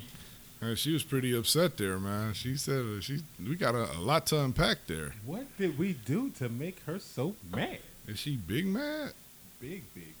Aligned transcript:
And 0.60 0.76
she 0.78 0.92
was 0.92 1.04
pretty 1.04 1.36
upset 1.36 1.76
there, 1.76 1.98
man. 1.98 2.34
She 2.34 2.56
said 2.56 2.84
uh, 2.84 3.00
she 3.00 3.20
we 3.46 3.54
got 3.54 3.74
a, 3.74 3.96
a 3.96 4.00
lot 4.00 4.26
to 4.26 4.40
unpack 4.40 4.78
there. 4.86 5.14
What 5.24 5.46
did 5.56 5.78
we 5.78 5.92
do 5.92 6.30
to 6.38 6.48
make 6.48 6.80
her 6.86 6.98
so 6.98 7.36
mad? 7.54 7.78
Is 8.06 8.18
she 8.18 8.36
big 8.36 8.66
mad? 8.66 9.12
Big, 9.60 9.82
big 9.94 10.14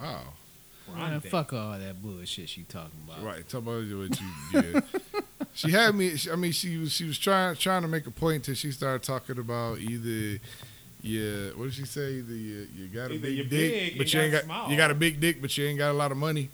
Wow. 0.00 0.22
man. 0.94 1.10
Man, 1.10 1.20
fuck 1.20 1.52
all 1.52 1.78
that 1.78 2.02
bullshit 2.02 2.48
she 2.48 2.62
talking 2.62 2.90
about. 3.06 3.22
Right. 3.22 3.48
Talk 3.48 3.62
about 3.62 3.84
what 3.84 4.20
you 4.20 4.26
did. 4.52 4.82
she 5.54 5.70
had 5.70 5.94
me. 5.94 6.14
I 6.30 6.36
mean, 6.36 6.52
she 6.52 6.76
was 6.78 6.92
she 6.92 7.04
was 7.04 7.18
trying 7.18 7.56
trying 7.56 7.82
to 7.82 7.88
make 7.88 8.06
a 8.06 8.10
point 8.10 8.36
until 8.36 8.54
she 8.54 8.72
started 8.72 9.02
talking 9.02 9.38
about 9.38 9.78
either. 9.78 10.40
Yeah, 11.00 11.50
what 11.54 11.64
did 11.66 11.74
she 11.74 11.84
say? 11.84 12.14
Either 12.14 12.32
you, 12.34 12.66
you 12.76 12.86
got 12.88 13.10
a 13.10 13.14
Either 13.14 13.22
big 13.28 13.36
dick, 13.50 13.50
big 13.50 13.98
but 13.98 14.12
you 14.12 14.20
ain't 14.20 14.32
got 14.32 14.38
got 14.38 14.44
small. 14.46 14.70
you 14.70 14.76
got 14.76 14.90
a 14.90 14.94
big 14.94 15.20
dick, 15.20 15.40
but 15.40 15.56
you 15.56 15.66
ain't 15.66 15.78
got 15.78 15.90
a 15.90 15.94
lot 15.94 16.10
of 16.10 16.18
money. 16.18 16.50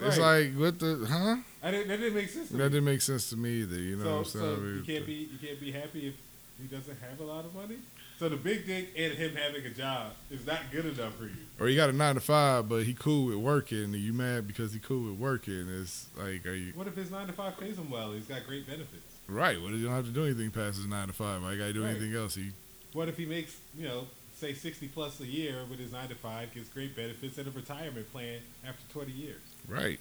It's 0.00 0.18
Right. 0.18 0.46
like 0.50 0.58
what 0.60 0.78
the 0.78 1.06
huh? 1.08 1.36
I 1.62 1.70
didn't, 1.70 1.88
that 1.88 1.96
didn't 1.98 2.14
make 2.14 2.28
sense. 2.28 2.48
To 2.48 2.56
That 2.56 2.64
me. 2.64 2.68
didn't 2.70 2.84
make 2.84 3.02
sense 3.02 3.30
to 3.30 3.36
me 3.36 3.50
either. 3.62 3.76
You 3.78 3.96
know 3.96 4.04
so, 4.04 4.10
what 4.10 4.18
I'm 4.18 4.24
saying? 4.24 4.56
so 4.56 4.62
you 4.62 4.82
can't 4.94 5.06
be 5.06 5.12
you 5.32 5.38
can't 5.48 5.60
be 5.60 5.72
happy 5.72 6.08
if 6.08 6.14
he 6.60 6.66
doesn't 6.68 6.98
have 7.00 7.20
a 7.20 7.24
lot 7.24 7.44
of 7.44 7.54
money. 7.54 7.76
So 8.18 8.30
the 8.30 8.36
big 8.36 8.66
dick 8.66 8.88
and 8.96 9.12
him 9.12 9.36
having 9.36 9.62
a 9.66 9.70
job 9.70 10.12
is 10.30 10.46
not 10.46 10.60
good 10.72 10.86
enough 10.86 11.14
for 11.16 11.24
you. 11.24 11.36
or 11.60 11.68
you 11.68 11.76
got 11.76 11.90
a 11.90 11.92
nine 11.92 12.14
to 12.14 12.20
five, 12.20 12.66
but 12.66 12.84
he 12.84 12.94
cool 12.94 13.26
with 13.26 13.36
working, 13.36 13.84
and 13.84 13.94
you 13.94 14.14
mad 14.14 14.46
because 14.46 14.72
he 14.72 14.78
cool 14.78 15.10
with 15.10 15.18
working. 15.18 15.68
It's 15.68 16.06
like, 16.16 16.46
are 16.46 16.54
you 16.54 16.72
What 16.74 16.86
if 16.86 16.96
his 16.96 17.10
nine 17.10 17.26
to 17.26 17.34
five 17.34 17.58
pays 17.60 17.76
him 17.76 17.90
well? 17.90 18.12
He's 18.12 18.24
got 18.24 18.46
great 18.46 18.66
benefits. 18.66 19.16
right? 19.28 19.60
Well, 19.60 19.72
you 19.72 19.84
don't 19.84 19.94
have 19.94 20.06
to 20.06 20.12
do 20.12 20.24
anything 20.24 20.50
past 20.50 20.76
his 20.78 20.86
nine 20.86 21.08
to 21.08 21.12
five. 21.12 21.42
I 21.44 21.56
got 21.56 21.64
to 21.66 21.72
do 21.74 21.82
Right. 21.84 21.90
anything 21.90 22.14
else. 22.14 22.34
He 22.36 22.52
What 22.94 23.08
if 23.08 23.18
he 23.18 23.26
makes 23.26 23.54
you 23.76 23.86
know 23.86 24.06
say 24.34 24.54
sixty 24.54 24.88
plus 24.88 25.20
a 25.20 25.26
year 25.26 25.64
with 25.68 25.78
his 25.78 25.92
nine 25.92 26.08
to 26.08 26.14
five, 26.14 26.54
gets 26.54 26.70
great 26.70 26.96
benefits 26.96 27.36
and 27.36 27.46
a 27.48 27.50
retirement 27.50 28.10
plan 28.12 28.40
after 28.66 28.82
twenty 28.90 29.12
years? 29.12 29.40
Right, 29.68 30.00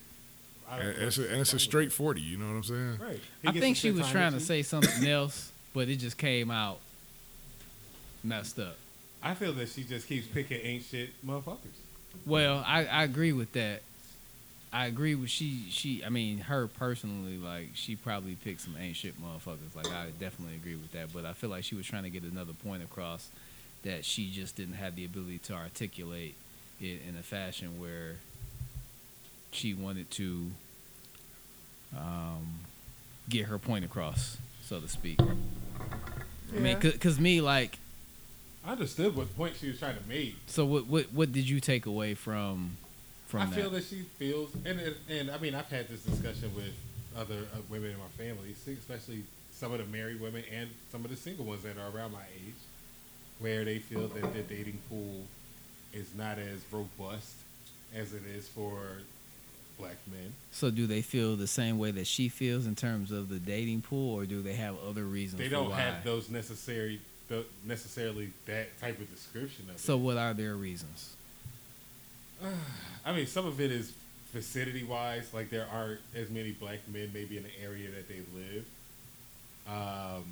I 0.69 0.79
and, 0.79 0.89
it's 0.89 1.17
a, 1.17 1.29
and 1.29 1.41
it's 1.41 1.53
a 1.53 1.59
straight 1.59 1.91
forty. 1.91 2.21
You 2.21 2.37
know 2.37 2.47
what 2.47 2.55
I'm 2.55 2.63
saying? 2.63 2.99
right. 3.01 3.19
I 3.45 3.51
think 3.51 3.77
she 3.77 3.91
was 3.91 4.09
trying 4.09 4.33
to 4.33 4.39
say 4.39 4.61
something 4.61 5.07
else, 5.07 5.51
but 5.73 5.89
it 5.89 5.97
just 5.97 6.17
came 6.17 6.51
out 6.51 6.79
messed 8.23 8.59
up. 8.59 8.77
I 9.21 9.33
feel 9.33 9.53
that 9.53 9.69
she 9.69 9.83
just 9.83 10.07
keeps 10.07 10.27
picking 10.27 10.59
ain't 10.61 10.83
shit 10.83 11.09
motherfuckers. 11.25 11.57
Well, 12.25 12.63
I, 12.65 12.85
I 12.85 13.03
agree 13.03 13.33
with 13.33 13.53
that. 13.53 13.81
I 14.75 14.87
agree 14.87 15.15
with 15.15 15.29
she 15.29 15.67
she 15.69 16.03
I 16.03 16.09
mean 16.09 16.39
her 16.39 16.67
personally 16.67 17.37
like 17.37 17.69
she 17.75 17.95
probably 17.95 18.35
picked 18.35 18.59
some 18.59 18.75
ain't 18.77 18.97
shit 18.97 19.15
motherfuckers 19.21 19.73
like 19.73 19.87
I 19.87 20.07
definitely 20.19 20.55
agree 20.55 20.75
with 20.75 20.91
that 20.91 21.13
but 21.13 21.23
I 21.23 21.31
feel 21.31 21.49
like 21.49 21.63
she 21.63 21.75
was 21.75 21.85
trying 21.85 22.03
to 22.03 22.09
get 22.09 22.23
another 22.23 22.51
point 22.51 22.83
across 22.83 23.29
that 23.83 24.03
she 24.03 24.29
just 24.29 24.57
didn't 24.57 24.73
have 24.73 24.97
the 24.97 25.05
ability 25.05 25.37
to 25.43 25.53
articulate 25.53 26.35
it 26.81 26.99
in 27.07 27.15
a 27.17 27.23
fashion 27.23 27.79
where 27.79 28.15
she 29.55 29.73
wanted 29.73 30.09
to 30.11 30.51
um, 31.97 32.59
get 33.29 33.45
her 33.45 33.57
point 33.57 33.85
across 33.85 34.37
so 34.63 34.79
to 34.79 34.87
speak. 34.87 35.19
I 35.21 36.59
mean 36.59 36.77
Yeah. 36.81 36.91
cuz 36.91 37.19
me 37.19 37.41
like 37.41 37.77
I 38.65 38.71
understood 38.71 39.15
what 39.15 39.35
point 39.37 39.55
she 39.59 39.67
was 39.69 39.77
trying 39.79 39.97
to 39.97 40.03
make. 40.07 40.35
so 40.47 40.65
what 40.65 40.87
what 40.87 41.11
what 41.13 41.31
did 41.31 41.47
you 41.47 41.59
take 41.59 41.85
away 41.85 42.13
from 42.15 42.77
from 43.27 43.41
I 43.41 43.45
that? 43.47 43.55
feel 43.55 43.69
that 43.71 43.83
she 43.83 44.01
feels, 44.19 44.53
and 44.65 44.79
and- 44.79 44.95
and 45.09 45.31
I 45.31 45.37
mean, 45.39 45.55
I've 45.55 45.69
had 45.69 45.87
this 45.89 46.01
discussion 46.03 46.53
with 46.55 46.73
other 47.17 47.39
uh, 47.53 47.57
women 47.69 47.91
in 47.91 47.97
my 47.97 48.07
family, 48.17 48.53
especially 48.67 49.23
some 49.51 49.71
of 49.71 49.79
the 49.79 49.85
married 49.85 50.19
women 50.19 50.43
and 50.51 50.69
some 50.91 51.03
of 51.05 51.09
the 51.11 51.17
single 51.17 51.45
ones 51.45 51.63
that 51.63 51.77
are 51.77 51.89
around 51.95 52.11
my 52.11 52.25
age, 52.45 52.53
where 53.39 53.63
they 53.65 53.79
feel 53.79 54.07
that 54.09 54.33
their 54.33 54.43
dating 54.43 54.79
pool 54.89 55.25
is 55.93 56.13
not 56.15 56.37
as 56.37 56.59
robust 56.71 57.33
as 57.95 58.13
it 58.13 58.23
is 58.25 58.47
for 58.47 58.99
black 59.77 59.95
men. 60.11 60.33
So 60.51 60.69
do 60.71 60.87
they 60.87 61.01
feel 61.01 61.35
the 61.35 61.47
same 61.47 61.77
way 61.77 61.91
that 61.91 62.07
she 62.07 62.29
feels 62.29 62.65
in 62.65 62.75
terms 62.75 63.11
of 63.11 63.29
the 63.29 63.39
dating 63.39 63.81
pool, 63.81 64.15
or 64.15 64.25
do 64.25 64.41
they 64.41 64.53
have 64.53 64.75
other 64.87 65.03
reasons? 65.03 65.39
They 65.39 65.49
don't 65.49 65.71
have 65.71 66.03
those 66.03 66.29
necessary, 66.29 66.99
the, 67.27 67.45
necessarily 67.65 68.31
that 68.45 68.79
type 68.79 68.99
of 68.99 69.09
description 69.13 69.65
of 69.69 69.79
So 69.79 69.95
it. 69.95 69.99
what 70.01 70.17
are 70.17 70.33
their 70.33 70.55
reasons? 70.55 71.15
I 73.05 73.13
mean, 73.13 73.27
some 73.27 73.45
of 73.45 73.59
it 73.61 73.71
is 73.71 73.93
vicinity 74.33 74.83
wise, 74.83 75.33
like 75.33 75.49
there 75.49 75.67
aren't 75.71 76.01
as 76.15 76.29
many 76.29 76.51
black 76.51 76.79
men 76.91 77.11
maybe 77.13 77.37
in 77.37 77.43
the 77.43 77.63
area 77.63 77.89
that 77.91 78.07
they 78.09 78.21
live. 78.35 78.65
Um, 79.67 80.23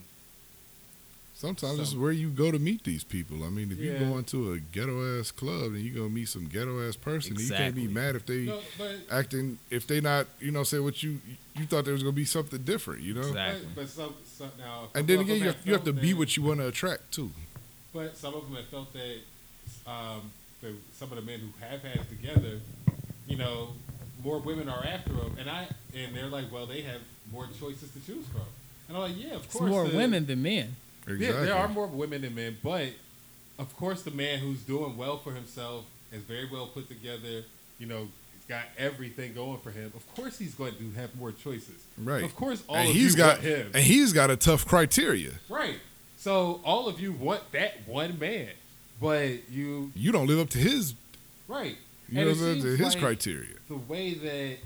Sometimes 1.36 1.78
this 1.78 1.90
is 1.90 1.96
where 1.96 2.12
you 2.12 2.30
go 2.30 2.52
to 2.52 2.60
meet 2.60 2.84
these 2.84 3.04
people. 3.04 3.44
I 3.44 3.50
mean, 3.50 3.72
if 3.72 3.78
you 3.80 3.92
Yeah. 3.94 4.00
go 4.00 4.18
into 4.18 4.54
a 4.54 4.60
ghetto 4.60 5.20
ass 5.20 5.32
club 5.32 5.74
and 5.74 5.80
you 5.80 5.92
go 5.92 6.08
meet 6.08 6.30
some 6.30 6.46
ghetto 6.48 6.88
ass 6.88 6.96
person, 6.96 7.38
you 7.38 7.50
can't 7.50 7.76
be 7.76 7.88
mad 7.88 8.16
if 8.16 8.26
they 8.26 8.46
no, 8.46 8.62
but 8.78 8.96
acting 9.12 9.58
if 9.70 9.86
they 9.88 10.00
not 10.00 10.28
you 10.40 10.52
know 10.52 10.64
say 10.64 10.80
what 10.80 11.02
you 11.04 11.20
you 11.58 11.66
thought 11.66 11.84
there 11.86 11.94
was 11.94 12.04
gonna 12.04 12.14
be 12.14 12.24
something 12.26 12.62
different, 12.64 13.02
you 13.02 13.14
know. 13.14 13.22
Exactly. 13.28 13.68
But, 13.76 13.82
but 13.82 13.90
some, 13.90 14.14
some 14.26 14.52
now, 14.58 14.90
And 14.96 15.08
then 15.08 15.20
again, 15.20 15.38
you 15.40 15.44
have, 15.46 15.58
you 15.66 15.74
have 15.74 15.84
to 15.84 15.92
felt 15.92 16.02
be 16.02 16.14
what 16.14 16.38
you 16.38 16.44
want 16.44 16.60
to 16.60 16.68
attract 16.68 17.12
too. 17.12 17.32
But 17.94 18.16
some 18.16 18.34
of 18.36 18.46
them 18.46 18.56
have 18.56 18.66
felt 18.68 18.94
that 18.94 19.18
um, 19.86 20.32
the, 20.62 20.74
some 20.96 21.12
of 21.12 21.16
the 21.18 21.22
men 21.24 21.40
who 21.42 21.66
have 21.66 21.82
had 21.84 21.98
it 21.98 22.10
together, 22.10 22.60
you 23.28 23.36
know, 23.38 23.70
more 24.24 24.40
women 24.40 24.70
are 24.70 24.84
after 24.86 25.12
them, 25.14 25.36
and 25.40 25.50
I 25.50 25.68
and 25.96 26.16
they're 26.16 26.28
like, 26.28 26.52
well, 26.52 26.66
they 26.68 26.82
have 26.82 27.02
more 27.32 27.48
choices 27.60 27.90
to 27.92 28.00
choose 28.06 28.26
from. 28.28 28.42
And 28.88 28.96
I'm 28.98 29.04
like, 29.04 29.18
yeah, 29.18 29.34
of 29.36 29.44
It's 29.44 29.54
course, 29.54 29.70
more 29.70 29.88
the- 29.88 29.98
women 29.98 30.26
than 30.26 30.42
men. 30.42 30.76
Exactly. 31.08 31.26
Yeah, 31.26 31.32
there 31.46 31.56
are 31.56 31.68
more 31.68 31.88
women 31.88 32.22
than 32.22 32.36
men, 32.36 32.58
but 32.64 32.88
of 33.60 33.76
course, 33.78 34.02
the 34.04 34.12
man 34.12 34.40
who's 34.40 34.62
doing 34.62 34.98
well 34.98 35.18
for 35.18 35.32
himself 35.34 35.86
is 36.12 36.22
very 36.24 36.48
well 36.52 36.68
put 36.68 36.88
together. 36.88 37.44
You 37.80 37.88
know, 37.88 38.08
got 38.48 38.64
everything 38.78 39.34
going 39.34 39.60
for 39.60 39.72
him. 39.72 39.92
Of 39.96 40.16
course, 40.16 40.38
he's 40.40 40.54
going 40.54 40.76
to 40.76 40.92
have 41.00 41.16
more 41.18 41.32
choices. 41.32 41.76
Right. 41.98 42.24
Of 42.24 42.36
course, 42.36 42.64
all 42.68 42.76
and 42.78 42.90
of 42.90 42.96
he's 42.96 43.12
you 43.14 43.18
got 43.18 43.38
want 43.38 43.42
him. 43.48 43.72
and 43.74 43.84
he's 43.84 44.14
got 44.14 44.30
a 44.32 44.36
tough 44.36 44.66
criteria. 44.66 45.32
right. 45.50 45.80
So 46.18 46.62
all 46.64 46.88
of 46.88 47.02
you 47.02 47.12
want 47.12 47.52
that 47.52 47.86
one 47.86 48.18
man, 48.18 48.48
but 49.02 49.50
you 49.52 49.92
You 49.94 50.14
don't 50.14 50.26
live 50.28 50.40
up 50.40 50.50
to 50.52 50.58
his 50.58 50.94
right. 51.50 51.76
you 52.08 52.18
And 52.22 52.30
know 52.30 52.34
what 52.46 52.50
I'm 52.52 52.62
to 52.62 52.78
his 52.78 52.96
like 52.96 53.00
criteria. 53.04 53.56
The 53.68 53.76
way 53.76 54.14
that 54.14 54.58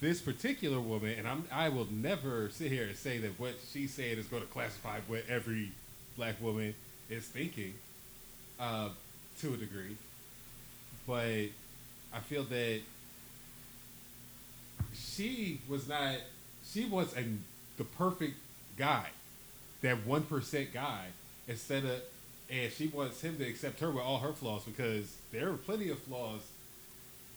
this 0.00 0.20
particular 0.20 0.80
woman, 0.80 1.14
and 1.18 1.26
I'm, 1.26 1.44
I 1.50 1.68
will 1.70 1.88
never 1.90 2.50
sit 2.50 2.70
here 2.70 2.84
and 2.84 2.96
say 2.96 3.18
that 3.18 3.38
what 3.40 3.54
she 3.72 3.86
said 3.86 4.18
is 4.18 4.26
going 4.26 4.42
to 4.42 4.48
classify 4.48 5.00
what 5.06 5.22
every 5.28 5.72
black 6.16 6.40
woman 6.40 6.74
is 7.08 7.24
thinking, 7.24 7.74
uh, 8.60 8.90
to 9.40 9.54
a 9.54 9.56
degree. 9.56 9.96
But 11.06 11.50
I 12.12 12.20
feel 12.20 12.44
that 12.44 12.80
she 14.94 15.60
was 15.68 15.88
not. 15.88 16.16
She 16.72 16.84
was 16.84 17.16
a, 17.16 17.24
the 17.78 17.84
perfect 17.84 18.34
guy, 18.76 19.06
that 19.82 20.04
one 20.06 20.22
percent 20.22 20.74
guy, 20.74 21.06
instead 21.46 21.84
of, 21.84 22.00
and 22.50 22.72
she 22.72 22.88
wants 22.88 23.20
him 23.20 23.36
to 23.38 23.44
accept 23.44 23.80
her 23.80 23.90
with 23.90 24.02
all 24.02 24.18
her 24.18 24.32
flaws 24.32 24.64
because 24.64 25.16
there 25.32 25.48
are 25.48 25.56
plenty 25.56 25.90
of 25.90 25.98
flaws 26.00 26.40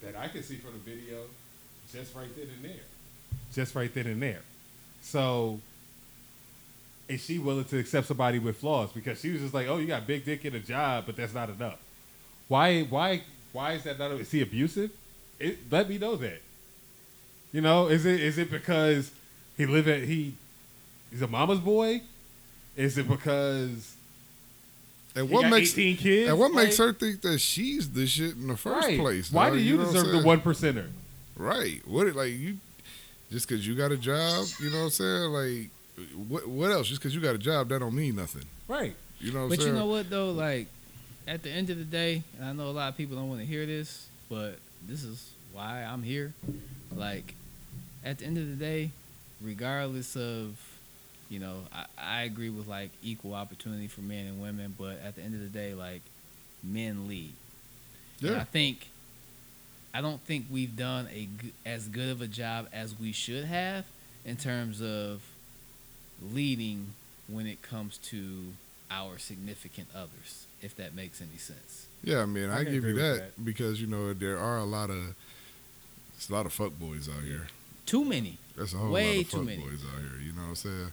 that 0.01 0.15
I 0.15 0.27
can 0.29 0.44
see 0.44 0.56
from 0.56 0.73
the 0.73 0.79
video, 0.79 1.23
just 1.94 2.15
right 2.15 2.33
then 2.36 2.47
and 2.56 2.63
there, 2.65 2.83
just 3.53 3.75
right 3.75 3.94
then 3.94 4.07
and 4.07 4.21
there. 4.21 4.41
So, 5.01 5.59
is 7.07 7.24
she 7.24 7.39
willing 7.39 7.65
to 7.65 7.77
accept 7.80 8.07
somebody 8.07 8.39
with 8.39 8.57
flaws? 8.57 8.91
Because 8.91 9.19
she 9.19 9.31
was 9.31 9.41
just 9.41 9.53
like, 9.53 9.68
"Oh, 9.68 9.77
you 9.77 9.88
got 9.88 10.06
big 10.06 10.25
dick 10.25 10.45
in 10.45 10.56
a 10.56 10.59
job, 10.59 11.06
but 11.06 11.15
that's 11.15 11.33
not 11.33 11.50
enough." 11.50 11.77
Why? 12.47 12.83
Why? 12.83 13.24
Why 13.53 13.74
is 13.74 13.83
that 13.83 13.97
not? 13.97 14.12
Is 14.12 14.31
he 14.31 14.41
abusive? 14.41 14.91
It, 15.39 15.57
let 15.71 15.89
me 15.89 15.97
know 15.97 16.15
that. 16.18 16.41
You 17.51 17.62
know, 17.62 17.88
is 17.88 18.06
it 18.06 18.19
is 18.19 18.38
it 18.38 18.51
because 18.51 19.12
he 19.57 19.65
live 19.65 19.88
at 19.88 20.03
he 20.03 20.35
he's 21.09 21.21
a 21.21 21.27
mama's 21.27 21.59
boy? 21.59 22.01
Is 22.75 22.97
it 22.97 23.07
because 23.07 23.95
And 25.15 25.27
he 25.27 25.33
what 25.33 25.50
makes 25.50 25.71
18 25.74 25.97
kids? 25.97 26.30
and 26.30 26.39
what 26.39 26.53
makes 26.53 26.77
her 26.77 26.94
think 26.94 27.21
that 27.21 27.39
she's 27.39 27.89
the 27.89 28.06
shit 28.06 28.35
in 28.35 28.47
the 28.47 28.57
first 28.57 28.88
right. 28.88 29.00
place? 29.00 29.31
Why 29.31 29.45
dog? 29.45 29.57
do 29.57 29.63
you, 29.63 29.77
know 29.77 29.85
deserve 29.85 30.07
the 30.12 30.21
one 30.21 30.42
percenter? 30.42 30.88
Right. 31.39 31.81
What 31.88 32.06
it 32.07 32.15
like 32.15 32.33
you 32.33 32.57
just 33.31 33.47
because 33.47 33.65
you 33.65 33.74
got 33.74 33.91
a 33.91 33.97
job, 33.97 34.45
you 34.59 34.69
know 34.69 34.80
what 34.80 34.83
I'm 34.86 34.89
saying? 34.91 35.31
Like 35.31 35.69
what 36.27 36.47
what 36.47 36.69
else? 36.71 36.88
Just 36.89 37.01
because 37.01 37.15
you 37.15 37.21
got 37.21 37.33
a 37.33 37.39
job, 37.39 37.69
that 37.69 37.80
don't 37.80 37.95
mean 37.95 38.15
nothing. 38.18 38.44
Right. 38.68 38.94
You 39.19 39.31
know 39.31 39.39
what 39.39 39.44
I'm 39.44 39.50
But 39.50 39.59
saying? 39.59 39.74
you 39.74 39.80
know 39.80 39.86
what 39.88 40.09
though, 40.09 40.31
like 40.31 40.68
at 41.27 41.41
the 41.44 41.50
end 41.50 41.69
of 41.69 41.77
the 41.77 41.83
day, 41.86 42.24
and 42.38 42.45
I 42.47 42.51
know 42.53 42.68
a 42.69 42.71
lot 42.71 42.89
of 42.89 42.97
people 42.97 43.15
don't 43.15 43.30
want 43.30 43.39
to 43.41 43.47
hear 43.47 43.65
this, 43.65 44.07
but 44.30 44.57
this 44.86 45.03
is 45.03 45.31
why 45.53 45.83
I'm 45.83 46.03
here. 46.03 46.33
Like 46.94 47.33
at 48.03 48.18
the 48.19 48.25
end 48.25 48.38
of 48.38 48.47
the 48.47 48.56
day, 48.56 48.92
regardless 49.42 50.15
of 50.18 50.57
you 51.30 51.39
know, 51.39 51.59
I, 51.71 51.85
I 51.97 52.21
agree 52.24 52.50
with 52.50 52.68
like 52.68 52.89
equal 53.03 53.33
opportunity 53.33 53.88
for 53.88 54.01
men 54.01 54.25
and 54.25 54.42
women, 54.42 54.75
but 54.77 55.00
at 55.06 55.15
the 55.15 55.21
end 55.21 55.35
of 55.35 55.42
the 55.42 55.47
day, 55.47 55.74
like 55.74 56.01
men 56.63 57.07
lead. 57.07 57.31
And 58.21 58.35
I 58.35 58.44
think 58.44 58.89
I 59.94 60.01
don't 60.01 60.21
think 60.21 60.45
we've 60.51 60.75
done 60.75 61.07
a 61.13 61.27
g- 61.41 61.53
as 61.65 61.88
good 61.88 62.09
of 62.09 62.21
a 62.21 62.27
job 62.27 62.68
as 62.71 63.00
we 63.00 63.12
should 63.12 63.45
have 63.45 63.86
in 64.25 64.36
terms 64.36 64.81
of 64.81 65.21
leading 66.33 66.94
when 67.27 67.47
it 67.47 67.62
comes 67.62 67.97
to 67.97 68.53
our 68.91 69.18
significant 69.18 69.88
others, 69.95 70.45
if 70.62 70.75
that 70.77 70.95
makes 70.95 71.21
any 71.21 71.38
sense. 71.38 71.88
Yeah, 72.03 72.21
I 72.21 72.25
mean, 72.25 72.50
I 72.50 72.59
I, 72.59 72.63
give 72.63 72.74
you 72.74 72.80
agree 72.80 72.94
with 72.94 73.18
that, 73.19 73.45
because 73.45 73.80
you 73.81 73.88
know 73.88 74.13
there 74.13 74.38
are 74.38 74.57
a 74.57 74.63
lot 74.63 74.89
of 74.89 75.15
it's 76.15 76.30
a 76.30 76.33
lot 76.33 76.45
of 76.45 76.53
fuck 76.53 76.77
boys 76.80 77.07
out 77.09 77.24
here. 77.24 77.47
Too 77.85 78.03
many. 78.06 78.38
That's 78.57 78.74
a 78.74 78.77
whole 78.77 78.92
Way 78.92 79.18
lot 79.18 79.25
of 79.25 79.31
too 79.31 79.38
fuck 79.38 79.45
many. 79.45 79.62
boys 79.62 79.80
out 79.94 80.00
here. 80.01 80.19
You 80.21 80.33
know 80.33 80.42
what 80.44 80.47
I'm 80.50 80.56
saying? 80.56 80.92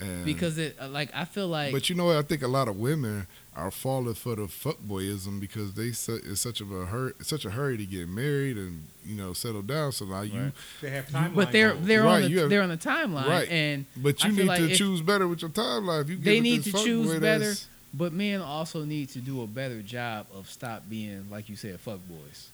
And 0.00 0.24
Because 0.24 0.58
it 0.58 0.76
uh, 0.80 0.88
like 0.88 1.10
I 1.14 1.24
feel 1.24 1.48
like 1.48 1.72
but 1.72 1.88
you 1.90 1.96
know 1.96 2.04
what? 2.06 2.16
I 2.16 2.22
think 2.22 2.42
a 2.42 2.48
lot 2.48 2.68
of 2.68 2.76
women 2.76 3.26
are 3.56 3.70
falling 3.72 4.14
for 4.14 4.36
the 4.36 4.42
fuckboyism 4.42 5.40
because 5.40 5.74
they 5.74 5.90
su- 5.90 6.20
it's 6.24 6.40
such 6.40 6.60
of 6.60 6.70
a 6.70 6.86
hurry, 6.86 7.12
such 7.22 7.44
a 7.44 7.50
hurry 7.50 7.76
to 7.76 7.84
get 7.84 8.08
married 8.08 8.56
and 8.56 8.84
you 9.04 9.16
know 9.16 9.32
settle 9.32 9.62
down. 9.62 9.90
So 9.90 10.04
now 10.04 10.20
you, 10.20 10.40
Right. 10.40 10.52
They 10.82 10.90
have 10.90 11.08
timeline. 11.08 11.34
but 11.34 11.50
they're 11.52 11.74
they're 11.74 12.04
Right, 12.04 12.14
on 12.16 12.22
the 12.22 12.28
you 12.30 12.38
have- 12.40 12.50
they're 12.50 12.62
on 12.62 12.68
the 12.68 12.76
timeline 12.76 13.26
Right. 13.26 13.48
and 13.50 13.86
but 13.96 14.22
you 14.22 14.30
feel 14.30 14.44
need 14.44 14.48
like 14.48 14.58
to 14.60 14.70
if- 14.70 14.78
choose 14.78 15.00
better 15.02 15.26
with 15.26 15.42
your 15.42 15.50
timeline. 15.50 16.08
You 16.08 16.16
they 16.16 16.38
need 16.40 16.62
to 16.64 16.72
choose 16.72 17.18
better 17.18 17.54
but 17.92 18.12
men 18.12 18.40
also 18.40 18.84
need 18.84 19.08
to 19.08 19.18
do 19.18 19.42
a 19.42 19.46
better 19.48 19.82
job 19.82 20.26
of 20.32 20.48
stop 20.48 20.82
being 20.88 21.26
like 21.30 21.48
you 21.48 21.56
said 21.56 21.80
fuck 21.80 21.98
boys 22.06 22.50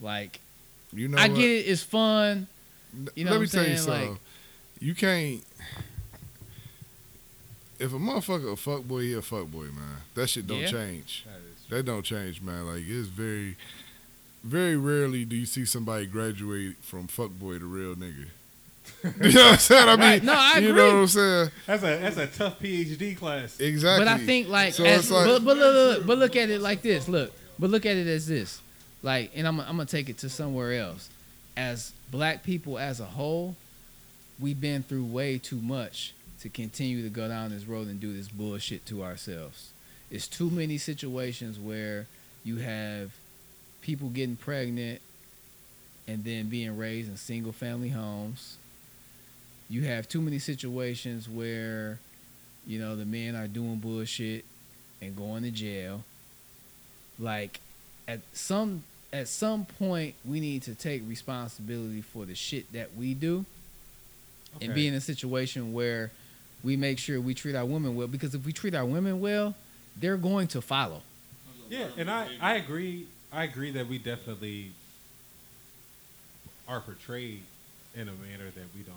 like 0.00 0.40
You 0.92 1.06
know, 1.08 1.16
i 1.18 1.28
what? 1.28 1.36
get 1.38 1.48
it 1.48 1.66
it's 1.68 1.82
fun 1.84 2.48
you 3.14 3.24
know 3.24 3.30
Let 3.30 3.38
what 3.38 3.40
me 3.40 3.44
I'm 3.60 3.64
tell 3.64 3.68
you 3.72 3.78
something. 3.78 4.10
Like- 4.10 4.20
you 4.80 4.94
can't. 4.96 5.42
If 7.82 7.92
a 7.92 7.96
motherfucker 7.96 8.52
a 8.52 8.56
fuckboy, 8.56 9.02
he 9.02 9.12
a 9.14 9.20
fuckboy, 9.20 9.74
man. 9.74 9.96
That 10.14 10.28
shit 10.28 10.46
don't 10.46 10.60
Yeah. 10.60 10.70
change. 10.70 11.24
That 11.26 11.36
is 11.38 11.66
true. 11.68 11.76
That 11.76 11.82
don't 11.84 12.02
change, 12.04 12.40
man. 12.40 12.66
Like 12.66 12.82
it's 12.86 13.08
very, 13.08 13.56
very 14.44 14.76
rarely 14.76 15.24
do 15.24 15.36
you 15.36 15.46
see 15.46 15.64
somebody 15.64 16.06
graduate 16.06 16.76
from 16.82 17.08
fuckboy 17.08 17.58
to 17.58 17.66
real 17.66 17.94
nigga. 17.96 18.26
you 19.04 19.32
know 19.32 19.44
what 19.44 19.52
I'm 19.54 19.58
saying? 19.58 19.88
I 19.88 19.96
mean, 19.96 20.00
Right. 20.00 20.22
No, 20.22 20.32
I 20.36 20.58
you 20.58 20.68
agree. 20.70 20.80
know 20.82 20.86
what 20.94 21.00
I'm 21.02 21.06
saying? 21.08 21.50
That's 21.66 21.82
a 21.82 21.86
that's 21.98 22.16
a 22.18 22.26
tough 22.28 22.60
PhD 22.60 23.16
class. 23.16 23.58
Exactly. 23.60 24.04
But 24.04 24.12
I 24.12 24.18
think 24.18 24.48
like, 24.48 24.74
So 24.74 24.84
as, 24.84 25.10
like- 25.10 25.26
but, 25.26 25.44
but 25.44 25.56
look, 25.56 25.74
look, 25.74 25.98
look, 25.98 26.06
but 26.06 26.18
look 26.18 26.36
at 26.36 26.50
it 26.50 26.60
like 26.60 26.82
this. 26.82 27.08
Look, 27.08 27.32
but 27.58 27.70
look 27.70 27.84
at 27.86 27.96
it 27.96 28.06
as 28.06 28.26
this. 28.26 28.60
Like, 29.02 29.32
and 29.34 29.46
I'm 29.48 29.58
I'm 29.60 29.76
gonna 29.76 29.86
take 29.86 30.08
it 30.08 30.18
to 30.18 30.28
somewhere 30.28 30.74
else. 30.74 31.08
As 31.56 31.92
black 32.12 32.44
people 32.44 32.78
as 32.78 33.00
a 33.00 33.04
whole, 33.04 33.56
we've 34.38 34.60
been 34.60 34.82
through 34.84 35.04
way 35.04 35.38
too 35.38 35.56
much 35.60 36.12
to 36.42 36.48
continue 36.48 37.02
to 37.02 37.08
go 37.08 37.28
down 37.28 37.50
this 37.50 37.64
road 37.64 37.88
and 37.88 38.00
do 38.00 38.12
this 38.12 38.28
bullshit 38.28 38.84
to 38.86 39.02
ourselves. 39.02 39.72
It's 40.10 40.28
too 40.28 40.50
many 40.50 40.78
situations 40.78 41.58
where 41.58 42.06
you 42.44 42.56
have 42.56 43.12
people 43.80 44.08
getting 44.08 44.36
pregnant 44.36 45.00
and 46.06 46.24
then 46.24 46.48
being 46.48 46.76
raised 46.76 47.08
in 47.08 47.16
single 47.16 47.52
family 47.52 47.88
homes. 47.88 48.56
You 49.68 49.84
have 49.84 50.08
too 50.08 50.20
many 50.20 50.38
situations 50.38 51.28
where 51.28 51.98
you 52.66 52.78
know, 52.78 52.96
the 52.96 53.04
men 53.04 53.34
are 53.34 53.48
doing 53.48 53.76
bullshit 53.76 54.44
and 55.00 55.16
going 55.16 55.42
to 55.42 55.50
jail. 55.50 56.04
Like 57.18 57.60
at 58.06 58.20
some 58.32 58.84
at 59.12 59.28
some 59.28 59.64
point 59.64 60.14
we 60.24 60.40
need 60.40 60.62
to 60.62 60.74
take 60.74 61.02
responsibility 61.06 62.00
for 62.00 62.24
the 62.24 62.34
shit 62.34 62.72
that 62.72 62.94
we 62.96 63.14
do 63.14 63.44
and 64.60 64.74
be 64.74 64.86
in 64.86 64.94
a 64.94 65.00
situation 65.00 65.72
where 65.72 66.10
we 66.62 66.76
make 66.76 66.98
sure 66.98 67.20
we 67.20 67.34
treat 67.34 67.54
our 67.54 67.64
women 67.64 67.96
well 67.96 68.06
because 68.06 68.34
if 68.34 68.44
we 68.44 68.52
treat 68.52 68.74
our 68.74 68.84
women 68.84 69.20
well, 69.20 69.54
they're 69.96 70.16
going 70.16 70.48
to 70.48 70.60
follow. 70.60 71.02
Yeah, 71.68 71.86
and 71.96 72.10
I, 72.10 72.28
I 72.40 72.54
agree. 72.56 73.06
I 73.32 73.44
agree 73.44 73.70
that 73.72 73.88
we 73.88 73.98
definitely 73.98 74.72
are 76.68 76.80
portrayed 76.80 77.42
in 77.94 78.02
a 78.02 78.12
manner 78.12 78.44
that 78.54 78.64
we 78.74 78.82
don't 78.82 78.96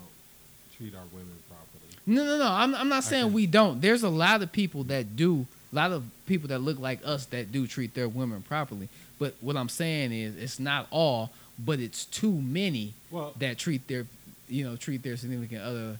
treat 0.76 0.94
our 0.94 1.04
women 1.12 1.32
properly. 1.48 2.00
No, 2.06 2.24
no, 2.24 2.38
no. 2.38 2.48
I'm, 2.50 2.74
I'm 2.74 2.88
not 2.88 3.04
saying 3.04 3.32
we 3.32 3.46
don't. 3.46 3.80
There's 3.80 4.02
a 4.02 4.08
lot 4.08 4.42
of 4.42 4.52
people 4.52 4.84
that 4.84 5.16
do. 5.16 5.46
A 5.72 5.76
lot 5.76 5.90
of 5.92 6.04
people 6.26 6.48
that 6.48 6.60
look 6.60 6.78
like 6.78 7.00
us 7.04 7.26
that 7.26 7.50
do 7.50 7.66
treat 7.66 7.94
their 7.94 8.08
women 8.08 8.42
properly. 8.42 8.88
But 9.18 9.34
what 9.40 9.56
I'm 9.56 9.68
saying 9.68 10.12
is, 10.12 10.36
it's 10.36 10.60
not 10.60 10.86
all, 10.90 11.32
but 11.58 11.80
it's 11.80 12.04
too 12.04 12.32
many 12.32 12.94
Well, 13.10 13.32
that 13.38 13.58
treat 13.58 13.88
their, 13.88 14.06
you 14.48 14.64
know, 14.64 14.76
treat 14.76 15.02
their 15.02 15.16
significant 15.16 15.62
other. 15.62 15.98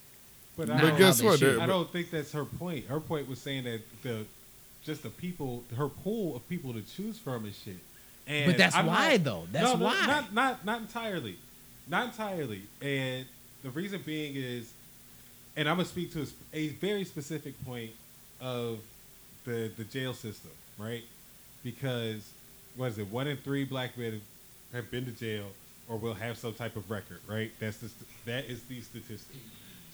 But, 0.57 0.71
I 0.71 0.81
But 0.81 0.97
guess 0.99 1.23
what? 1.23 1.41
There- 1.41 1.61
I 1.61 1.67
don't 1.67 1.91
think 1.91 2.11
that's 2.11 2.33
her 2.33 2.45
point. 2.45 2.87
Her 2.87 3.01
point 3.01 3.29
was 3.29 3.39
saying 3.41 3.65
that 3.65 3.81
the 4.03 4.25
just 4.85 5.03
the 5.03 5.11
people, 5.11 5.65
her 5.77 5.89
pool 5.89 6.37
of 6.37 6.49
people 6.49 6.73
to 6.73 6.81
choose 6.83 7.19
from 7.19 7.45
and 7.45 7.55
shit. 7.55 7.77
And 8.29 8.47
But 8.53 8.59
that's 8.59 8.75
I'm 8.77 8.87
why, 8.87 9.17
not- 9.17 9.25
though. 9.25 9.47
That's 9.53 9.65
no, 9.65 9.77
no, 9.77 9.85
why. 9.87 10.07
Not, 10.07 10.33
not 10.35 10.65
not 10.65 10.81
entirely, 10.81 11.37
not 11.89 12.07
entirely. 12.09 12.63
And 12.81 13.27
the 13.63 13.71
reason 13.71 14.01
being 14.05 14.35
is, 14.37 14.73
and 15.57 15.69
I'm 15.69 15.77
gonna 15.77 15.89
speak 15.89 16.13
to 16.15 16.23
a, 16.23 16.27
a 16.57 16.69
very 16.69 17.05
specific 17.05 17.55
point 17.65 17.91
of 18.41 18.79
the 19.45 19.71
the 19.77 19.85
jail 19.85 20.15
system, 20.15 20.51
right? 20.79 21.03
Because 21.65 22.29
what 22.77 22.87
is 22.93 22.99
it? 22.99 23.11
One 23.11 23.27
in 23.27 23.37
three 23.39 23.65
black 23.65 23.97
men 23.97 24.21
have 24.73 24.91
been 24.91 25.05
to 25.07 25.13
jail 25.13 25.47
or 25.89 25.97
will 25.97 26.15
have 26.15 26.37
some 26.37 26.53
type 26.55 26.77
of 26.77 26.91
record, 26.91 27.21
right? 27.29 27.51
That's 27.61 27.79
the 27.79 27.91
that 28.25 28.45
is 28.47 28.63
the 28.65 28.81
statistic. 28.81 29.37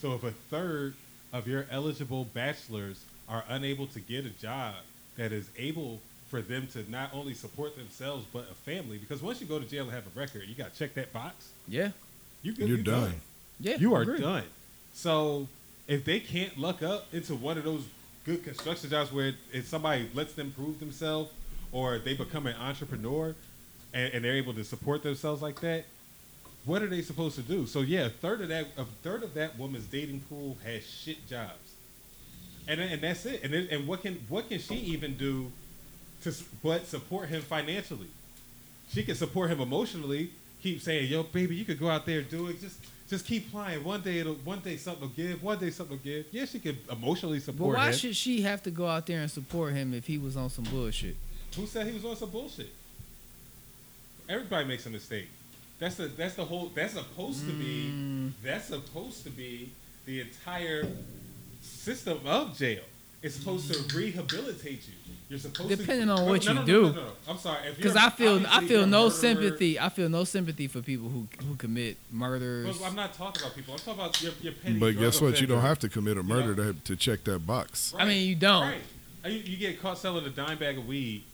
So 0.03 0.15
if 0.15 0.25
a 0.25 0.33
third 0.33 0.95
of 1.33 1.47
your 1.47 1.65
eligible 1.71 2.25
bachelors 2.35 3.05
are 3.29 3.45
unable 3.49 3.87
to 3.87 4.01
get 4.01 4.27
a 4.27 4.31
job 4.31 4.75
that 5.17 5.31
is 5.31 5.49
able 5.57 6.01
for 6.29 6.43
them 6.43 6.67
to 6.73 6.91
not 6.91 7.15
only 7.15 7.35
support 7.35 7.77
themselves 7.77 8.27
but 8.33 8.47
a 8.51 8.55
family, 8.55 8.99
because 8.99 9.23
once 9.23 9.41
you 9.41 9.47
go 9.47 9.61
to 9.61 9.65
jail 9.65 9.85
and 9.85 9.93
have 9.93 10.05
a 10.05 10.19
record, 10.19 10.43
you 10.49 10.57
got 10.57 10.73
to 10.73 10.79
check 10.79 10.95
that 10.95 11.13
box. 11.13 11.51
Yeah, 11.69 11.91
You 12.43 12.53
good, 12.53 12.69
You're 12.69 12.79
you 12.79 12.83
done. 12.83 13.15
yeah. 13.61 13.77
You 13.79 13.95
are 13.95 14.03
agree. 14.03 14.19
done. 14.19 14.43
So 14.93 15.47
if 15.87 16.05
they 16.05 16.19
can't 16.19 16.59
luck 16.59 16.83
up 16.83 17.07
into 17.15 17.37
one 17.37 17.57
of 17.57 17.63
those 17.63 17.85
good 18.27 18.43
construction 18.43 18.91
jobs 18.91 19.13
where 19.13 19.35
if 19.53 19.69
somebody 19.69 20.11
lets 20.15 20.33
them 20.33 20.51
prove 20.51 20.81
themselves 20.81 21.31
or 21.71 22.01
they 22.01 22.15
become 22.15 22.49
an 22.49 22.57
entrepreneur 22.57 23.37
and, 23.95 24.15
and 24.15 24.25
they're 24.25 24.35
able 24.35 24.55
to 24.55 24.65
support 24.65 25.05
themselves 25.05 25.43
like 25.43 25.61
that, 25.61 25.85
what 26.65 26.83
are 26.83 26.87
they 26.87 27.03
supposed 27.03 27.37
to 27.37 27.43
do? 27.43 27.67
So 27.67 27.81
yeah, 27.81 28.07
a 28.07 28.11
third 28.11 28.41
of 28.41 28.49
that 28.49 28.67
a 28.77 28.85
third 29.03 29.23
of 29.23 29.35
that 29.35 29.59
woman's 29.59 29.87
dating 29.87 30.21
pool 30.29 30.57
has 30.65 30.85
shit 30.85 31.27
jobs, 31.29 31.75
and 32.69 32.81
and 32.81 33.01
that's 33.01 33.27
it. 33.27 33.43
And 33.43 33.55
and 33.55 33.87
what 33.87 34.03
can 34.03 34.25
what 34.29 34.49
can 34.49 34.59
she 34.59 34.77
even 34.77 35.17
do 35.17 35.51
to 36.23 36.33
but 36.63 36.87
support 36.87 37.29
him 37.29 37.43
financially? 37.43 38.09
She 38.93 39.03
can 39.03 39.15
support 39.15 39.51
him 39.51 39.61
emotionally. 39.61 40.31
Keep 40.63 40.81
saying, 40.81 41.11
"Yo, 41.11 41.25
baby, 41.25 41.57
you 41.57 41.65
could 41.65 41.81
go 41.81 41.89
out 41.89 42.07
there 42.07 42.21
and 42.21 42.29
do 42.29 42.47
it. 42.49 42.61
Just 42.61 42.79
just 43.09 43.27
keep 43.27 43.51
playing. 43.51 43.83
One 43.83 44.01
day 44.01 44.21
it'll 44.21 44.35
one 44.37 44.61
day 44.61 44.77
something 44.77 45.03
will 45.03 45.09
give. 45.09 45.43
One 45.43 45.59
day 45.59 45.71
something 45.71 45.97
will 45.97 46.05
give. 46.05 46.27
Yeah, 46.31 46.45
she 46.45 46.61
could 46.61 46.79
emotionally 46.91 47.41
support. 47.41 47.75
But 47.75 47.79
why 47.79 47.89
him. 47.89 47.95
should 47.95 48.17
she 48.17 48.43
have 48.43 48.63
to 48.63 48.71
go 48.71 48.87
out 48.87 49.07
there 49.07 49.21
and 49.21 49.31
support 49.31 49.73
him 49.75 49.93
if 49.93 50.07
he 50.07 50.17
was 50.17 50.37
on 50.37 50.49
some 50.49 50.65
bullshit? 50.65 51.17
Who 51.57 51.67
said 51.67 51.87
he 51.89 51.93
was 51.93 52.05
on 52.05 52.17
some 52.17 52.31
bullshit? 52.31 52.73
Everybody 54.29 54.67
makes 54.67 54.87
a 54.87 54.91
mistake. 54.91 55.29
That's 55.83 55.97
the 55.97 56.07
that's 56.07 56.35
the 56.37 56.45
whole 56.45 56.71
that's 56.73 56.93
supposed 56.95 57.41
to 57.41 57.53
be 57.53 57.91
Mm. 57.91 58.31
that's 58.45 58.67
supposed 58.67 59.25
to 59.25 59.31
be 59.31 59.73
the 60.07 60.21
entire 60.21 60.87
system 61.61 62.21
of 62.25 62.57
jail. 62.57 62.83
It's 63.21 63.35
supposed 63.35 63.73
to 63.73 63.97
rehabilitate 63.97 64.87
you. 64.87 64.95
You're 65.29 65.41
supposed 65.41 65.71
Depending 65.71 66.07
to 66.07 66.15
on 66.15 66.29
what 66.29 66.45
no, 66.45 66.51
you 66.53 66.55
no, 66.55 66.61
no, 66.61 66.67
do. 66.67 66.83
No, 66.83 66.89
no, 66.93 67.03
no. 67.05 67.13
I'm 67.27 67.39
sorry. 67.39 67.59
Because 67.77 67.97
I 67.97 68.11
feel 68.11 68.47
I 68.47 68.65
feel 68.65 68.87
no 68.87 69.05
murderer- 69.05 69.11
sympathy. 69.11 69.81
I 69.81 69.89
feel 69.89 70.09
no 70.09 70.23
sympathy 70.23 70.69
for 70.69 70.83
people 70.83 71.09
who 71.09 71.27
who 71.45 71.57
commit 71.57 71.97
murders. 72.13 72.79
But 72.79 72.87
I'm 72.87 72.95
not 72.95 73.15
talking 73.15 73.43
about 73.43 73.57
people. 73.57 73.75
I'm 73.75 73.81
talking 73.81 74.01
about 74.01 74.23
your, 74.23 74.33
your 74.41 74.53
petty. 74.53 74.79
But 74.79 74.97
guess 74.99 75.21
what? 75.21 75.41
You 75.41 75.49
don't 75.49 75.63
have 75.63 75.81
to 75.81 75.89
commit 75.89 76.17
a 76.17 76.23
murder 76.23 76.55
know? 76.55 76.73
to, 76.75 76.79
to 76.85 76.97
check 76.97 77.25
that 77.25 77.45
box. 77.45 77.93
I 77.99 78.05
mean, 78.05 78.29
you 78.29 78.37
don't. 78.37 78.63
Right. 78.69 78.81
Uh, 79.25 79.29
You, 79.31 79.39
you 79.41 79.57
get 79.57 79.81
caught 79.83 79.99
selling 79.99 80.25
a 80.27 80.31
dime 80.31 80.59
bag 80.59 80.79
of 80.79 80.87
weed 80.87 81.25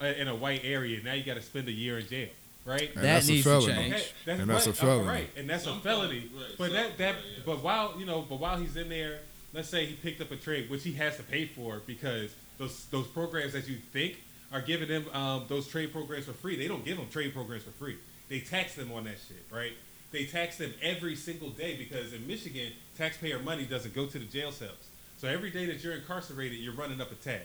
uh, 0.00 0.06
in 0.06 0.26
a 0.28 0.34
white 0.34 0.62
area. 0.64 1.02
Now 1.02 1.12
you 1.12 1.22
got 1.24 1.34
to 1.34 1.42
spend 1.42 1.68
a 1.68 1.72
year 1.72 1.98
in 1.98 2.06
jail. 2.06 2.28
Right. 2.70 2.88
And 2.94 2.98
That 2.98 3.02
that's 3.02 3.28
a 3.28 3.32
needs 3.32 3.44
to 3.44 3.50
felony. 3.50 3.74
change. 3.74 3.94
Okay, 3.94 4.40
And 4.40 4.48
that's 4.50 4.66
a 4.66 4.70
right, 4.70 4.78
uh, 4.78 4.82
felony. 4.82 5.08
right? 5.08 5.30
And 5.36 5.50
that's 5.50 5.66
a 5.66 5.74
felony. 5.74 6.20
felony, 6.20 6.30
right, 6.34 6.54
But 6.58 6.64
some 6.66 6.74
that 6.74 6.98
that 6.98 7.14
felony, 7.16 7.42
but 7.44 7.62
while 7.64 7.94
you 7.98 8.06
know, 8.06 8.22
but 8.28 8.38
while 8.38 8.58
he's 8.58 8.76
in 8.76 8.88
there, 8.88 9.18
let's 9.52 9.68
say 9.68 9.86
he 9.86 9.94
picked 9.94 10.20
up 10.20 10.30
a 10.30 10.36
trade, 10.36 10.70
which 10.70 10.84
he 10.84 10.92
has 10.94 11.16
to 11.16 11.22
pay 11.24 11.46
for 11.46 11.82
because 11.86 12.30
those 12.58 12.84
those 12.86 13.06
programs 13.08 13.52
that 13.54 13.66
you 13.68 13.76
think 13.92 14.16
are 14.52 14.60
giving 14.60 14.88
them 14.88 15.04
um, 15.14 15.44
those 15.48 15.66
trade 15.68 15.92
programs 15.92 16.26
for 16.26 16.32
free, 16.32 16.56
they 16.56 16.68
don't 16.68 16.84
give 16.84 16.96
them 16.96 17.08
trade 17.10 17.32
programs 17.34 17.64
for 17.64 17.70
free. 17.72 17.96
They 18.28 18.40
tax 18.40 18.74
them 18.76 18.92
on 18.92 19.04
that 19.04 19.16
shit, 19.26 19.44
right? 19.50 19.72
They 20.12 20.24
tax 20.24 20.56
them 20.58 20.72
every 20.82 21.16
single 21.16 21.50
day 21.50 21.76
because 21.76 22.12
in 22.12 22.26
Michigan, 22.26 22.72
taxpayer 22.98 23.38
money 23.40 23.64
doesn't 23.64 23.94
go 23.94 24.06
to 24.06 24.18
the 24.18 24.24
jail 24.24 24.50
cells. 24.52 24.88
So 25.18 25.28
every 25.28 25.50
day 25.50 25.66
that 25.66 25.82
you're 25.84 25.94
incarcerated, 25.94 26.58
you're 26.58 26.74
running 26.74 27.00
up 27.00 27.12
a 27.12 27.14
tab. 27.16 27.42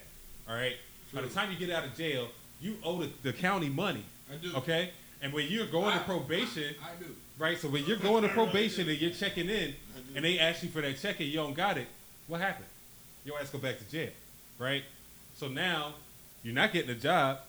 All 0.49 0.55
right. 0.55 0.75
By 1.13 1.21
the 1.21 1.29
time 1.29 1.51
you 1.51 1.57
get 1.57 1.69
out 1.69 1.83
of 1.85 1.95
jail, 1.95 2.27
you 2.61 2.77
owe 2.83 2.97
the, 3.01 3.09
the 3.23 3.33
county 3.33 3.69
money. 3.69 4.03
I 4.31 4.35
do. 4.37 4.55
Okay. 4.57 4.91
And 5.21 5.33
when 5.33 5.47
you're 5.47 5.67
going 5.67 5.97
to 5.97 6.03
probation, 6.03 6.75
I 6.83 7.01
do. 7.01 7.09
Right. 7.39 7.57
So 7.57 7.67
when 7.67 7.85
you're 7.85 7.97
going 8.11 8.23
to 8.23 8.29
probation 8.29 8.87
and 8.89 8.97
you're 8.99 9.11
checking 9.11 9.49
in, 9.49 9.75
and 10.15 10.23
they 10.23 10.39
ask 10.39 10.63
you 10.63 10.69
for 10.69 10.81
that 10.81 10.99
check 10.99 11.19
and 11.19 11.27
you 11.29 11.35
don't 11.35 11.53
got 11.53 11.77
it, 11.77 11.87
what 12.27 12.41
happened? 12.41 12.67
Your 13.25 13.39
ass 13.39 13.49
go 13.49 13.57
back 13.57 13.77
to 13.79 13.83
jail, 13.91 14.11
right? 14.59 14.83
So 15.35 15.47
now 15.47 15.93
you're 16.43 16.53
not 16.53 16.71
getting 16.71 16.91
a 16.91 16.95
job 16.95 17.39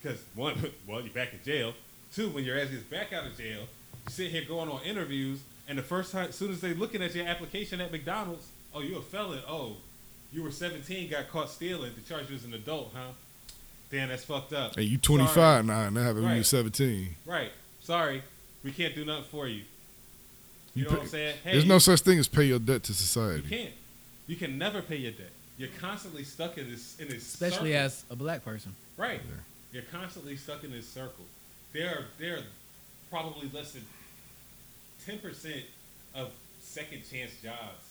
because 0.00 0.20
one, 0.34 0.54
well, 0.86 1.00
you're 1.00 1.12
back 1.12 1.32
in 1.32 1.40
jail. 1.44 1.74
Two, 2.14 2.28
when 2.30 2.44
your 2.44 2.58
ass 2.58 2.68
gets 2.68 2.82
back 2.82 3.12
out 3.12 3.26
of 3.26 3.36
jail, 3.36 3.60
you 3.60 4.10
sit 4.10 4.30
here 4.30 4.44
going 4.46 4.68
on 4.68 4.82
interviews, 4.82 5.40
and 5.68 5.78
the 5.78 5.82
first 5.82 6.12
time, 6.12 6.28
as 6.28 6.34
soon 6.34 6.50
as 6.50 6.60
they 6.60 6.74
looking 6.74 7.02
at 7.02 7.14
your 7.14 7.26
application 7.26 7.80
at 7.80 7.90
McDonald's, 7.92 8.46
oh, 8.74 8.80
you're 8.80 8.98
a 8.98 9.02
felon. 9.02 9.40
Oh, 9.48 9.76
You 10.32 10.42
were 10.42 10.50
17, 10.50 11.10
got 11.10 11.28
caught 11.28 11.48
stealing. 11.50 11.92
The 11.94 12.00
charge 12.02 12.28
you 12.28 12.36
as 12.36 12.44
an 12.44 12.52
adult, 12.54 12.92
huh? 12.94 13.12
Damn, 13.92 14.08
that's 14.08 14.24
fucked 14.24 14.52
up. 14.54 14.76
And 14.76 14.86
you 14.86 14.98
25 14.98 15.66
now, 15.66 15.82
and 15.82 15.96
that 15.96 16.00
happened 16.02 16.22
when 16.24 16.32
you 16.32 16.38
Right. 16.38 16.46
17. 16.46 17.14
Right. 17.26 17.52
Sorry, 17.82 18.22
we 18.64 18.72
can't 18.72 18.94
do 18.96 19.04
nothing 19.04 19.24
for 19.30 19.46
you. 19.46 19.56
You, 19.56 19.64
You 20.74 20.82
know 20.84 20.88
pay- 20.90 20.96
what 20.96 21.02
I'm 21.04 21.08
saying? 21.10 21.36
Hey, 21.44 21.52
There's 21.52 21.66
no 21.66 21.78
such 21.78 22.00
thing 22.00 22.18
as 22.18 22.26
pay 22.26 22.44
your 22.44 22.58
debt 22.58 22.82
to 22.84 22.94
society. 22.94 23.42
You 23.42 23.48
can't. 23.56 23.74
You 24.26 24.36
can 24.36 24.56
never 24.58 24.80
pay 24.82 24.96
your 24.96 25.12
debt. 25.12 25.30
You're 25.58 25.68
constantly 25.78 26.24
stuck 26.24 26.56
in 26.56 26.70
this 26.70 26.98
in 26.98 27.08
this 27.08 27.22
Especially 27.26 27.72
circle. 27.72 27.84
as 27.86 28.04
a 28.10 28.16
black 28.16 28.42
person. 28.44 28.74
right. 28.96 29.20
Yeah. 29.28 29.34
You're 29.74 29.82
constantly 29.92 30.36
stuck 30.36 30.64
in 30.64 30.70
this 30.72 30.88
circle. 30.88 31.26
There 31.74 31.88
are 31.90 32.04
there 32.18 32.36
are 32.38 32.42
probably 33.10 33.50
less 33.52 33.72
than 33.72 33.84
ten 35.04 35.18
percent 35.18 35.64
of 36.14 36.30
second 36.62 37.02
chance 37.10 37.32
jobs 37.42 37.84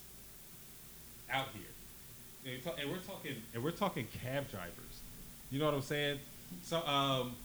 out 1.31 1.47
here. 1.53 1.63
And, 2.43 2.53
you're 2.53 2.61
talk- 2.61 2.79
and 2.81 2.89
we're 2.91 2.97
talking 2.97 3.35
and 3.53 3.63
we're 3.63 3.71
talking 3.71 4.07
cab 4.23 4.49
drivers. 4.49 4.90
You 5.51 5.59
know 5.59 5.65
what 5.65 5.73
I'm 5.75 5.81
saying? 5.81 6.19
So 6.63 6.77
um, 6.85 7.35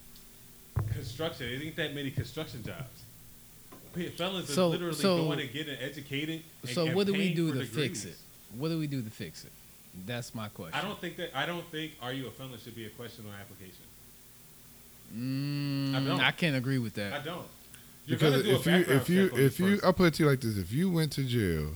construction. 0.93 1.47
There 1.51 1.63
ain't 1.67 1.77
that 1.77 1.95
many 1.95 2.11
construction 2.11 2.63
jobs. 2.65 3.03
P- 3.95 4.09
Felons 4.11 4.53
So- 4.53 4.67
are 4.69 4.71
literally 4.71 4.95
so- 4.95 5.25
going 5.25 5.41
and 5.41 5.53
getting 5.53 5.77
educated. 5.79 6.43
and- 6.63 6.71
So 6.75 6.87
and 6.87 6.95
what 6.95 7.07
do 7.07 7.13
we 7.13 7.35
do 7.35 7.53
for 7.53 7.59
to 7.59 7.65
fix 7.65 8.05
it? 8.05 8.17
What 8.57 8.69
do 8.69 8.79
we 8.79 8.87
do 8.87 9.03
to 9.03 9.11
fix 9.11 9.45
it? 9.45 9.53
That's 10.07 10.35
my 10.35 10.49
question. 10.49 10.79
I 10.79 10.83
don't 10.83 11.01
think 11.01 11.17
that 11.17 11.37
I 11.37 11.47
don't 11.47 11.67
think 11.71 11.93
are 12.03 12.13
you 12.13 12.27
a 12.27 12.31
felon 12.31 12.59
should 12.63 12.77
be 12.77 12.85
a 12.85 12.91
question 12.91 13.25
on 13.27 13.33
application. 13.41 13.85
Mm, 15.15 15.95
I 15.95 16.01
don't. 16.07 16.21
I 16.21 16.31
can't 16.33 16.57
agree 16.57 16.79
with 16.79 16.95
that. 16.95 17.13
I 17.13 17.21
don't. 17.21 17.47
You're 18.07 18.19
Because 18.19 18.33
gonna 18.33 18.43
do 18.45 18.51
a 18.51 18.55
if 18.59 18.67
you 18.67 18.95
if 18.97 19.09
you 19.09 19.23
check 19.25 19.33
on 19.33 19.39
this 19.39 19.53
if 19.55 19.61
you. 19.61 19.81
I'll 19.83 19.93
put 19.93 20.05
it 20.09 20.15
to 20.15 20.23
you 20.25 20.29
like 20.29 20.41
this: 20.41 20.59
if 20.59 20.73
you 20.73 20.91
went 20.91 21.13
to 21.13 21.25
jail 21.25 21.71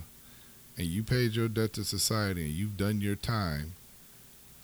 and 0.77 0.87
you 0.87 1.03
paid 1.03 1.35
your 1.35 1.49
debt 1.49 1.73
to 1.75 1.85
society 1.85 2.43
and 2.45 2.53
you've 2.53 2.77
done 2.77 3.01
your 3.01 3.17
time, 3.17 3.73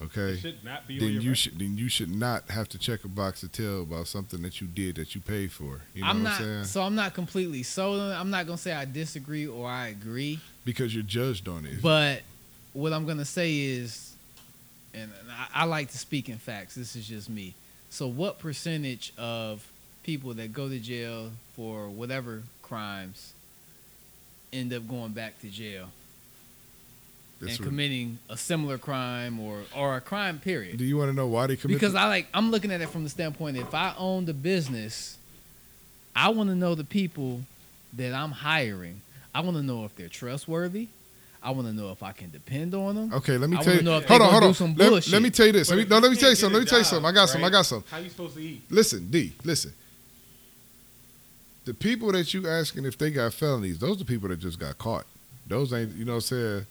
okay, 0.01 0.31
it 0.33 0.39
should 0.39 0.63
not 0.63 0.87
be 0.87 0.99
then 0.99 1.09
you 1.09 1.19
record. 1.19 1.37
should 1.37 1.59
then 1.59 1.77
you 1.77 1.89
should 1.89 2.13
not 2.13 2.49
have 2.49 2.69
to 2.69 2.77
check 2.77 3.03
a 3.03 3.07
box 3.07 3.41
to 3.41 3.47
tell 3.47 3.81
about 3.81 4.07
something 4.07 4.41
that 4.43 4.61
you 4.61 4.67
did 4.67 4.95
that 4.95 5.15
you 5.15 5.21
paid 5.21 5.51
for. 5.51 5.81
You 5.93 6.03
know 6.03 6.09
I'm 6.09 6.23
what 6.23 6.29
not. 6.29 6.39
I'm 6.39 6.45
saying? 6.45 6.63
So 6.65 6.81
I'm 6.83 6.95
not 6.95 7.13
completely 7.13 7.63
sold. 7.63 7.99
I'm 7.99 8.29
not 8.29 8.45
gonna 8.45 8.57
say 8.57 8.73
I 8.73 8.85
disagree 8.85 9.47
or 9.47 9.67
I 9.67 9.87
agree. 9.87 10.39
because 10.65 10.93
you're 10.93 11.03
judged 11.03 11.47
on 11.47 11.65
it. 11.65 11.81
But 11.81 12.21
what 12.73 12.93
I'm 12.93 13.05
gonna 13.05 13.25
say 13.25 13.57
is, 13.57 14.13
and 14.93 15.11
I, 15.31 15.61
I 15.61 15.65
like 15.65 15.89
to 15.91 15.97
speak 15.97 16.29
in 16.29 16.37
facts. 16.37 16.75
This 16.75 16.95
is 16.95 17.07
just 17.07 17.29
me. 17.29 17.53
So, 17.89 18.07
what 18.07 18.37
percentage 18.39 19.13
of 19.17 19.65
people 20.03 20.33
that 20.35 20.53
go 20.53 20.69
to 20.69 20.79
jail 20.79 21.31
for 21.55 21.89
whatever 21.89 22.43
crimes 22.61 23.33
end 24.53 24.73
up 24.73 24.87
going 24.87 25.11
back 25.11 25.39
to 25.41 25.47
jail 25.49 25.89
That's 27.39 27.51
and 27.57 27.59
what- 27.59 27.67
committing 27.69 28.19
a 28.29 28.37
similar 28.37 28.77
crime 28.77 29.39
or 29.39 29.61
or 29.75 29.95
a 29.97 30.01
crime 30.01 30.39
period? 30.39 30.77
do 30.77 30.83
you 30.85 30.97
want 30.97 31.09
to 31.11 31.15
know 31.15 31.27
why 31.27 31.47
they 31.47 31.55
commit? 31.55 31.75
Because 31.77 31.93
the- 31.93 31.99
I 31.99 32.07
like 32.07 32.27
I'm 32.33 32.49
looking 32.51 32.71
at 32.71 32.81
it 32.81 32.89
from 32.89 33.03
the 33.03 33.09
standpoint 33.09 33.57
if 33.57 33.73
I 33.73 33.93
own 33.97 34.25
the 34.25 34.33
business, 34.33 35.17
I 36.15 36.29
want 36.29 36.49
to 36.49 36.55
know 36.55 36.73
the 36.75 36.83
people 36.83 37.41
that 37.93 38.13
I'm 38.13 38.31
hiring. 38.31 39.01
I 39.35 39.41
want 39.41 39.55
to 39.57 39.63
know 39.63 39.85
if 39.85 39.95
they're 39.95 40.07
trustworthy. 40.09 40.87
I 41.43 41.51
want 41.51 41.67
to 41.67 41.73
know 41.73 41.91
if 41.91 42.01
I 42.01 42.11
can 42.11 42.31
depend 42.31 42.73
on 42.73 42.95
them. 42.95 43.13
Okay, 43.13 43.37
let 43.37 43.49
me 43.49 43.55
I 43.57 43.61
tell 43.61 43.67
wanna 43.67 43.77
you. 43.77 43.85
know 43.85 43.97
if 43.97 44.03
they 44.03 44.07
Hold 44.07 44.21
on, 44.21 44.27
gonna 44.27 44.31
hold 44.31 44.43
do 44.43 44.47
on. 44.47 44.53
some 44.55 44.75
Let, 44.75 44.89
bullshit. 44.89 45.13
let 45.13 45.21
me 45.21 45.29
tell 45.29 45.45
you 45.45 45.51
this. 45.53 45.69
Let 45.69 45.77
me, 45.77 45.85
no, 45.85 45.99
let 45.99 46.09
me 46.11 46.17
tell 46.17 46.29
you 46.29 46.35
can't 46.35 46.37
something. 46.39 46.53
Let 46.55 46.59
me 46.63 46.69
tell 46.69 46.79
you 46.79 46.83
job, 46.83 46.89
something. 46.89 47.05
I 47.05 47.11
got 47.13 47.29
some. 47.29 47.43
I 47.43 47.49
got 47.51 47.61
some. 47.67 47.83
How 47.89 47.97
you 47.99 48.09
supposed 48.09 48.35
to 48.35 48.41
eat? 48.41 48.63
Listen, 48.71 49.07
D. 49.11 49.33
Listen. 49.43 49.71
The 51.65 51.73
people 51.73 52.11
that 52.13 52.33
you 52.33 52.47
asking 52.47 52.85
if 52.85 52.97
they 52.97 53.11
got 53.11 53.33
felonies, 53.33 53.77
those 53.77 53.97
are 53.97 53.99
the 53.99 54.05
people 54.05 54.29
that 54.29 54.39
just 54.39 54.57
got 54.59 54.77
caught. 54.77 55.05
Those 55.45 55.71
ain't. 55.73 55.95
You 55.95 56.05
know 56.05 56.13
what 56.13 56.15
I'm 56.17 56.21
saying? 56.21 56.65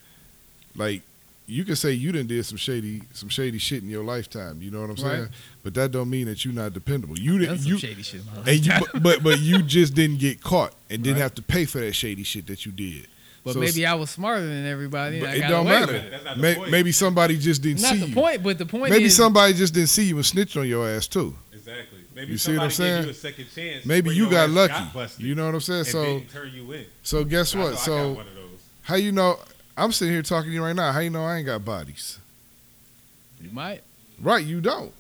Like 0.76 1.02
you 1.48 1.64
can 1.64 1.76
say 1.76 1.92
you 1.92 2.10
done 2.12 2.26
did 2.26 2.44
some 2.44 2.58
shady 2.58 3.02
some 3.12 3.28
shady 3.28 3.58
shit 3.58 3.82
in 3.82 3.88
your 3.88 4.04
lifetime. 4.04 4.60
You 4.62 4.70
know 4.70 4.80
what 4.80 4.90
I'm 4.90 4.96
saying? 4.96 5.20
Right. 5.22 5.30
But 5.62 5.74
that 5.74 5.92
don't 5.92 6.10
mean 6.10 6.26
that 6.26 6.44
you're 6.44 6.54
not 6.54 6.72
dependable. 6.72 7.18
You 7.18 7.38
didn't. 7.38 7.64
You 7.64 7.78
shady 7.78 8.02
shit. 8.02 8.24
man. 8.26 8.44
and 8.48 8.66
you, 8.66 8.72
but, 8.92 9.02
but 9.02 9.22
but 9.22 9.40
you 9.40 9.62
just 9.62 9.94
didn't 9.94 10.18
get 10.18 10.42
caught 10.42 10.74
and 10.90 11.02
didn't 11.02 11.16
Right. 11.16 11.22
have 11.22 11.34
to 11.36 11.42
pay 11.42 11.64
for 11.64 11.78
that 11.80 11.92
shady 11.94 12.22
shit 12.24 12.46
that 12.48 12.66
you 12.66 12.72
did. 12.72 13.06
But 13.44 13.52
So 13.54 13.60
maybe 13.60 13.86
I 13.86 13.94
was 13.94 14.10
smarter 14.10 14.44
than 14.44 14.66
everybody. 14.66 15.18
And 15.20 15.26
I 15.28 15.34
it 15.36 15.40
got 15.42 15.48
don't 15.50 15.66
away 15.66 15.80
matter. 15.80 15.92
with 15.92 16.04
it. 16.04 16.10
That's 16.10 16.24
not 16.24 16.36
the 16.36 16.42
May- 16.42 16.54
point. 16.56 16.70
Maybe 16.72 16.90
somebody 16.92 17.38
just 17.38 17.62
didn't 17.62 17.82
Not 17.82 17.92
see 17.92 18.00
the 18.00 18.08
you. 18.08 18.14
point, 18.14 18.42
but 18.42 18.58
the 18.58 18.66
point 18.66 18.90
Maybe 18.90 19.04
is 19.04 19.14
somebody 19.16 19.54
just 19.54 19.72
didn't 19.72 19.90
see 19.90 20.02
you 20.04 20.16
and 20.16 20.26
snitched 20.26 20.56
on 20.56 20.66
your 20.66 20.88
ass 20.88 21.06
too. 21.06 21.32
Exactly. 21.52 22.00
Maybe 22.12 22.32
You 22.32 22.38
see 22.38 22.52
what 22.52 22.62
I'm 22.62 22.68
gave 22.70 22.74
saying? 22.76 23.04
you 23.04 23.10
a 23.10 23.14
second 23.14 23.46
chance. 23.54 23.86
Maybe 23.86 24.10
you 24.14 24.28
got 24.28 24.50
lucky. 24.50 24.72
Got 24.92 25.20
you 25.20 25.36
know 25.36 25.46
what 25.46 25.54
I'm 25.54 25.60
saying? 25.60 25.78
and 25.80 25.86
So 25.88 26.04
didn't 26.04 26.30
turn 26.32 26.50
you 26.52 26.72
in. 26.72 26.86
so 27.04 27.22
guess 27.22 27.54
I 27.54 27.58
know 27.58 27.62
I 27.62 27.68
what? 27.68 27.74
got 27.76 27.84
So 27.84 28.12
one 28.14 28.26
of 28.26 28.34
those. 28.34 28.58
how 28.82 28.94
you 28.96 29.12
know? 29.12 29.38
I'm 29.76 29.92
sitting 29.92 30.14
here 30.14 30.22
talking 30.22 30.50
to 30.50 30.54
you 30.54 30.62
right 30.64 30.74
now. 30.76 30.92
How 30.92 31.00
you 31.00 31.10
know 31.10 31.24
I 31.24 31.36
ain't 31.36 31.46
got 31.46 31.64
bodies? 31.64 32.18
you 33.40 33.50
might. 33.50 33.82
Right? 34.20 34.44
You 34.44 34.60
don't. 34.60 34.92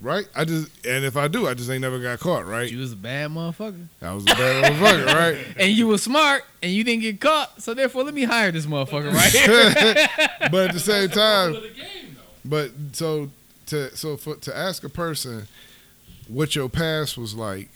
Right? 0.00 0.26
I 0.34 0.44
just 0.44 0.68
and 0.84 1.04
if 1.04 1.16
I 1.16 1.28
do, 1.28 1.46
I 1.46 1.54
just 1.54 1.70
ain't 1.70 1.80
never 1.80 2.00
got 2.00 2.18
caught. 2.18 2.44
Right? 2.44 2.70
You 2.70 2.78
was 2.78 2.92
a 2.92 2.96
bad 2.96 3.30
motherfucker, 3.30 3.86
I 4.00 4.12
was 4.12 4.24
a 4.24 4.26
bad 4.26 4.72
motherfucker. 4.72 5.06
Right? 5.14 5.56
and 5.56 5.72
you 5.72 5.86
were 5.86 5.98
smart, 5.98 6.44
and 6.60 6.72
you 6.72 6.82
didn't 6.82 7.02
get 7.02 7.20
caught. 7.20 7.62
So 7.62 7.72
therefore, 7.72 8.02
let 8.02 8.12
me 8.12 8.24
hire 8.24 8.50
this 8.50 8.66
motherfucker 8.66 9.12
right 9.12 10.30
but 10.50 10.68
at 10.68 10.72
the 10.74 10.80
same 10.80 11.08
time, 11.10 11.52
the 11.52 11.60
game. 11.60 12.16
But 12.44 12.72
so 12.92 13.30
to 13.66 13.96
so 13.96 14.16
for 14.16 14.34
to 14.36 14.56
ask 14.56 14.82
a 14.82 14.88
person 14.88 15.46
what 16.26 16.56
your 16.56 16.68
past 16.68 17.16
was 17.16 17.36
like, 17.36 17.70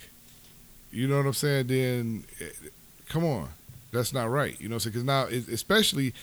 you 0.90 1.06
know 1.06 1.18
what 1.18 1.26
I'm 1.26 1.32
saying? 1.32 1.68
Then 1.68 2.24
eh, 2.40 2.46
come 3.08 3.24
on, 3.24 3.50
that's 3.96 4.12
not 4.12 4.30
right. 4.30 4.60
You 4.60 4.68
know 4.68 4.76
what 4.76 4.86
I'm 4.86 4.92
saying? 4.92 5.04
Because 5.04 5.04
now, 5.04 5.52
especially 5.52 6.14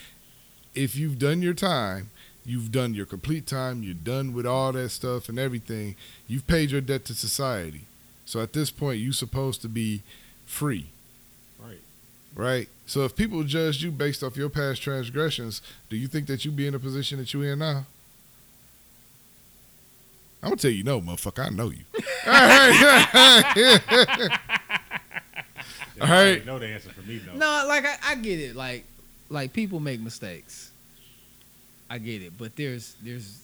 if 0.75 0.95
you've 0.95 1.19
done 1.19 1.41
your 1.41 1.53
time, 1.53 2.09
you've 2.45 2.71
done 2.71 2.93
your 2.93 3.05
complete 3.05 3.45
time, 3.47 3.83
you're 3.83 3.93
done 3.93 4.33
with 4.33 4.45
all 4.45 4.71
that 4.73 4.89
stuff 4.89 5.29
and 5.29 5.37
everything. 5.39 5.95
You've 6.27 6.47
paid 6.47 6.71
your 6.71 6.81
debt 6.81 7.05
to 7.05 7.13
society. 7.13 7.81
So 8.25 8.41
at 8.41 8.53
this 8.53 8.71
point, 8.71 8.99
you're 8.99 9.13
supposed 9.13 9.61
to 9.63 9.67
be 9.69 10.01
free 10.45 10.87
Right. 11.61 11.79
right? 12.35 12.67
So 12.85 13.05
if 13.05 13.15
people 13.15 13.43
judge 13.43 13.81
you 13.83 13.91
based 13.91 14.23
off 14.23 14.35
your 14.37 14.49
past 14.49 14.81
transgressions, 14.81 15.61
do 15.89 15.95
you 15.95 16.07
think 16.07 16.27
that 16.27 16.43
you'd 16.45 16.55
be 16.55 16.67
in 16.67 16.75
a 16.75 16.79
position 16.79 17.17
that 17.19 17.33
you're 17.33 17.45
in 17.51 17.59
now? 17.59 17.85
I'm 20.41 20.49
gonna 20.49 20.57
tell 20.57 20.71
you 20.71 20.83
no, 20.83 20.99
motherfucker. 20.99 21.45
I 21.45 21.49
know 21.49 21.69
you. 21.69 21.85
All 26.03 26.09
right. 26.09 26.09
Yeah, 26.09 26.15
I 26.15 26.17
already 26.17 26.37
right. 26.39 26.45
know 26.45 26.59
the 26.59 26.67
answer 26.67 26.89
for 26.89 27.01
me, 27.01 27.17
though. 27.19 27.33
no, 27.33 27.65
like 27.67 27.85
I, 27.85 27.95
I 28.03 28.15
get 28.15 28.39
it. 28.39 28.55
Like, 28.55 28.85
like 29.29 29.53
people 29.53 29.79
make 29.79 29.99
mistakes. 29.99 30.71
I 31.89 31.97
get 31.97 32.21
it, 32.21 32.37
but 32.37 32.55
there's 32.55 32.95
there's 33.03 33.43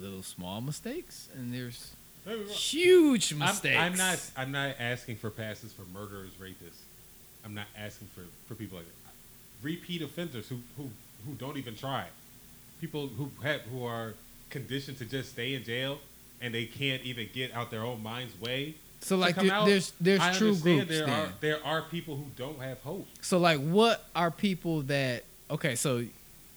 little 0.00 0.22
small 0.22 0.60
mistakes, 0.60 1.28
and 1.34 1.52
there's 1.52 1.94
Don't 2.24 2.34
get 2.34 2.40
me 2.40 2.46
wrong. 2.46 2.54
huge 2.54 3.32
I'm, 3.32 3.38
mistakes. 3.40 3.76
I'm 3.78 3.96
not. 3.96 4.30
I'm 4.36 4.52
not 4.52 4.76
asking 4.78 5.16
for 5.16 5.30
passes 5.30 5.72
for 5.72 5.82
murderers, 5.92 6.30
rapists. 6.40 6.80
I'm 7.44 7.54
not 7.54 7.66
asking 7.76 8.08
for, 8.14 8.22
for 8.46 8.54
people 8.54 8.78
like 8.78 8.86
that. 8.86 9.12
Repeat 9.62 10.02
offenders 10.02 10.48
who, 10.48 10.58
who 10.76 10.90
who 11.26 11.34
don't 11.34 11.56
even 11.56 11.76
try. 11.76 12.06
People 12.80 13.08
who 13.08 13.30
have 13.42 13.62
who 13.62 13.84
are 13.84 14.14
conditioned 14.50 14.98
to 14.98 15.04
just 15.04 15.30
stay 15.30 15.54
in 15.54 15.64
jail 15.64 15.98
and 16.40 16.52
they 16.54 16.64
can't 16.66 17.02
even 17.02 17.28
get 17.32 17.52
out 17.54 17.70
their 17.70 17.82
own 17.82 18.02
mind's 18.02 18.38
way. 18.40 18.74
So 19.02 19.16
like 19.16 19.34
there, 19.36 19.52
out. 19.52 19.66
there's 19.66 19.92
there's 20.00 20.20
I 20.20 20.32
true 20.32 20.54
groups. 20.56 20.88
There 20.88 21.06
then. 21.06 21.10
are 21.10 21.28
there 21.40 21.64
are 21.64 21.82
people 21.82 22.16
who 22.16 22.26
don't 22.36 22.60
have 22.60 22.78
hope. 22.82 23.06
So 23.20 23.38
like 23.38 23.60
what 23.60 24.04
are 24.14 24.30
people 24.30 24.82
that 24.82 25.24
okay, 25.50 25.74
so 25.74 26.04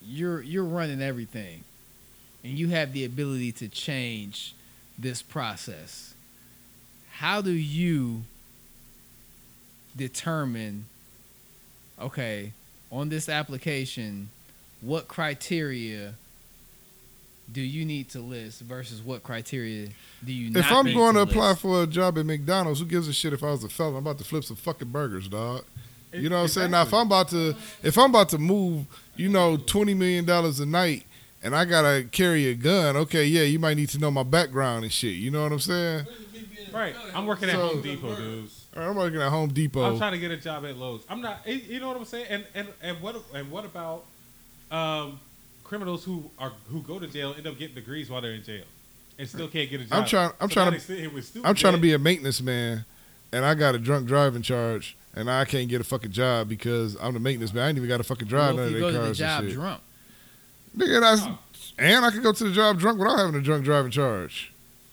you're 0.02 0.42
you're 0.42 0.64
running 0.64 1.02
everything 1.02 1.64
and 2.44 2.54
you 2.54 2.70
have 2.70 2.94
the 2.94 3.04
ability 3.04 3.52
to 3.54 3.68
change 3.68 4.54
this 4.98 5.22
process. 5.22 6.14
How 7.14 7.42
do 7.42 7.52
you 7.52 8.24
determine 9.98 10.86
okay, 12.00 12.52
on 12.92 13.10
this 13.10 13.30
application, 13.30 14.30
what 14.82 15.08
criteria 15.08 16.14
do 17.52 17.62
you 17.62 17.86
need 17.86 18.10
to 18.10 18.20
list 18.20 18.62
versus 18.62 19.02
what 19.02 19.24
criteria 19.24 19.90
do 20.24 20.34
you 20.34 20.50
not 20.50 20.60
if 20.60 20.72
I'm 20.72 20.92
going 20.94 21.16
to 21.16 21.26
to 21.26 21.32
apply 21.32 21.54
for 21.56 21.84
a 21.84 21.88
job 21.88 22.18
at 22.18 22.26
McDonald's, 22.26 22.80
who 22.80 22.86
gives 22.86 23.08
a 23.08 23.14
shit 23.14 23.34
if 23.34 23.44
I 23.44 23.52
was 23.52 23.64
a 23.64 23.70
felon? 23.70 23.94
I'm 23.96 24.00
about 24.00 24.18
to 24.18 24.24
flip 24.24 24.44
some 24.44 24.56
fucking 24.58 24.90
burgers, 24.90 25.28
dog. 25.28 25.64
You 26.12 26.30
know 26.30 26.38
what 26.38 26.42
I'm 26.44 26.48
saying? 26.48 26.72
Now, 26.72 26.84
if 26.84 26.94
I'm 26.94 27.08
about 27.08 27.28
to, 27.30 27.56
if 27.84 27.98
I'm 27.98 28.10
about 28.10 28.30
to 28.30 28.38
move, 28.38 28.86
you 29.18 29.28
know, 29.28 29.58
twenty 29.58 29.94
million 29.94 30.24
dollars 30.26 30.60
a 30.62 30.66
night, 30.66 31.06
and 31.44 31.54
I 31.56 31.66
gotta 31.66 32.08
carry 32.10 32.48
a 32.48 32.56
gun, 32.56 32.96
okay, 32.96 33.26
yeah, 33.26 33.44
you 33.44 33.60
might 33.60 33.76
need 33.76 33.90
to 33.90 34.00
know 34.00 34.10
my 34.12 34.24
background 34.24 34.84
and 34.86 34.94
shit. 34.94 35.16
You 35.16 35.30
know 35.30 35.44
what 35.44 35.52
I'm 35.52 35.60
saying? 35.60 36.08
Right. 36.74 36.96
I'm 37.14 37.26
working 37.26 37.50
at 37.50 37.56
So- 37.56 37.68
Home 37.68 37.82
Depot, 37.82 38.16
dudes. 38.16 38.66
All 38.76 38.82
right, 38.82 38.90
I'm 38.90 38.96
working 38.96 39.22
at 39.22 39.30
Home 39.30 39.50
Depot. 39.50 39.84
I'm 39.84 39.98
trying 39.98 40.12
to 40.14 40.18
get 40.18 40.32
a 40.32 40.38
job 40.38 40.66
at 40.66 40.78
Lowe's. 40.78 41.04
I'm 41.10 41.22
not. 41.22 41.46
You 41.48 41.80
know 41.80 41.88
what 41.88 41.98
I'm 41.98 42.06
saying? 42.06 42.26
And 42.30 42.46
and 42.54 42.68
and 42.82 43.02
what 43.02 43.16
and 43.34 43.50
what 43.52 43.64
about 43.66 44.06
um, 44.72 45.20
criminals 45.66 46.06
who 46.06 46.30
are 46.40 46.54
who 46.72 46.82
go 46.82 47.00
to 47.00 47.08
jail 47.08 47.34
end 47.38 47.46
up 47.48 47.58
getting 47.60 47.76
degrees 47.76 48.10
while 48.10 48.22
they're 48.22 48.32
in 48.32 48.44
jail 48.44 48.64
and 49.20 49.28
still 49.28 49.48
can't 49.50 49.70
get 49.70 49.82
a 49.82 49.84
job? 49.86 49.94
I'm 50.00 50.06
trying- 50.06 50.32
I'm 50.40 50.50
So 50.50 50.54
trying 50.54 50.66
to- 50.68 50.72
they 50.78 50.80
sit 50.80 51.00
here 51.00 51.10
with 51.10 51.26
stupid 51.26 51.46
I'm 51.48 51.56
trying 51.56 51.74
to 51.74 51.80
be 51.80 51.92
a 51.94 52.00
maintenance 52.00 52.42
man, 52.42 52.86
and 53.34 53.44
I 53.44 53.54
got 53.56 53.76
a 53.76 53.80
drunk 53.80 54.08
driving 54.08 54.42
charge, 54.42 54.96
and 55.16 55.30
I 55.30 55.44
can't 55.46 55.68
get 55.68 55.82
a 55.82 55.84
fucking 55.84 56.12
job 56.12 56.48
because 56.48 56.96
I'm 57.02 57.14
the 57.14 57.20
maintenance 57.20 57.54
man. 57.54 57.66
I 57.66 57.70
ain't 57.70 57.78
even 57.78 57.90
got 57.90 58.00
a 58.00 58.04
fucking 58.04 58.28
drive 58.28 58.54
What 58.56 58.62
none 58.62 58.66
of 58.68 58.72
you 58.72 58.80
their 58.80 58.92
go 58.92 58.92
to 58.92 58.98
the 59.00 59.06
cars 59.06 59.18
job 59.18 59.40
and 59.42 59.50
shit. 59.50 59.56
drunk? 59.60 59.82
Nigga, 60.78 61.02
that's 61.02 61.22
And 61.78 62.06
I 62.06 62.12
can 62.12 62.22
go 62.22 62.32
to 62.32 62.44
the 62.46 62.52
job 62.52 62.80
drunk 62.80 63.00
without 63.00 63.18
having 63.18 63.36
a 63.36 63.42
drunk 63.42 63.66
driving 63.66 63.92
charge. 63.92 64.52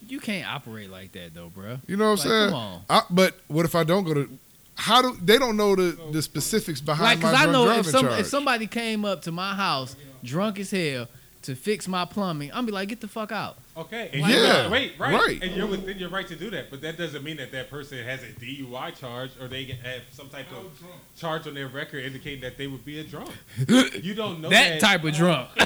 You 0.09 0.19
can't 0.21 0.49
operate 0.53 0.91
like 0.91 1.13
that 1.13 1.33
though, 1.35 1.49
bro. 1.49 1.79
You 1.87 1.97
know 1.97 2.11
what 2.13 2.25
I'm 2.25 2.29
saying? 2.29 2.51
come 2.51 2.59
on. 2.59 2.83
I, 2.91 3.03
but 3.11 3.39
what 3.49 3.65
if 3.65 3.75
I 3.75 3.85
don't 3.85 4.05
go 4.05 4.15
to? 4.15 4.29
How 4.75 5.01
do 5.03 5.17
they 5.23 5.39
don't 5.39 5.57
know 5.57 5.77
the, 5.77 5.97
the 6.13 6.23
specifics 6.23 6.81
Like, 6.81 6.87
behind 6.87 7.21
cause 7.23 7.33
my 7.33 7.39
I 7.39 7.43
drunk 7.43 7.53
know 7.53 7.65
driving 7.67 7.81
if, 7.85 7.87
some, 7.91 8.07
charge? 8.07 8.21
if 8.21 8.27
somebody 8.27 8.67
came 8.67 9.05
up 9.05 9.23
to 9.23 9.33
my 9.33 9.55
house 9.55 9.95
drunk 10.23 10.59
as 10.59 10.71
hell 10.71 11.09
to 11.43 11.57
fix 11.57 11.89
my 11.89 12.05
plumbing, 12.05 12.51
I'm 12.55 12.65
be 12.67 12.71
like, 12.73 12.89
get 12.89 13.01
the 13.01 13.09
fuck 13.09 13.33
out. 13.33 13.57
Okay. 13.77 14.11
And 14.13 14.23
Yeah, 14.29 14.59
you're- 14.63 14.71
wait, 14.71 14.93
right. 14.99 15.13
right. 15.15 15.43
And 15.43 15.57
you're 15.57 15.67
within 15.67 15.99
your 15.99 16.09
right 16.09 16.27
to 16.29 16.37
do 16.37 16.51
that, 16.51 16.71
but 16.71 16.81
that 16.83 16.97
doesn't 16.97 17.25
mean 17.25 17.39
that 17.39 17.51
that 17.51 17.69
person 17.69 17.99
has 18.05 18.23
a 18.23 18.27
DUI 18.29 18.95
charge 18.97 19.31
or 19.41 19.49
they 19.49 19.65
have 19.65 20.03
some 20.13 20.29
type 20.29 20.47
of 20.53 20.71
charge 21.19 21.47
on 21.49 21.55
their 21.55 21.67
record 21.67 22.05
indicating 22.05 22.43
that 22.43 22.57
they 22.59 22.69
would 22.69 22.85
be 22.85 23.01
a 23.01 23.05
drunk. 23.05 23.31
You 24.03 24.15
don't 24.15 24.41
know 24.41 24.51
that 24.51 24.79
type 24.81 25.03
of 25.05 25.15
drunk. 25.15 25.49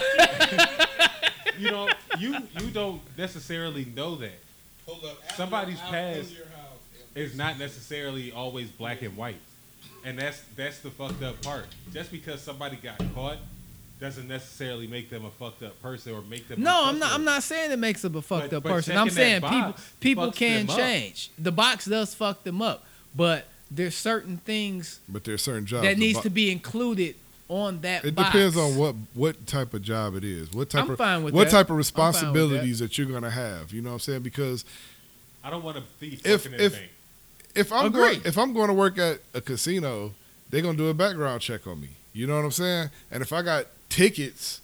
You 1.59 1.71
don't. 1.71 1.95
You 2.19 2.37
you 2.61 2.71
don't 2.71 3.01
necessarily 3.17 3.87
know 3.87 4.17
that. 4.17 4.39
Hold 4.87 5.05
up. 5.07 5.19
After- 5.25 5.35
Somebody's 5.37 5.81
past 5.81 6.31
your 6.37 6.45
house, 6.49 6.79
It's 7.15 7.35
not 7.35 7.59
necessarily 7.59 8.31
always 8.31 8.69
black 8.69 9.01
and 9.01 9.17
white, 9.17 9.39
and 10.05 10.19
that's 10.19 10.43
that's 10.55 10.81
the 10.81 10.91
fucked 10.91 11.23
up 11.23 11.41
part. 11.43 11.65
Just 11.95 12.13
because 12.13 12.43
somebody 12.43 12.77
got 12.77 12.99
caught 13.15 13.39
doesn't 13.99 14.29
necessarily 14.29 14.87
make 14.87 15.09
them 15.11 15.25
a 15.25 15.31
fucked 15.31 15.63
up 15.63 15.81
person 15.81 16.13
or 16.15 16.21
make 16.23 16.49
them. 16.49 16.63
No, 16.63 16.85
a 16.85 16.89
I'm 16.89 16.99
not. 16.99 17.13
I'm 17.13 17.25
not 17.25 17.43
saying 17.43 17.71
it 17.73 17.79
makes 17.79 18.03
them 18.03 18.15
a 18.17 18.23
fucked 18.23 18.51
But- 18.51 18.57
up 18.59 18.63
but 18.65 18.69
person. 18.71 18.97
I'm 18.97 19.11
saying 19.11 19.41
people 19.43 19.75
people 20.01 20.33
can 20.33 20.67
them 20.67 20.71
up. 20.71 20.77
change. 20.77 21.31
The 21.39 21.53
box 21.53 21.87
does 21.87 22.15
fuck 22.15 22.45
them 22.45 22.61
up, 22.61 22.85
but 23.15 23.47
there's 23.71 23.97
certain 23.97 24.37
things 24.39 25.01
but 25.09 25.25
there's 25.25 25.43
certain 25.43 25.67
jobs 25.67 25.83
that 25.85 25.99
needs 25.99 26.19
bo- 26.19 26.23
to 26.23 26.31
be 26.31 26.51
included 26.53 27.17
on 27.49 27.81
that. 27.81 28.05
It 28.05 28.15
box. 28.15 28.33
depends 28.33 28.57
on 28.57 28.77
what 28.77 28.95
what 29.15 29.47
type 29.47 29.73
of 29.73 29.83
job 29.83 30.15
it 30.15 30.25
is. 30.25 30.53
What 30.53 30.69
type 30.71 30.85
I'm 30.85 30.91
of 30.91 30.99
fine 30.99 31.23
with 31.25 31.33
what 31.35 31.45
that. 31.45 31.51
type 31.51 31.71
of 31.71 31.77
I'm 31.77 31.77
fine 31.77 31.77
with 31.79 31.95
that. 31.95 31.99
responsibilities 32.03 32.79
that. 32.81 32.99
you're 32.99 33.07
gonna 33.09 33.31
have. 33.31 33.73
You 33.73 33.81
know 33.83 33.91
what 33.91 33.95
I'm 33.95 34.01
saying? 34.01 34.23
Because 34.23 34.65
I 35.43 35.49
don't 35.51 35.63
want 35.65 35.77
to 35.79 35.83
be 36.01 36.21
If- 36.25 36.47
if- 36.53 36.79
if 37.55 37.73
I'm 37.73 37.87
Agreed. 37.87 38.01
going 38.01 38.21
if 38.27 38.37
I'm 38.37 38.53
going 38.53 38.69
to 38.69 38.75
work 38.75 38.99
at 38.99 39.21
a 39.33 39.41
casino, 39.41 40.13
they're 40.51 40.61
gonna 40.61 40.77
do 40.77 40.89
a 40.89 40.95
background 40.95 41.41
check 41.41 41.67
on 41.67 41.81
me. 41.81 41.89
You 42.13 42.27
know 42.27 42.37
what 42.37 42.45
I'm 42.45 42.51
saying? 42.53 42.91
And 43.11 43.23
if 43.23 43.33
I 43.33 43.41
got 43.43 43.67
tickets, 43.97 44.61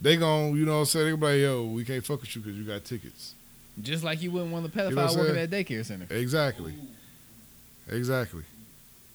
they 0.00 0.16
gon' 0.16 0.56
you 0.56 0.64
know 0.64 0.72
what 0.74 0.78
I'm 0.80 0.84
saying? 0.86 1.04
They 1.06 1.10
gonna 1.12 1.20
be 1.20 1.26
like, 1.26 1.40
yo, 1.40 1.64
we 1.64 1.84
can't 1.84 2.04
fuck 2.04 2.20
with 2.20 2.34
you 2.36 2.42
because 2.42 2.58
you 2.58 2.64
got 2.64 2.84
tickets. 2.84 3.34
Just 3.82 4.04
like 4.04 4.22
you 4.22 4.30
wouldn't 4.30 4.52
want 4.52 4.66
a 4.66 4.68
pedophile 4.68 4.90
You 4.90 4.96
know 4.96 5.14
working 5.16 5.36
at 5.36 5.44
a 5.52 5.56
daycare 5.56 5.84
center. 5.84 6.06
Exactly. 6.14 6.74
Exactly. 7.88 8.42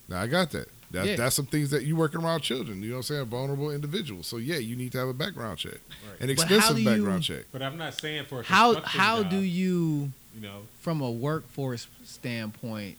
Now 0.08 0.22
I 0.22 0.28
got 0.28 0.52
that. 0.52 0.68
That 0.92 1.06
Yeah. 1.06 1.16
that's 1.18 1.36
some 1.36 1.46
things 1.46 1.70
that 1.70 1.84
you 1.84 1.96
working 1.96 2.22
around 2.24 2.42
children. 2.42 2.82
You 2.82 2.90
know 2.90 2.96
what 2.96 3.10
I'm 3.10 3.16
saying? 3.16 3.26
Vulnerable 3.26 3.72
individuals. 3.72 4.26
So 4.28 4.38
yeah, 4.38 4.58
you 4.58 4.76
need 4.76 4.92
to 4.94 4.98
have 4.98 5.08
a 5.08 5.14
background 5.14 5.60
check, 5.60 5.74
Right. 5.74 5.82
an 6.22 6.28
But 6.28 6.28
how 6.28 6.32
expensive 6.32 6.76
do 6.78 6.82
you- 6.82 6.90
background 6.90 7.24
check. 7.24 7.46
But 7.52 7.62
I'm 7.62 7.78
not 7.78 7.94
saying 8.00 8.26
for 8.26 8.40
a 8.42 8.44
How 8.44 8.82
how 8.82 9.22
job, 9.24 9.30
do 9.32 9.38
you, 9.38 10.12
you 10.36 10.42
know? 10.42 10.64
from 10.82 11.02
a 11.02 11.12
workforce 11.12 11.88
standpoint, 12.06 12.98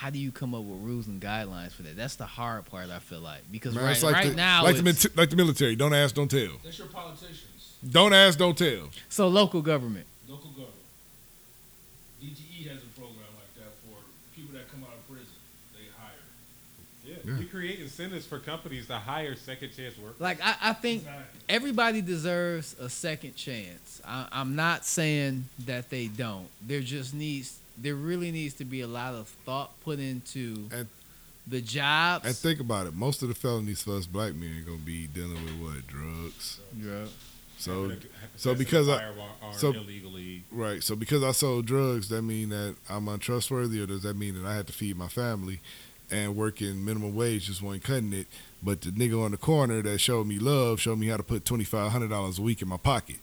how 0.00 0.08
do 0.10 0.18
you 0.18 0.32
come 0.32 0.54
up 0.54 0.62
with 0.62 0.80
rules 0.80 1.06
and 1.08 1.20
guidelines 1.20 1.72
for 1.72 1.82
that? 1.82 1.96
That's 1.96 2.16
the 2.16 2.24
hard 2.26 2.64
part. 2.64 2.88
I 2.90 2.98
feel 3.00 3.20
like 3.20 3.40
because 3.52 3.74
Man, 3.74 3.84
right, 3.84 3.90
it's 3.92 4.02
like 4.02 4.14
right 4.14 4.28
the, 4.30 4.34
now, 4.34 4.62
like 4.64 4.76
the, 4.76 4.80
it's- 4.88 5.04
mil- 5.04 5.12
like 5.16 5.30
the 5.30 5.36
military. 5.36 5.76
Don't 5.76 5.92
ask, 5.94 6.14
don't 6.14 6.30
tell. 6.30 6.52
That's 6.64 6.78
your 6.78 6.88
politicians, 6.88 7.74
Don't 7.90 8.12
ask, 8.14 8.38
don't 8.38 8.56
tell. 8.56 8.88
so 9.08 9.28
local 9.28 9.60
government. 9.62 10.06
local 10.28 10.48
government. 10.50 10.74
DTE 12.22 12.68
has 12.68 12.78
a 12.82 12.86
program 12.98 13.28
like 13.36 13.54
that 13.56 13.72
for 13.84 13.96
people 14.34 14.54
that 14.54 14.70
come 14.70 14.82
out 14.84 14.94
of 14.94 15.06
prison. 15.08 15.26
They 15.74 15.84
hire. 15.98 16.10
Yeah. 17.04 17.16
Yeah. 17.34 17.40
You 17.40 17.46
create 17.46 17.80
incentives 17.80 18.26
for 18.26 18.38
companies 18.38 18.86
to 18.88 18.96
hire 18.96 19.34
second 19.34 19.70
chance 19.76 19.96
workers. 19.98 20.20
Like 20.20 20.38
I, 20.42 20.54
I 20.62 20.72
think 20.74 21.02
Exactly. 21.02 21.40
everybody 21.48 22.00
deserves 22.02 22.74
a 22.80 22.88
second 22.88 23.36
chance. 23.36 24.00
I, 24.06 24.28
I'm 24.32 24.56
not 24.56 24.84
saying 24.84 25.44
that 25.66 25.88
they 25.90 26.06
don't. 26.08 26.48
There 26.66 26.80
just 26.80 27.14
needs 27.14 27.58
there 27.78 27.94
really 27.94 28.30
needs 28.30 28.54
to 28.54 28.64
be 28.64 28.80
a 28.80 28.86
lot 28.86 29.14
of 29.14 29.28
thought 29.44 29.78
put 29.80 29.98
into 29.98 30.68
And- 30.72 30.88
the 31.46 31.60
jobs. 31.60 32.26
And 32.26 32.36
think 32.36 32.60
about 32.60 32.86
it. 32.86 32.94
Most 32.94 33.22
of 33.22 33.28
the 33.28 33.34
felonies 33.34 33.82
for 33.82 33.96
us 33.96 34.06
black 34.06 34.34
men 34.34 34.56
are 34.58 34.62
gonna 34.64 34.76
be 34.78 35.06
dealing 35.06 35.42
with 35.44 35.54
what 35.74 35.86
drugs. 35.86 36.60
Yeah. 36.78 37.06
So 37.58 37.92
so 38.36 38.54
because 38.54 38.88
I 38.88 39.12
so- 39.56 39.72
illegally. 39.72 40.44
right. 40.50 40.82
So 40.82 40.96
because 40.96 41.22
I 41.22 41.32
sold 41.32 41.66
drugs, 41.66 42.08
that 42.08 42.22
mean 42.22 42.48
that 42.50 42.76
I'm 42.88 43.06
untrustworthy, 43.08 43.80
or 43.82 43.86
does 43.86 44.02
that 44.04 44.16
mean 44.16 44.34
that 44.40 44.48
I 44.48 44.54
had 44.54 44.66
to 44.68 44.72
feed 44.72 44.96
my 44.96 45.08
family 45.08 45.60
and 46.10 46.34
working 46.36 46.84
minimum 46.84 47.14
wage 47.14 47.46
just 47.46 47.60
wasn't 47.62 47.84
cutting 47.84 48.12
it? 48.12 48.28
But 48.62 48.80
the 48.82 48.90
nigga 48.90 49.22
on 49.22 49.30
the 49.32 49.36
corner 49.36 49.82
that 49.82 49.98
showed 49.98 50.26
me 50.26 50.38
love 50.38 50.80
showed 50.80 50.98
me 50.98 51.08
how 51.08 51.16
to 51.16 51.22
put 51.22 51.44
twenty 51.44 51.64
five 51.64 51.90
hundred 51.92 52.08
dollars 52.08 52.38
a 52.38 52.42
week 52.42 52.62
in 52.62 52.68
my 52.68 52.76
pocket. 52.78 53.16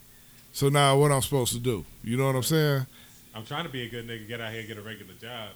So 0.52 0.68
now 0.68 0.96
what 0.98 1.10
I'm 1.12 1.22
supposed 1.22 1.52
to 1.54 1.58
do? 1.60 1.84
You 2.04 2.16
know 2.16 2.26
what 2.26 2.36
I'm 2.36 2.42
saying? 2.42 2.86
I'm 3.34 3.44
trying 3.44 3.64
to 3.64 3.70
be 3.70 3.82
a 3.82 3.88
good 3.88 4.06
nigga, 4.08 4.26
get 4.26 4.40
out 4.40 4.50
here 4.50 4.60
and 4.60 4.68
get 4.68 4.78
a 4.78 4.82
regular 4.82 5.14
job. 5.14 5.50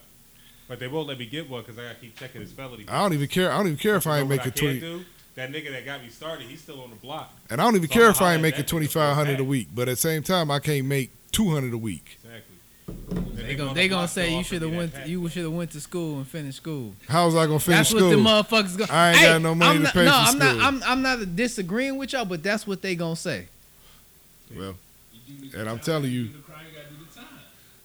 But 0.69 0.79
they 0.79 0.89
won't 0.89 1.09
let 1.09 1.19
me 1.19 1.27
get 1.27 1.49
one 1.51 1.63
because 1.63 1.79
I 1.79 1.83
got 1.83 1.95
to 1.97 2.01
keep 2.01 2.17
checking 2.19 2.41
his 2.41 2.53
felony. 2.53 2.85
I 2.89 3.01
don't 3.03 3.13
even 3.13 3.29
care. 3.29 3.51
I 3.51 3.57
don't 3.57 3.67
even 3.67 3.79
care 3.79 3.97
if 3.97 4.07
I 4.07 4.19
ain't 4.21 4.29
But 4.29 4.39
what 4.39 4.47
making 4.47 4.53
can 4.53 4.81
twenty. 4.81 4.81
do, 4.81 5.05
that 5.35 5.51
nigga 5.51 5.73
that 5.73 5.85
got 5.85 6.03
me 6.03 6.09
started, 6.09 6.47
he's 6.47 6.61
still 6.61 6.81
on 6.83 6.91
the 6.91 6.97
block. 6.97 7.33
And 7.51 7.61
I 7.61 7.65
don't 7.65 7.77
even 7.77 7.89
So 7.89 7.95
care 7.95 8.09
if 8.11 8.17
I 8.17 8.19
holler 8.19 8.31
ain't 8.33 8.39
at 8.39 8.43
making 8.43 8.59
that 8.61 8.67
nigga 8.67 8.71
twenty 8.71 8.87
for 8.87 8.93
five 8.95 9.15
hundred 9.17 9.41
a 9.41 9.45
week. 9.45 9.69
But 9.75 9.83
at 9.89 9.93
the 9.93 9.97
same 9.97 10.23
time, 10.23 10.51
I 10.51 10.61
can't 10.61 10.87
make 10.87 11.11
two 11.33 11.51
hundred 11.51 11.75
a 11.75 11.79
week. 11.79 12.19
Exactly. 12.25 13.43
They 13.43 13.55
gonna 13.57 13.75
they 13.75 13.89
gonna 13.89 14.09
say 14.09 14.35
you 14.37 14.45
should 14.45 14.63
have 14.63 14.75
went 14.75 14.95
to, 14.95 15.09
you 15.09 15.29
should 15.29 15.43
have 15.43 15.53
went 15.53 15.73
to 15.73 15.81
school 15.81 16.19
and 16.19 16.27
finished 16.29 16.59
school. 16.59 16.95
How 17.09 17.27
was 17.27 17.35
I 17.35 17.47
gonna 17.47 17.59
finish 17.59 17.79
That's 17.79 17.91
school? 17.91 18.23
what 18.23 18.49
the 18.51 18.57
motherfuckers 18.67 18.79
go. 18.79 18.87
I 18.89 19.11
ain't 19.11 19.19
Hey, 19.19 19.27
got 19.27 19.43
no 19.43 19.55
money 19.55 19.71
I'm 19.71 19.77
to 19.79 19.83
not, 19.85 19.93
pay 19.95 20.05
no, 20.05 20.11
for 20.11 20.17
I'm 20.17 20.39
not. 20.39 20.49
school. 20.51 20.63
I'm 20.63 20.83
I'm 20.85 21.03
not 21.03 21.37
disagreeing 21.37 21.97
with 21.99 22.13
y'all, 22.13 22.25
but 22.25 22.43
that's 22.43 22.67
what 22.67 22.81
they 22.83 22.95
gonna 22.95 23.17
say. 23.17 23.49
well, 24.57 24.77
You 25.27 25.35
do 25.35 25.49
the 25.51 25.59
And 25.61 25.69
I'm 25.69 25.77
crime, 25.77 25.85
telling 25.85 26.13
you- 26.13 26.29
do 26.29 26.33
the 26.35 26.39
crime, 26.43 26.61
you 26.71 26.77
gotta 26.79 26.89
do 26.95 27.05
the 27.05 27.15
time. 27.21 27.27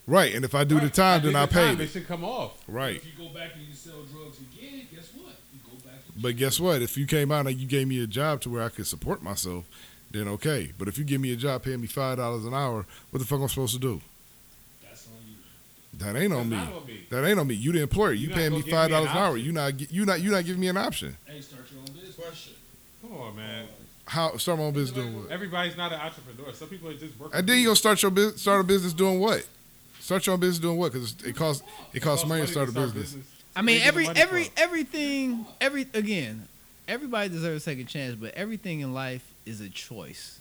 Right. 0.08 0.34
And 0.34 0.44
if 0.44 0.56
I 0.56 0.64
do 0.64 0.80
the 0.80 0.90
time, 0.90 1.22
then 1.24 1.36
I 1.36 1.46
paid 1.46 1.80
It 1.80 1.84
it. 1.84 1.90
should 1.92 2.08
come 2.08 2.24
off. 2.24 2.58
Right. 2.68 2.96
If 2.96 3.06
you 3.06 3.28
go 3.28 3.34
back 3.34 3.52
and 3.56 3.64
you 3.68 3.74
sell 3.74 4.02
drugs 4.12 4.40
again, 4.40 4.88
guess 4.94 5.10
what? 5.14 5.36
You 5.54 5.60
go 5.70 5.78
back. 5.88 6.04
To 6.06 6.12
But 6.22 6.36
guess 6.38 6.60
what? 6.60 6.82
If 6.82 6.98
you 6.98 7.06
came 7.06 7.32
out 7.32 7.46
and 7.48 7.58
you 7.60 7.68
gave 7.68 7.88
me 7.88 8.02
a 8.04 8.08
job 8.08 8.42
to 8.42 8.50
where 8.50 8.64
I 8.64 8.70
could 8.70 8.88
support 8.88 9.22
myself, 9.22 9.66
then 10.10 10.28
okay. 10.30 10.72
But 10.78 10.88
if 10.88 10.98
you 10.98 11.04
give 11.04 11.22
me 11.22 11.32
a 11.34 11.36
job 11.36 11.64
paying 11.64 11.82
me 11.82 11.88
five 11.88 12.18
dollars 12.18 12.46
an 12.46 12.54
hour, 12.54 12.86
what 13.12 13.20
the 13.20 13.26
fuck 13.26 13.38
am 13.38 13.44
I'm 13.44 13.50
supposed 13.50 13.74
to 13.74 13.80
do? 13.80 14.02
That's 14.84 15.06
on 15.08 15.14
you. 15.28 15.36
That 16.14 16.16
ain't 16.22 16.34
on 16.34 16.50
me. 16.50 16.56
On 16.56 16.86
me. 16.88 17.02
That 17.10 17.26
ain't 17.26 17.40
on 17.40 17.48
me. 17.48 17.56
You 17.56 17.72
the 17.74 17.82
employer. 17.82 18.14
You 18.14 18.30
You 18.30 18.34
paying 18.34 18.54
me 18.54 18.62
five 18.62 18.90
me 18.90 18.96
an 18.96 19.04
dollars 19.04 19.12
an 19.12 19.18
hour. 19.18 19.38
You 19.38 19.52
not 19.52 19.92
you 19.92 20.06
not 20.06 20.22
you 20.22 20.32
not 20.32 20.46
giving 20.46 20.62
me 20.62 20.68
an 20.70 20.78
option. 20.78 21.18
Hey, 21.26 21.42
start 21.42 21.64
your 21.72 21.82
own 21.82 21.86
business. 21.88 22.16
Question. 22.16 22.54
Come 23.02 23.14
on, 23.18 23.36
man. 23.36 23.66
How 24.06 24.38
start 24.38 24.58
my 24.60 24.64
own 24.66 24.74
business 24.74 24.92
doing 25.04 25.14
what? 25.22 25.30
Everybody's 25.32 25.76
not 25.76 25.92
an 25.92 26.00
entrepreneur. 26.00 26.54
Some 26.54 26.70
people 26.70 26.90
are 26.90 26.94
just 26.94 27.20
working. 27.20 27.38
And 27.38 27.48
then 27.48 27.58
you 27.60 27.66
gonna 27.66 27.76
start 27.76 28.02
your 28.02 28.12
business, 28.12 28.42
start 28.42 28.62
a 28.62 28.64
business 28.64 28.94
doing 28.94 29.20
what? 29.20 29.46
Start 30.08 30.26
your 30.26 30.36
own 30.36 30.40
business 30.40 30.60
doing 30.60 30.78
what? 30.78 30.94
Because 30.94 31.16
it 31.26 31.36
costs 31.36 31.64
it 31.94 32.00
costs 32.00 32.26
money 32.26 32.44
to 32.44 32.48
start 32.48 32.70
a 32.70 32.72
business. 32.72 33.14
I 33.58 33.62
mean, 33.62 33.82
Where 33.82 34.00
you 34.04 34.08
get 34.08 34.18
every 34.18 34.22
every 34.22 34.52
everything 34.56 35.46
every 35.60 35.82
again, 35.94 36.48
everybody 36.88 37.28
deserves 37.28 37.58
a 37.64 37.66
second 37.72 37.88
chance, 37.88 38.16
but 38.16 38.34
everything 38.34 38.80
in 38.80 38.94
life 38.94 39.30
is 39.46 39.60
a 39.60 39.68
choice. 39.68 40.40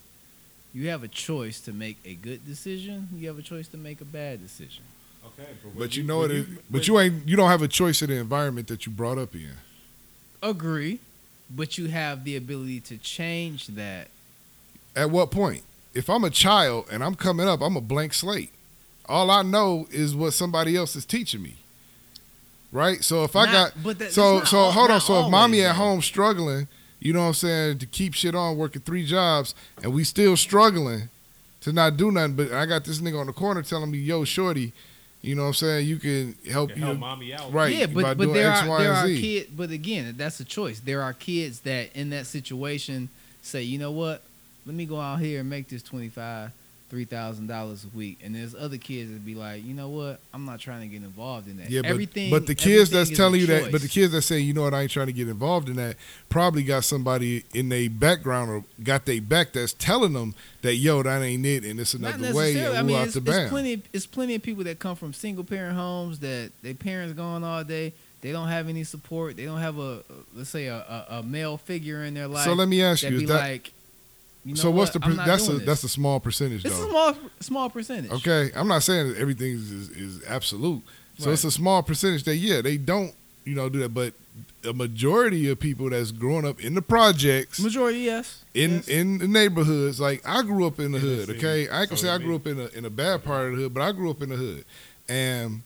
You 0.73 0.91
have 0.91 1.03
a 1.03 1.09
choice 1.09 1.61
to 1.63 1.73
make 1.73 1.97
a 2.05 2.15
good 2.15 2.47
decision. 2.47 3.09
You 3.13 3.27
have 3.27 3.41
a 3.41 3.43
choice 3.43 3.67
to 3.69 3.77
make 3.77 4.01
a 4.01 4.05
bad 4.05 4.41
decision. 4.41 4.85
Okay, 5.25 5.49
but, 5.65 5.77
But 5.77 5.97
you 5.97 6.05
know 6.05 6.21
when 6.21 6.31
it. 6.31 6.37
is- 6.37 6.47
when- 6.47 6.59
But 6.71 6.87
you 6.87 7.01
ain't. 7.01 7.27
You 7.29 7.35
don't 7.35 7.49
have 7.51 7.63
a 7.63 7.67
choice 7.67 8.03
in 8.03 8.11
the 8.11 8.17
environment 8.19 8.69
that 8.69 8.87
you 8.87 8.93
brought 8.93 9.19
up 9.19 9.35
in. 9.35 9.51
Agree, 10.45 11.01
but 11.51 11.77
you 11.77 11.87
have 11.89 12.23
the 12.23 12.37
ability 12.37 12.79
to 12.83 12.99
change 12.99 13.67
that. 13.67 14.11
At 14.95 15.11
what 15.11 15.33
point? 15.33 15.65
If 15.93 16.09
I'm 16.09 16.23
a 16.23 16.31
child 16.31 16.87
and 16.93 17.03
I'm 17.03 17.17
coming 17.17 17.49
up, 17.49 17.61
I'm 17.63 17.75
a 17.75 17.81
blank 17.81 18.15
slate. 18.15 18.53
All 19.09 19.31
I 19.31 19.43
know 19.43 19.87
is 19.91 20.15
what 20.15 20.33
somebody 20.33 20.77
else 20.77 20.97
is 20.97 21.05
teaching 21.05 21.43
me. 21.43 21.57
Right? 22.73 23.03
So 23.05 23.25
if 23.25 23.37
I 23.37 23.47
got 23.47 23.73
but 23.83 23.99
that- 24.01 24.13
so 24.13 24.43
so 24.45 24.57
not 24.59 24.67
al- 24.67 24.73
hold 24.73 24.91
on. 24.91 24.95
not 24.97 25.03
So 25.03 25.25
if 25.25 25.31
mommy 25.31 25.63
at 25.63 25.77
home 25.77 26.03
struggling, 26.03 26.69
you 27.01 27.13
know 27.13 27.21
what 27.21 27.27
I'm 27.29 27.35
saying, 27.35 27.79
to 27.79 27.87
keep 27.87 28.15
shit 28.15 28.35
on, 28.35 28.57
working 28.57 28.83
three 28.83 29.07
jobs, 29.07 29.55
and 29.83 29.95
we 29.95 30.03
still 30.05 30.37
struggling 30.37 31.09
to 31.61 31.73
not 31.73 31.97
do 31.97 32.11
nothing. 32.11 32.35
But 32.35 32.53
I 32.53 32.67
got 32.67 32.85
this 32.85 32.99
nigga 32.99 33.21
on 33.21 33.27
the 33.29 33.33
corner 33.33 33.63
telling 33.63 33.91
me, 33.91 33.99
"Yo, 33.99 34.25
shorty, 34.25 34.73
you 35.23 35.35
know 35.35 35.43
what 35.43 35.49
I'm 35.49 35.55
saying, 35.55 35.87
you 35.87 35.97
can 35.99 36.35
help 36.51 36.71
can 36.71 36.79
you." 36.81 36.85
help 36.87 36.99
mommy 36.99 37.33
out. 37.33 37.53
Right. 37.53 37.75
yeah, 37.75 37.87
by 37.87 37.93
but 38.03 38.19
but 38.19 38.25
doing 38.25 38.35
there 38.35 38.51
X, 38.51 38.63
are 38.63 38.69
Y, 38.69 38.83
there 38.83 38.93
are 38.93 39.07
Z. 39.07 39.21
kids. 39.21 39.51
But 39.57 39.71
again, 39.71 40.15
that's 40.19 40.41
a 40.41 40.45
choice. 40.45 40.81
There 40.81 41.03
are 41.03 41.13
kids 41.13 41.61
that 41.61 41.91
in 41.95 42.11
that 42.11 42.27
situation 42.27 43.09
say, 43.43 43.63
you 43.63 43.79
know 43.79 43.93
what, 43.93 44.23
let 44.67 44.75
me 44.75 44.85
go 44.87 45.01
out 45.01 45.21
here 45.21 45.41
and 45.41 45.49
make 45.49 45.69
this 45.69 45.83
twenty 45.83 46.09
five, 46.09 46.51
three 46.97 47.05
thousand 47.05 47.47
dollars 47.47 47.85
a 47.85 47.95
week, 47.95 48.21
and 48.25 48.35
there's 48.35 48.55
other 48.55 48.79
kids 48.79 49.13
that 49.13 49.23
be 49.23 49.35
like, 49.35 49.63
you 49.63 49.75
know 49.75 49.91
what, 49.91 50.19
I'm 50.33 50.47
not 50.47 50.61
trying 50.61 50.81
to 50.81 50.87
get 50.87 51.03
involved 51.03 51.47
in 51.47 51.59
that. 51.59 51.69
Yeah, 51.69 51.83
but, 51.83 51.91
everything. 51.91 52.31
but 52.31 52.47
the 52.47 52.55
kids 52.55 52.89
that's 52.89 53.11
telling 53.11 53.39
you 53.39 53.47
that, 53.49 53.71
but 53.71 53.83
the 53.83 53.89
kids 53.89 54.13
that 54.13 54.23
say, 54.23 54.39
you 54.39 54.55
know 54.55 54.63
what, 54.63 54.73
I 54.73 54.81
ain't 54.81 54.91
trying 54.91 55.09
to 55.09 55.13
get 55.13 55.29
involved 55.29 55.69
in 55.69 55.77
that, 55.77 55.97
probably 56.31 56.63
got 56.63 56.85
somebody 56.85 57.45
in 57.53 57.69
their 57.69 57.91
background 57.91 58.51
or 58.51 58.65
got 58.83 59.05
their 59.05 59.21
back 59.21 59.53
that's 59.53 59.75
telling 59.75 60.15
them 60.15 60.35
that, 60.63 60.77
yo, 60.77 61.03
that 61.03 61.21
ain't 61.21 61.45
it, 61.45 61.65
and 61.65 61.79
it's 61.79 61.93
another 61.93 62.33
way, 62.33 62.67
I 62.67 62.81
mean, 62.81 62.97
it's, 62.97 63.15
it's 63.15 63.51
plenty. 63.51 63.83
It's 63.93 64.07
plenty 64.07 64.35
of 64.37 64.43
people 64.43 64.65
that 64.65 64.79
come 64.79 64.97
from 64.97 65.13
single 65.13 65.45
parent 65.45 65.77
homes 65.77 66.21
that 66.21 66.51
their 66.63 66.73
parents 66.73 67.13
gone 67.13 67.45
all 67.45 67.63
day. 67.63 67.93
They 68.23 68.33
don't 68.33 68.49
have 68.49 68.71
any 68.71 68.85
support. 68.85 69.37
They 69.37 69.45
don't 69.45 69.61
have 69.61 69.79
a 69.79 70.03
let's 70.35 70.49
say 70.49 70.67
a, 70.67 70.77
a, 70.77 71.07
a 71.19 71.23
male 71.23 71.59
figure 71.59 72.03
in 72.05 72.15
their 72.15 72.27
life. 72.27 72.47
So 72.47 72.55
let 72.55 72.69
me 72.69 72.83
ask 72.83 73.03
you, 73.03 73.27
that 73.27 73.35
like, 73.35 73.73
you 74.47 74.55
know 74.55 74.61
so 74.61 74.71
what's 74.71 74.93
the 74.93 75.01
per- 75.01 75.13
that's 75.13 75.49
a 75.49 75.55
this. 75.55 75.67
that's 75.67 75.85
a 75.85 75.89
small 75.89 76.21
percentage 76.21 76.65
it's 76.65 76.75
a 76.75 76.79
though. 76.79 76.89
small 76.89 77.17
small 77.41 77.69
percentage. 77.71 78.11
Okay, 78.13 78.51
I'm 78.57 78.69
not 78.69 78.83
saying 78.83 79.09
that 79.09 79.19
everything 79.19 79.53
is, 79.53 79.71
is, 79.71 79.89
is 79.91 80.25
absolute. 80.27 80.83
So 81.19 81.27
Right. 81.27 81.33
it's 81.35 81.45
a 81.45 81.51
small 81.51 81.83
percentage 81.83 82.25
that 82.25 82.37
yeah 82.37 82.61
they 82.63 82.77
don't 82.79 83.13
you 83.45 83.55
know 83.55 83.69
do 83.69 83.81
that, 83.81 83.93
but 83.93 84.15
a 84.65 84.73
majority 84.73 85.49
of 85.49 85.59
people 85.61 85.89
that's 85.91 86.11
growing 86.13 86.45
up 86.45 86.61
in 86.61 86.75
the 86.75 86.83
projects 86.83 87.59
Majority, 87.61 88.01
yes. 88.01 88.43
in 88.55 88.71
Yes. 88.77 88.89
in 88.89 89.19
the 89.19 89.29
neighborhoods. 89.29 89.99
Like 90.01 90.23
I 90.27 90.43
grew 90.43 90.67
up 90.67 90.79
in 90.79 90.93
the 90.93 90.99
In 90.99 91.05
hood. 91.05 91.27
city. 91.27 91.39
Okay, 91.39 91.69
I 91.71 91.87
can 91.87 91.97
So 91.97 92.05
say 92.05 92.11
I 92.11 92.19
grew 92.19 92.31
me. 92.31 92.35
up 92.37 92.47
in 92.47 92.61
a 92.61 92.67
in 92.79 92.85
a 92.85 92.91
bad 92.91 93.25
part 93.25 93.47
of 93.47 93.57
the 93.57 93.63
hood, 93.65 93.75
but 93.75 93.83
I 93.83 93.93
grew 93.93 94.11
up 94.11 94.23
in 94.23 94.29
the 94.31 94.37
hood, 94.37 94.65
and 95.09 95.63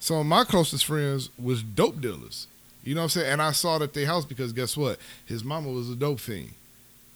some 0.00 0.16
of 0.18 0.26
my 0.26 0.44
closest 0.44 0.84
friends 0.86 1.30
was 1.38 1.62
dope 1.62 2.00
dealers. 2.00 2.46
You 2.82 2.94
know 2.94 3.00
what 3.00 3.04
I'm 3.16 3.20
saying? 3.20 3.32
And 3.32 3.42
I 3.42 3.52
saw 3.52 3.78
that 3.78 3.94
they 3.94 4.04
house 4.04 4.24
because 4.26 4.52
guess 4.52 4.76
what? 4.76 4.98
His 5.24 5.42
mama 5.44 5.70
was 5.70 5.88
a 5.90 5.96
dope 5.96 6.20
fiend. 6.20 6.52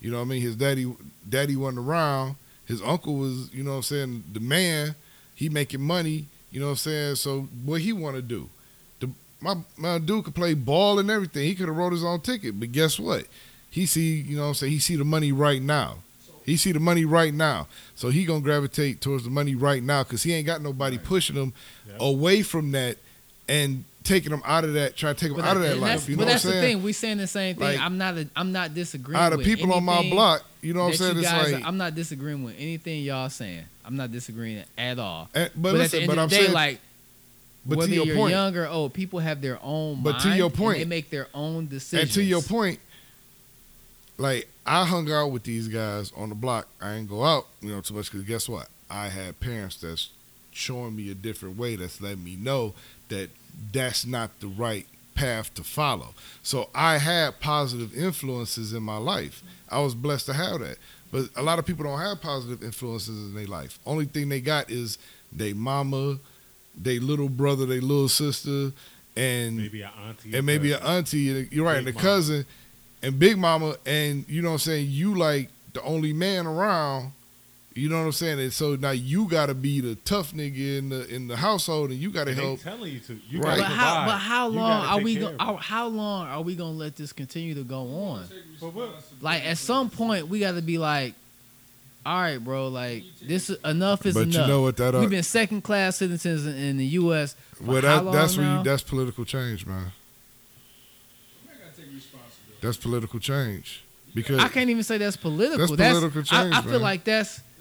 You 0.01 0.11
know 0.11 0.19
what 0.19 0.25
I 0.25 0.29
mean? 0.29 0.43
His 0.43 0.57
daddy 0.57 0.93
daddy 1.29 1.57
wasn't 1.57 1.87
around. 1.87 2.37
His 2.67 2.83
uncle 2.83 3.15
was, 3.17 3.53
you 3.53 3.63
know 3.65 3.71
what 3.71 3.77
I'm 3.79 3.83
saying, 3.83 4.25
the 4.33 4.41
man. 4.41 4.95
He 5.35 5.49
making 5.49 5.81
money. 5.81 6.27
You 6.51 6.61
know 6.61 6.67
what 6.67 6.73
I'm 6.73 6.77
saying? 6.79 7.15
So 7.17 7.43
what 7.65 7.81
he 7.81 7.93
want 7.93 8.17
to 8.17 8.23
do? 8.23 8.49
The, 9.01 9.11
my 9.41 9.57
my 9.77 9.99
dude 9.99 10.25
could 10.25 10.35
play 10.35 10.55
ball 10.55 10.99
and 10.99 11.11
everything. 11.11 11.45
He 11.45 11.55
could 11.55 11.69
have 11.69 11.77
wrote 11.77 11.93
his 11.93 12.05
own 12.05 12.21
ticket. 12.21 12.59
But 12.59 12.73
guess 12.73 12.99
what? 12.99 13.27
He 13.71 13.87
see, 13.87 14.17
you 14.21 14.37
know 14.37 14.43
what 14.43 14.49
I'm 14.49 14.55
saying, 14.55 14.73
he 14.73 14.79
see 14.79 14.97
the 14.97 15.05
money 15.05 15.31
right 15.33 15.61
now. 15.63 15.97
He 16.45 16.57
see 16.57 16.73
the 16.73 16.81
money 16.81 17.05
right 17.05 17.35
now. 17.35 17.69
So 17.95 18.09
he 18.09 18.25
going 18.25 18.41
to 18.41 18.45
gravitate 18.45 19.03
towards 19.03 19.25
the 19.25 19.31
money 19.31 19.55
right 19.55 19.83
now 19.83 20.03
cuz 20.05 20.23
he 20.23 20.33
ain't 20.33 20.47
got 20.47 20.63
nobody 20.63 20.97
pushing 20.99 21.37
him 21.37 21.53
Yep. 21.87 21.97
away 22.01 22.43
from 22.43 22.71
that 22.73 22.97
and 23.49 23.85
taking 24.09 24.31
them 24.31 24.43
out 24.45 24.65
of 24.65 24.73
that, 24.73 24.97
trying 24.97 25.15
to 25.15 25.21
take 25.21 25.37
him 25.37 25.45
out 25.45 25.57
of 25.57 25.63
that 25.63 25.77
life. 25.79 26.09
You 26.09 26.17
know 26.17 26.25
what 26.25 26.33
I'm 26.33 26.39
saying? 26.39 26.53
But 26.53 26.53
that's 26.53 26.61
the 26.61 26.61
thing. 26.61 26.83
We 26.83 26.93
saying 26.93 27.19
the 27.19 27.27
same 27.27 27.57
thing. 27.57 27.65
Like, 27.65 27.81
I'm 27.81 27.99
not. 27.99 28.17
A, 28.17 28.29
I'm 28.35 28.53
not 28.53 28.75
disagreeing. 28.75 29.21
Out 29.21 29.33
of 29.33 29.39
with 29.39 29.47
people 29.47 29.73
on 29.73 29.85
my 29.85 29.99
anything 29.99 30.11
block, 30.15 30.45
you 30.63 30.75
know 30.75 30.81
what 30.85 30.89
I'm 30.89 30.95
saying? 30.95 31.19
It's 31.19 31.29
guys- 31.31 31.53
like 31.53 31.65
I'm 31.65 31.77
not 31.77 31.95
disagreeing 31.95 32.43
with 32.43 32.55
anything 32.59 33.03
y'all 33.05 33.29
saying. 33.31 33.65
I'm 33.85 33.97
not 33.97 34.11
disagreeing 34.11 34.65
at 34.77 34.99
all. 34.99 35.29
and- 35.35 35.51
but, 35.55 35.63
But, 35.63 35.69
at 35.69 35.73
the 35.73 35.79
listen, 35.79 36.01
end 36.01 36.09
but 36.09 36.19
I'm 36.19 36.29
the 36.29 36.35
day, 36.37 36.43
saying 36.43 36.53
like 36.55 36.81
but 37.67 37.85
to 37.85 37.91
your 37.95 38.07
you're 38.07 38.17
point, 38.17 38.31
young 38.33 38.57
or 38.57 38.67
old, 38.67 38.95
people 38.95 39.19
have 39.19 39.41
their 39.43 39.59
own. 39.63 40.03
But 40.03 40.21
to 40.21 40.31
your 40.35 40.47
and 40.47 40.55
point- 40.55 40.79
they 40.79 40.85
make 40.85 41.11
their 41.11 41.29
own 41.35 41.69
decisions. 41.69 42.03
And 42.09 42.13
to 42.15 42.23
your 42.23 42.43
point, 42.43 42.81
like 44.17 44.49
I 44.67 44.85
hung 44.85 45.11
out 45.11 45.31
with 45.33 45.45
these 45.45 45.69
guys 45.69 46.13
on 46.17 46.31
the 46.31 46.35
block. 46.35 46.67
I 46.81 46.95
didn't 46.95 47.09
go 47.11 47.25
out, 47.25 47.47
you 47.61 47.71
know, 47.71 47.81
too 47.81 47.95
much 47.95 48.11
because 48.11 48.27
guess 48.27 48.49
what? 48.49 48.69
I 48.91 49.09
had 49.09 49.39
parents 49.41 49.77
that's 49.77 50.09
showing 50.53 50.97
me 50.97 51.11
a 51.11 51.15
different 51.15 51.57
way. 51.57 51.77
That's 51.77 52.01
letting 52.01 52.25
me 52.25 52.37
know 52.37 52.75
that 53.09 53.31
that's 53.73 54.07
not 54.07 54.41
the 54.41 54.47
right 54.49 54.87
path 55.15 55.53
to 55.55 55.65
follow. 55.65 56.15
So 56.43 56.71
I 56.75 56.99
had 56.99 57.41
positive 57.41 57.97
influences 57.97 58.73
in 58.73 58.83
my 58.83 58.97
life. 58.99 59.43
I 59.69 59.81
was 59.81 59.95
blessed 59.95 60.27
to 60.27 60.35
have 60.35 60.61
that. 60.61 60.79
But 61.11 61.31
a 61.37 61.43
lot 61.43 61.59
of 61.59 61.67
people 61.67 61.85
don't 61.85 61.99
have 61.99 62.21
positive 62.21 62.63
influences 62.63 63.29
in 63.29 63.35
their 63.35 63.47
life. 63.47 63.79
Only 63.87 64.05
thing 64.05 64.29
they 64.29 64.41
got 64.41 64.71
is 64.71 64.99
they 65.33 65.53
mama, 65.53 66.19
they 66.81 66.99
little 66.99 67.29
brother, 67.29 67.67
they 67.67 67.81
little 67.81 68.09
sister, 68.09 68.73
and 69.17 69.57
Maybe 69.57 69.83
an 69.83 69.91
auntie. 70.07 70.37
and 70.37 70.47
maybe 70.47 70.73
an 70.73 70.83
auntie. 70.83 71.49
You're 71.51 71.65
right, 71.65 71.79
and 71.79 71.89
a 71.89 71.93
cousin, 71.93 72.45
and 73.03 73.19
big 73.19 73.39
mama, 73.39 73.77
and 73.87 74.25
you 74.29 74.43
know 74.43 74.51
what 74.51 74.55
I'm 74.55 74.59
saying. 74.61 74.87
You 74.91 75.15
like 75.17 75.49
the 75.73 75.83
only 75.83 76.13
man 76.13 76.47
around. 76.47 77.13
You 77.79 77.89
know 77.89 77.99
what 77.99 78.07
I'm 78.07 78.13
saying. 78.13 78.41
And 78.41 78.53
so 78.53 78.77
now 78.77 78.91
you 78.91 79.29
got 79.29 79.47
to 79.47 79.55
be 79.55 79.81
the 79.81 79.95
tough 79.97 80.33
nigga 80.33 80.79
in 80.79 80.89
the 80.89 81.07
in 81.15 81.29
the 81.29 81.37
household, 81.37 81.91
and 81.91 81.99
you 81.99 82.11
got 82.11 82.25
to 82.25 82.31
And 82.31 82.41
they 82.41 82.45
help. 82.45 82.61
telling 82.61 82.93
you 82.93 83.01
to. 83.01 83.19
You 83.29 83.41
Right. 83.41 83.59
but 83.59 83.65
how? 83.67 84.07
But 84.07 84.19
how 84.19 84.49
long 84.49 84.85
are 84.87 85.01
we? 85.01 85.15
care 85.17 85.31
Go, 85.31 85.37
are, 85.39 85.57
how 85.59 85.87
long 85.89 86.27
are 86.29 86.43
we 86.43 86.55
gonna 86.57 86.73
let 86.73 86.97
this 86.97 87.13
continue 87.13 87.55
to 87.55 87.65
go 87.65 87.83
on? 87.83 88.25
But 88.61 88.75
what- 88.75 89.03
Like 89.21 89.45
at 89.45 89.59
some 89.59 89.91
point, 89.91 90.29
we 90.29 90.41
got 90.41 90.53
to 90.57 90.63
be 90.63 90.79
like, 90.79 91.15
all 92.07 92.21
right, 92.21 92.39
bro. 92.39 92.69
Like 92.69 93.05
this 93.23 93.51
is 93.51 93.59
enough 93.65 94.07
is 94.07 94.15
But 94.15 94.25
enough. 94.29 94.35
you 94.35 94.47
know 94.47 94.63
what 94.63 94.77
that? 94.79 94.95
Uh, 94.95 95.01
We've 95.01 95.11
been 95.11 95.23
second 95.23 95.63
class 95.63 95.97
citizens 95.97 96.47
in, 96.47 96.57
in 96.57 96.77
the 96.79 96.87
U.S. 96.87 97.37
for 97.55 97.65
well, 97.65 97.75
how 97.77 97.81
that, 97.83 98.05
long 98.05 98.15
that's 98.15 98.37
where 98.37 98.57
you. 98.59 98.63
That's 98.65 98.83
political 98.83 99.25
change, 99.25 99.67
man. 99.67 99.77
Man 99.77 99.93
gotta 101.47 101.77
take 101.77 101.95
responsibility. 101.95 102.59
That's 102.61 102.77
political 102.77 103.21
change 103.21 103.85
because 104.15 104.41
I 104.41 104.49
can't 104.49 104.71
even 104.71 104.83
say 104.83 104.99
that's 104.99 105.17
political. 105.17 105.59
That's 105.59 105.71
political 105.71 106.21
I- 106.21 106.25
change, 106.25 106.55
I, 106.55 106.63
feel 106.63 106.73
man. 106.73 106.81
like 106.83 107.05
that's 107.05 107.37
That's 107.37 107.41
excuse. 107.41 107.58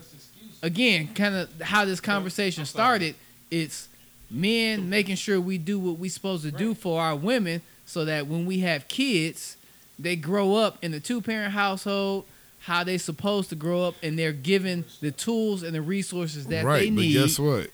Again 0.61 1.13
kind 1.13 1.35
of 1.35 1.61
how 1.61 1.85
this 1.85 1.99
conversation 1.99 2.61
I'm 2.61 2.65
started. 2.67 3.15
It's 3.51 3.87
men 4.29 4.89
making 4.89 5.15
sure 5.15 5.39
we 5.39 5.57
do 5.57 5.79
what 5.79 5.97
we 5.97 6.09
supposed 6.09 6.43
to 6.43 6.51
do 6.51 6.73
for 6.73 7.01
our 7.01 7.15
women, 7.15 7.61
so 7.85 8.05
that 8.05 8.27
when 8.27 8.45
we 8.45 8.59
have 8.59 8.87
kids, 8.87 9.57
they 9.97 10.15
grow 10.15 10.55
up 10.55 10.83
in 10.83 10.93
a 10.93 10.99
two 10.99 11.21
parent 11.21 11.53
household. 11.53 12.25
How 12.61 12.83
they 12.83 12.97
supposed 12.97 13.47
to 13.49 13.55
grow 13.55 13.83
up, 13.83 13.95
and 14.03 14.19
they're 14.19 14.33
given 14.33 14.83
the 14.99 15.11
tools 15.11 15.63
and 15.63 15.73
the 15.73 15.81
resources 15.81 16.47
that 16.47 16.65
right. 16.65 16.81
they 16.81 16.89
but 16.89 17.01
guess 17.03 17.39
what? 17.39 17.67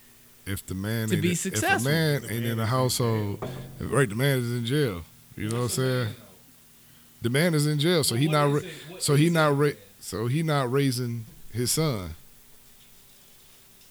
If 0.46 0.66
the 0.68 0.76
man 0.76 1.08
to 1.08 1.16
ain't 1.16 1.24
be 1.24 1.30
in- 1.30 1.36
successful. 1.36 1.78
if 1.78 1.82
a 1.82 1.90
man 1.90 2.22
The 2.22 2.34
ain't 2.34 2.46
in 2.46 2.60
a 2.60 2.66
household, 2.68 3.44
right? 3.80 4.08
The 4.08 4.14
man 4.14 4.38
is 4.40 4.52
in 4.52 4.66
jail. 4.68 5.02
You 5.36 5.50
know 5.50 5.56
what 5.56 5.64
I'm 5.64 5.70
saying? 5.70 6.08
The 7.24 7.30
man 7.32 7.54
is 7.56 7.66
in 7.66 7.80
jail, 7.80 8.04
so 8.04 8.14
he 8.16 8.28
not. 8.28 8.62
So 9.00 9.16
he 9.16 9.30
not 9.32 9.74
so 10.00 10.28
he 10.28 10.44
not 10.44 10.72
raising 10.72 11.26
his 11.52 11.72
son. 11.72 12.14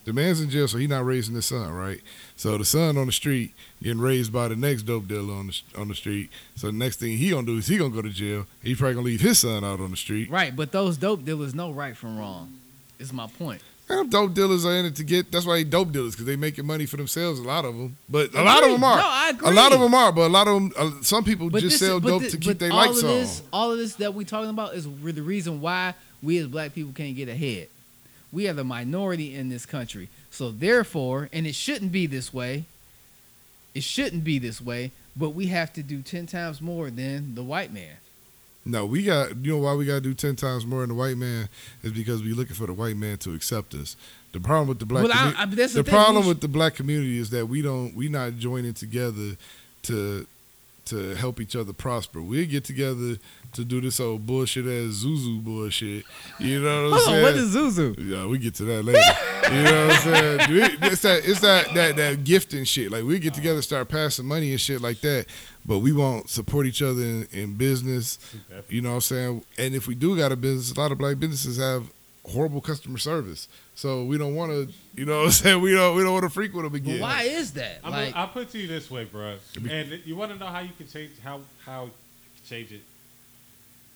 The 0.04 0.12
man's 0.12 0.40
in 0.40 0.50
jail, 0.50 0.66
so 0.66 0.78
he's 0.78 0.88
not 0.88 1.04
raising 1.04 1.34
his 1.34 1.46
son, 1.46 1.70
right? 1.72 2.00
So 2.34 2.58
the 2.58 2.64
son 2.64 2.96
on 2.98 3.06
the 3.06 3.12
street 3.12 3.54
getting 3.82 4.00
raised 4.00 4.32
by 4.32 4.48
the 4.48 4.56
next 4.56 4.82
dope 4.82 5.06
dealer 5.06 5.34
on 5.34 5.46
the 5.48 5.80
on 5.80 5.88
the 5.88 5.94
street. 5.94 6.30
So 6.56 6.66
the 6.68 6.72
next 6.72 6.96
thing 6.98 7.16
he 7.16 7.30
gonna 7.30 7.46
do 7.46 7.56
is 7.58 7.68
he 7.68 7.78
gonna 7.78 7.94
go 7.94 8.02
to 8.02 8.10
jail. 8.10 8.46
He 8.62 8.74
probably 8.74 8.94
gonna 8.94 9.06
leave 9.06 9.20
his 9.20 9.38
son 9.38 9.64
out 9.64 9.80
on 9.80 9.90
the 9.92 9.96
street. 9.96 10.28
Right, 10.30 10.54
but 10.54 10.72
those 10.72 10.96
dope 10.96 11.24
dealers 11.24 11.54
know 11.54 11.70
right 11.70 11.96
from 11.96 12.18
wrong. 12.18 12.52
Is 12.98 13.12
my 13.12 13.26
point. 13.26 13.62
Them 13.88 14.08
dope 14.08 14.32
dealers 14.34 14.64
are 14.64 14.74
in 14.74 14.86
it 14.86 14.96
to 14.96 15.04
get. 15.04 15.30
That's 15.30 15.44
why 15.44 15.56
they 15.56 15.64
dope 15.64 15.92
dealers 15.92 16.12
because 16.14 16.26
they 16.26 16.36
making 16.36 16.66
money 16.66 16.86
for 16.86 16.96
themselves. 16.96 17.38
A 17.40 17.42
lot 17.42 17.64
of 17.64 17.76
them, 17.76 17.96
but 18.08 18.32
a 18.34 18.42
lot 18.42 18.64
of 18.64 18.70
them 18.70 18.82
are. 18.82 18.96
No, 18.96 19.04
I 19.04 19.32
A 19.44 19.52
lot 19.52 19.72
of 19.72 19.80
them 19.80 19.94
are, 19.94 20.12
but 20.12 20.22
a 20.22 20.28
lot 20.32 20.48
of 20.48 20.54
them. 20.54 20.72
Uh, 20.76 21.02
some 21.02 21.24
people 21.24 21.50
But 21.50 21.60
just 21.60 21.78
this 21.78 21.88
sell 21.88 22.00
dope 22.00 22.22
to 22.22 22.36
keep 22.38 22.58
their 22.58 22.70
lights 22.70 23.02
on. 23.02 23.08
this, 23.10 23.42
All 23.52 23.70
of 23.72 23.78
this 23.78 23.96
that 23.96 24.14
we 24.14 24.24
talking 24.24 24.50
about 24.50 24.74
is 24.74 24.84
the 24.84 25.22
reason 25.22 25.60
why 25.60 25.94
we 26.22 26.38
as 26.38 26.46
black 26.46 26.74
people 26.74 26.92
can't 26.92 27.14
get 27.16 27.28
ahead. 27.28 27.68
We 28.32 28.48
are 28.48 28.54
the 28.54 28.64
minority 28.64 29.34
in 29.34 29.50
this 29.50 29.66
country, 29.66 30.08
so 30.30 30.50
therefore, 30.50 31.28
and 31.32 31.46
it 31.46 31.54
shouldn't 31.54 31.92
be 31.92 32.06
this 32.06 32.32
way. 32.32 32.64
It 33.74 33.82
shouldn't 33.82 34.24
be 34.24 34.38
this 34.38 34.60
way, 34.60 34.90
but 35.16 35.30
we 35.30 35.46
have 35.48 35.72
to 35.74 35.82
do 35.82 36.00
ten 36.02 36.26
times 36.26 36.60
more 36.60 36.90
than 36.90 37.34
the 37.34 37.42
white 37.42 37.72
man. 37.72 37.96
No, 38.64 38.86
we 38.86 39.02
got. 39.04 39.36
You 39.36 39.52
know 39.52 39.58
why 39.58 39.74
we 39.74 39.84
got 39.84 39.94
to 39.94 40.00
do 40.00 40.14
ten 40.14 40.36
times 40.36 40.64
more 40.64 40.80
than 40.80 40.90
the 40.90 40.94
white 40.94 41.16
man 41.16 41.48
is 41.82 41.92
because 41.92 42.22
we're 42.22 42.34
looking 42.34 42.54
for 42.54 42.66
the 42.66 42.72
white 42.72 42.96
man 42.96 43.18
to 43.18 43.34
accept 43.34 43.74
us. 43.74 43.96
The 44.32 44.40
problem 44.40 44.68
with 44.68 44.78
the 44.78 44.86
black. 44.86 45.02
Well, 45.04 45.12
I- 45.12 45.34
I- 45.42 45.46
the 45.46 45.66
the 45.66 45.84
problem 45.84 46.26
with 46.26 46.40
the 46.40 46.48
black 46.48 46.74
community 46.76 47.18
is 47.18 47.30
that 47.30 47.46
we 47.48 47.60
don't. 47.60 47.94
we're 47.94 48.10
not 48.10 48.38
joining 48.38 48.72
together 48.74 49.36
to 49.84 50.26
to 50.86 51.14
help 51.14 51.40
each 51.40 51.54
other 51.54 51.72
prosper. 51.72 52.22
We 52.22 52.46
get 52.46 52.64
together 52.64 53.16
to 53.52 53.64
do 53.64 53.80
this 53.80 54.00
old 54.00 54.26
bullshit 54.26 54.64
ass 54.64 55.04
Zuzu 55.04 55.42
bullshit. 55.42 56.04
You 56.38 56.60
know 56.60 56.90
what 56.90 56.94
I'm 56.94 57.04
saying? 57.04 57.22
what 57.22 57.34
is 57.34 57.54
Zuzu? 57.54 57.94
Yeah, 57.98 58.26
we 58.26 58.38
get 58.38 58.54
to 58.56 58.64
that 58.64 58.84
later. 58.84 59.00
you 59.54 59.62
know 59.62 59.86
what 59.86 59.96
I'm 59.96 60.00
saying? 60.02 60.78
It's 60.82 61.02
that 61.02 61.22
it's 61.24 61.40
that 61.40 61.72
that 61.74 61.96
that 61.96 62.24
gifting 62.24 62.64
shit. 62.64 62.90
Like 62.90 63.04
we 63.04 63.18
get 63.18 63.34
together, 63.34 63.62
start 63.62 63.88
passing 63.88 64.26
money 64.26 64.50
and 64.50 64.60
shit 64.60 64.80
like 64.80 65.00
that, 65.00 65.26
but 65.64 65.78
we 65.78 65.92
won't 65.92 66.28
support 66.28 66.66
each 66.66 66.82
other 66.82 67.02
in, 67.02 67.28
in 67.32 67.54
business. 67.54 68.18
You 68.68 68.82
know 68.82 68.90
what 68.90 68.94
I'm 68.96 69.00
saying? 69.02 69.44
And 69.58 69.74
if 69.74 69.86
we 69.86 69.94
do 69.94 70.16
got 70.16 70.32
a 70.32 70.36
business, 70.36 70.76
a 70.76 70.80
lot 70.80 70.92
of 70.92 70.98
black 70.98 71.18
businesses 71.18 71.58
have 71.58 71.90
horrible 72.24 72.60
customer 72.60 72.98
service. 72.98 73.48
So 73.74 74.04
we 74.04 74.16
don't 74.18 74.34
want 74.34 74.52
to, 74.52 74.72
you 74.94 75.04
know 75.04 75.18
what 75.20 75.24
I'm 75.26 75.30
saying? 75.32 75.60
We 75.60 75.72
don't 75.74 75.96
we 75.96 76.02
don't 76.02 76.12
want 76.12 76.24
to 76.24 76.30
frequent 76.30 76.64
them 76.64 76.72
But 76.72 76.88
again. 76.88 77.00
why 77.00 77.22
is 77.24 77.52
that? 77.54 77.80
I'm 77.84 77.90
Like, 77.92 78.14
I'll 78.14 78.28
put 78.28 78.42
it 78.42 78.50
to 78.52 78.58
you 78.58 78.68
this 78.68 78.90
way, 78.90 79.04
bro. 79.04 79.36
And 79.68 80.00
you 80.04 80.14
want 80.16 80.32
to 80.32 80.38
know 80.38 80.46
how 80.46 80.60
you 80.60 80.70
can 80.76 80.86
change 80.88 81.10
how 81.22 81.40
how 81.64 81.90
change 82.48 82.72
it. 82.72 82.82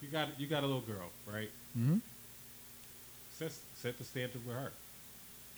You 0.02 0.08
got 0.08 0.28
you 0.38 0.46
got 0.46 0.62
a 0.62 0.66
little 0.66 0.82
girl, 0.82 1.10
right? 1.32 1.50
Mhm. 1.78 2.00
Set 3.38 3.52
set 3.76 3.98
the 3.98 4.04
standard 4.04 4.44
with 4.46 4.56
her. 4.56 4.72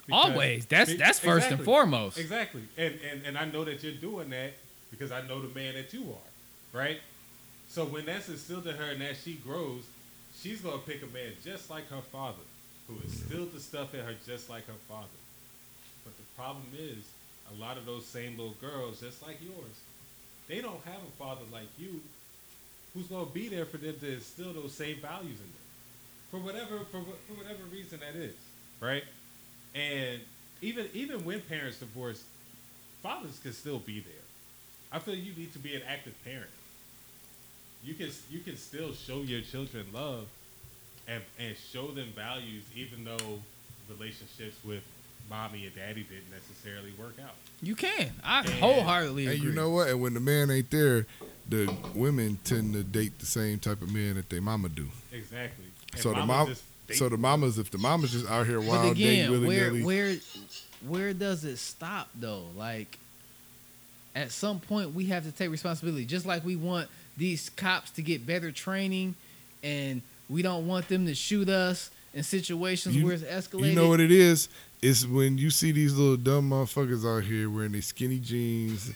Because- 0.07 0.31
always. 0.31 0.67
That's 0.67 0.91
be- 0.93 0.97
that's 0.97 1.19
first 1.19 1.51
and 1.51 1.63
foremost. 1.63 2.19
Exactly. 2.19 2.63
And, 2.77 2.99
and 3.11 3.27
and 3.27 3.39
I 3.39 3.45
know 3.45 3.65
that 3.65 3.83
you're 3.83 3.93
doing 3.93 4.31
that 4.31 4.53
because 4.91 5.13
I 5.13 5.27
know 5.27 5.41
the 5.41 5.55
man 5.55 5.75
that 5.75 5.93
you 5.93 6.03
are, 6.13 6.79
right? 6.79 6.99
So 7.69 7.85
when 7.85 8.07
that's 8.07 8.29
instilled 8.29 8.67
in 8.67 8.77
her 8.77 8.91
and 8.91 9.03
as 9.03 9.23
she 9.23 9.35
grows, 9.35 9.83
she's 10.41 10.61
gonna 10.63 10.79
pick 10.79 11.03
a 11.03 11.07
man 11.07 11.33
just 11.45 11.69
like 11.69 11.89
her 11.91 12.01
father, 12.01 12.39
who 12.89 12.97
instilled 13.05 13.53
the 13.53 13.61
stuff 13.61 13.95
in 13.95 14.01
her 14.01 14.15
just 14.27 14.49
like 14.49 14.67
her 14.67 14.81
father. 14.89 15.07
But 16.05 16.17
the 16.17 16.25
problem 16.37 16.67
is, 16.77 17.05
a 17.51 17.61
lot 17.61 17.77
of 17.77 17.87
those 17.87 18.05
same 18.05 18.37
little 18.37 18.57
girls, 18.61 19.01
just 19.01 19.23
like 19.23 19.39
yours, 19.43 19.77
they 20.49 20.61
don't 20.61 20.83
have 20.85 20.97
a 20.97 21.13
father 21.19 21.43
like 21.53 21.69
you, 21.79 22.01
who's 22.95 23.07
gonna 23.07 23.27
be 23.27 23.49
there 23.49 23.67
for 23.67 23.77
them 23.77 23.95
to 24.01 24.15
instill 24.15 24.53
those 24.53 24.73
same 24.73 24.97
values 24.97 25.39
in 25.39 25.47
them, 25.47 25.69
for 26.31 26.39
whatever 26.39 26.79
for, 26.91 27.01
for 27.01 27.35
whatever 27.35 27.63
reason 27.71 28.01
that 28.01 28.17
is, 28.17 28.35
right? 28.81 29.05
And 29.75 30.21
even 30.63 30.89
even 30.95 31.25
when 31.25 31.41
parents 31.43 31.79
divorce, 31.79 32.23
fathers 33.03 33.39
can 33.43 33.53
still 33.53 33.79
be 33.79 34.01
there. 34.01 34.13
I 34.91 34.99
feel 34.99 35.15
you 35.15 35.35
need 35.35 35.53
to 35.53 35.59
be 35.59 35.77
an 35.77 35.83
active 35.87 36.15
parent. 36.25 36.51
You 37.85 37.95
can 37.95 38.11
you 38.31 38.41
can 38.41 38.57
still 38.57 38.93
show 38.95 39.21
your 39.21 39.43
children 39.43 39.87
love 39.93 40.27
and, 41.09 41.23
and 41.39 41.57
show 41.73 41.89
them 41.89 42.09
values, 42.15 42.65
even 42.77 43.05
though 43.05 43.41
relationships 43.89 44.57
with 44.65 44.83
mommy 45.31 45.67
and 45.67 45.75
daddy 45.75 46.05
didn't 46.05 46.31
necessarily 46.31 46.93
work 46.99 47.15
out. 47.23 47.35
You 47.63 47.75
can. 47.75 48.11
I 48.25 48.41
And- 48.41 48.49
wholeheartedly 48.51 49.27
And 49.27 49.35
agree. 49.35 49.49
you 49.49 49.55
know 49.55 49.71
what? 49.71 49.89
And 49.89 50.01
when 50.01 50.15
the 50.15 50.21
man 50.21 50.51
ain't 50.51 50.71
there, 50.71 51.07
the 51.49 51.75
women 51.95 52.39
tend 52.45 52.75
to 52.75 52.83
date 52.83 53.19
the 53.19 53.27
same 53.27 53.59
type 53.59 53.83
of 53.83 53.93
men 53.93 54.15
that 54.17 54.29
their 54.31 54.41
mama 54.43 54.69
do. 54.69 54.89
Exactly. 55.13 55.65
And 55.93 56.01
So 56.03 56.11
the 56.11 56.25
mamas 56.27 56.63
mom, 56.89 56.97
so 56.97 57.09
the 57.09 57.19
mamas, 57.19 57.59
if 57.59 57.71
the 57.71 57.79
mamas 57.79 58.13
just 58.13 58.27
out 58.31 58.47
here 58.47 58.61
but 58.61 58.69
wild 58.69 58.97
dating 58.97 59.13
again, 59.21 59.31
willy 59.31 59.47
where 59.49 59.71
nilly, 59.71 59.83
where 59.85 60.17
where 60.87 61.13
does 61.13 61.45
it 61.45 61.57
stop 61.59 62.09
though? 62.15 62.45
Like 62.57 62.99
at 64.15 64.31
some 64.33 64.61
point 64.61 64.95
we 64.95 65.07
have 65.07 65.25
to 65.25 65.33
take 65.33 65.51
responsibility. 65.51 66.05
Just 66.05 66.25
like 66.27 66.45
we 66.45 66.57
want 66.57 66.89
these 67.17 67.51
cops 67.51 67.91
to 67.93 68.03
get 68.03 68.27
better 68.27 68.51
training 68.53 69.15
and 69.63 70.01
we 70.29 70.43
don't 70.43 70.67
want 70.67 70.89
them 70.89 71.07
to 71.07 71.15
shoot 71.15 71.49
us 71.49 71.91
in 72.15 72.23
situations 72.23 72.97
You- 72.97 73.05
where 73.05 73.15
it's 73.15 73.23
escalated. 73.23 73.71
you 73.71 73.75
know 73.75 73.89
what 73.89 74.01
it 74.01 74.11
is? 74.11 74.49
It's 74.81 75.05
when 75.05 75.39
you 75.39 75.51
see 75.51 75.73
these 75.73 75.95
little 75.95 76.17
dumb 76.17 76.51
motherfuckers 76.51 77.05
out 77.05 77.25
here 77.25 77.51
wearing 77.51 77.73
these 77.73 77.87
skinny 77.87 78.21
jeans 78.21 78.93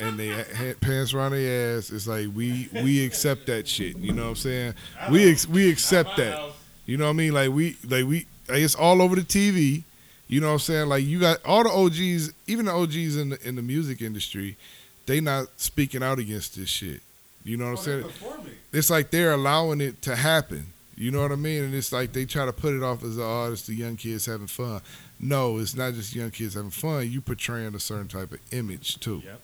and 0.00 0.18
they 0.18 0.28
had 0.28 0.80
pants 0.80 1.12
around 1.12 1.32
their 1.32 1.76
ass. 1.76 1.90
It's 1.90 2.06
like 2.06 2.28
we 2.34 2.70
we 2.72 3.04
accept 3.04 3.46
that 3.46 3.68
shit. 3.68 3.98
You 3.98 4.12
know 4.12 4.22
what 4.22 4.28
I'm 4.30 4.36
saying? 4.36 4.74
We 5.10 5.30
ex- 5.30 5.46
we 5.46 5.70
accept 5.70 6.16
that. 6.16 6.52
You 6.86 6.96
know 6.96 7.04
what 7.04 7.10
I 7.10 7.14
mean? 7.14 7.34
Like 7.34 7.50
we 7.50 7.76
like 7.86 8.06
we 8.06 8.26
like 8.48 8.60
it's 8.60 8.74
all 8.74 9.02
over 9.02 9.14
the 9.14 9.22
TV. 9.22 9.82
You 10.28 10.40
know 10.40 10.48
what 10.48 10.52
I'm 10.54 10.58
saying? 10.60 10.88
Like 10.88 11.04
you 11.04 11.20
got 11.20 11.44
all 11.44 11.64
the 11.64 11.70
OGs, 11.70 12.32
even 12.46 12.64
the 12.66 12.72
OGs 12.72 13.16
in 13.16 13.28
the 13.30 13.46
in 13.46 13.56
the 13.56 13.62
music 13.62 14.00
industry, 14.00 14.56
they 15.04 15.20
not 15.20 15.48
speaking 15.56 16.02
out 16.02 16.18
against 16.18 16.56
this 16.56 16.70
shit. 16.70 17.02
You 17.44 17.58
know 17.58 17.72
what 17.72 17.86
I'm 17.86 18.02
oh, 18.02 18.10
saying? 18.10 18.46
It's 18.72 18.88
like 18.90 19.10
they're 19.10 19.32
allowing 19.32 19.80
it 19.82 20.00
to 20.02 20.16
happen. 20.16 20.72
You 20.96 21.10
know 21.10 21.20
what 21.20 21.30
I 21.32 21.36
mean? 21.36 21.64
And 21.64 21.74
it's 21.74 21.92
like 21.92 22.12
they 22.14 22.24
try 22.24 22.46
to 22.46 22.52
put 22.52 22.72
it 22.74 22.82
off 22.82 23.04
as 23.04 23.18
oh, 23.18 23.50
it's 23.52 23.66
the 23.66 23.74
young 23.74 23.96
kids 23.96 24.24
having 24.26 24.46
fun. 24.46 24.80
No, 25.20 25.58
it's 25.58 25.74
not 25.74 25.92
just 25.94 26.14
young 26.14 26.30
kids 26.30 26.54
having 26.54 26.70
fun. 26.70 27.10
You 27.10 27.20
portraying 27.20 27.74
a 27.74 27.80
certain 27.80 28.08
type 28.08 28.32
of 28.32 28.40
image 28.52 28.98
too. 29.00 29.22
Yep. 29.24 29.40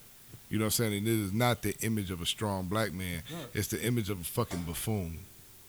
You 0.49 0.59
know 0.59 0.65
what 0.65 0.67
I'm 0.67 0.71
saying? 0.71 0.95
And 0.99 1.09
it 1.09 1.11
is 1.13 1.33
not 1.33 1.63
the 1.63 1.75
image 1.83 2.11
of 2.11 2.21
a 2.23 2.27
strong 2.27 2.67
black 2.67 2.93
man. 2.95 3.23
No. 3.31 3.37
It's 3.55 3.69
the 3.69 3.83
image 3.83 4.09
of 4.11 4.21
a 4.21 4.25
fucking 4.25 4.63
buffoon. 4.63 5.19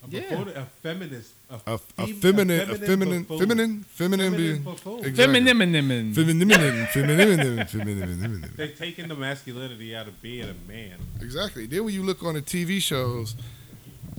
A, 0.05 0.09
Yeah. 0.09 0.21
buffoon- 0.35 0.57
a 0.57 0.65
feminist. 0.81 1.31
A, 1.49 1.53
A, 1.67 1.73
a 1.73 1.77
fem- 1.77 2.13
feminine, 2.15 2.59
a 2.69 2.75
feminine, 2.77 3.23
buffoon. 3.23 3.39
feminine, 3.39 3.83
feminine, 3.83 3.83
Feminine 4.31 4.35
being 4.37 4.61
buffoon. 4.63 4.99
Exactly. 5.05 5.23
Feminine, 5.25 5.57
feminine. 5.57 6.13
feminine, 6.13 6.87
feminine, 6.87 7.65
feminine, 7.67 8.19
feminine. 8.21 8.53
They're 8.55 8.67
taking 8.69 9.07
the 9.09 9.15
masculinity 9.15 9.95
out 9.95 10.07
of 10.07 10.21
being 10.21 10.43
a 10.49 10.55
man. 10.67 10.97
Exactly. 11.21 11.65
Then 11.65 11.83
when 11.85 11.93
you 11.93 12.03
look 12.03 12.23
on 12.23 12.33
the 12.35 12.41
TV 12.41 12.81
shows, 12.81 13.35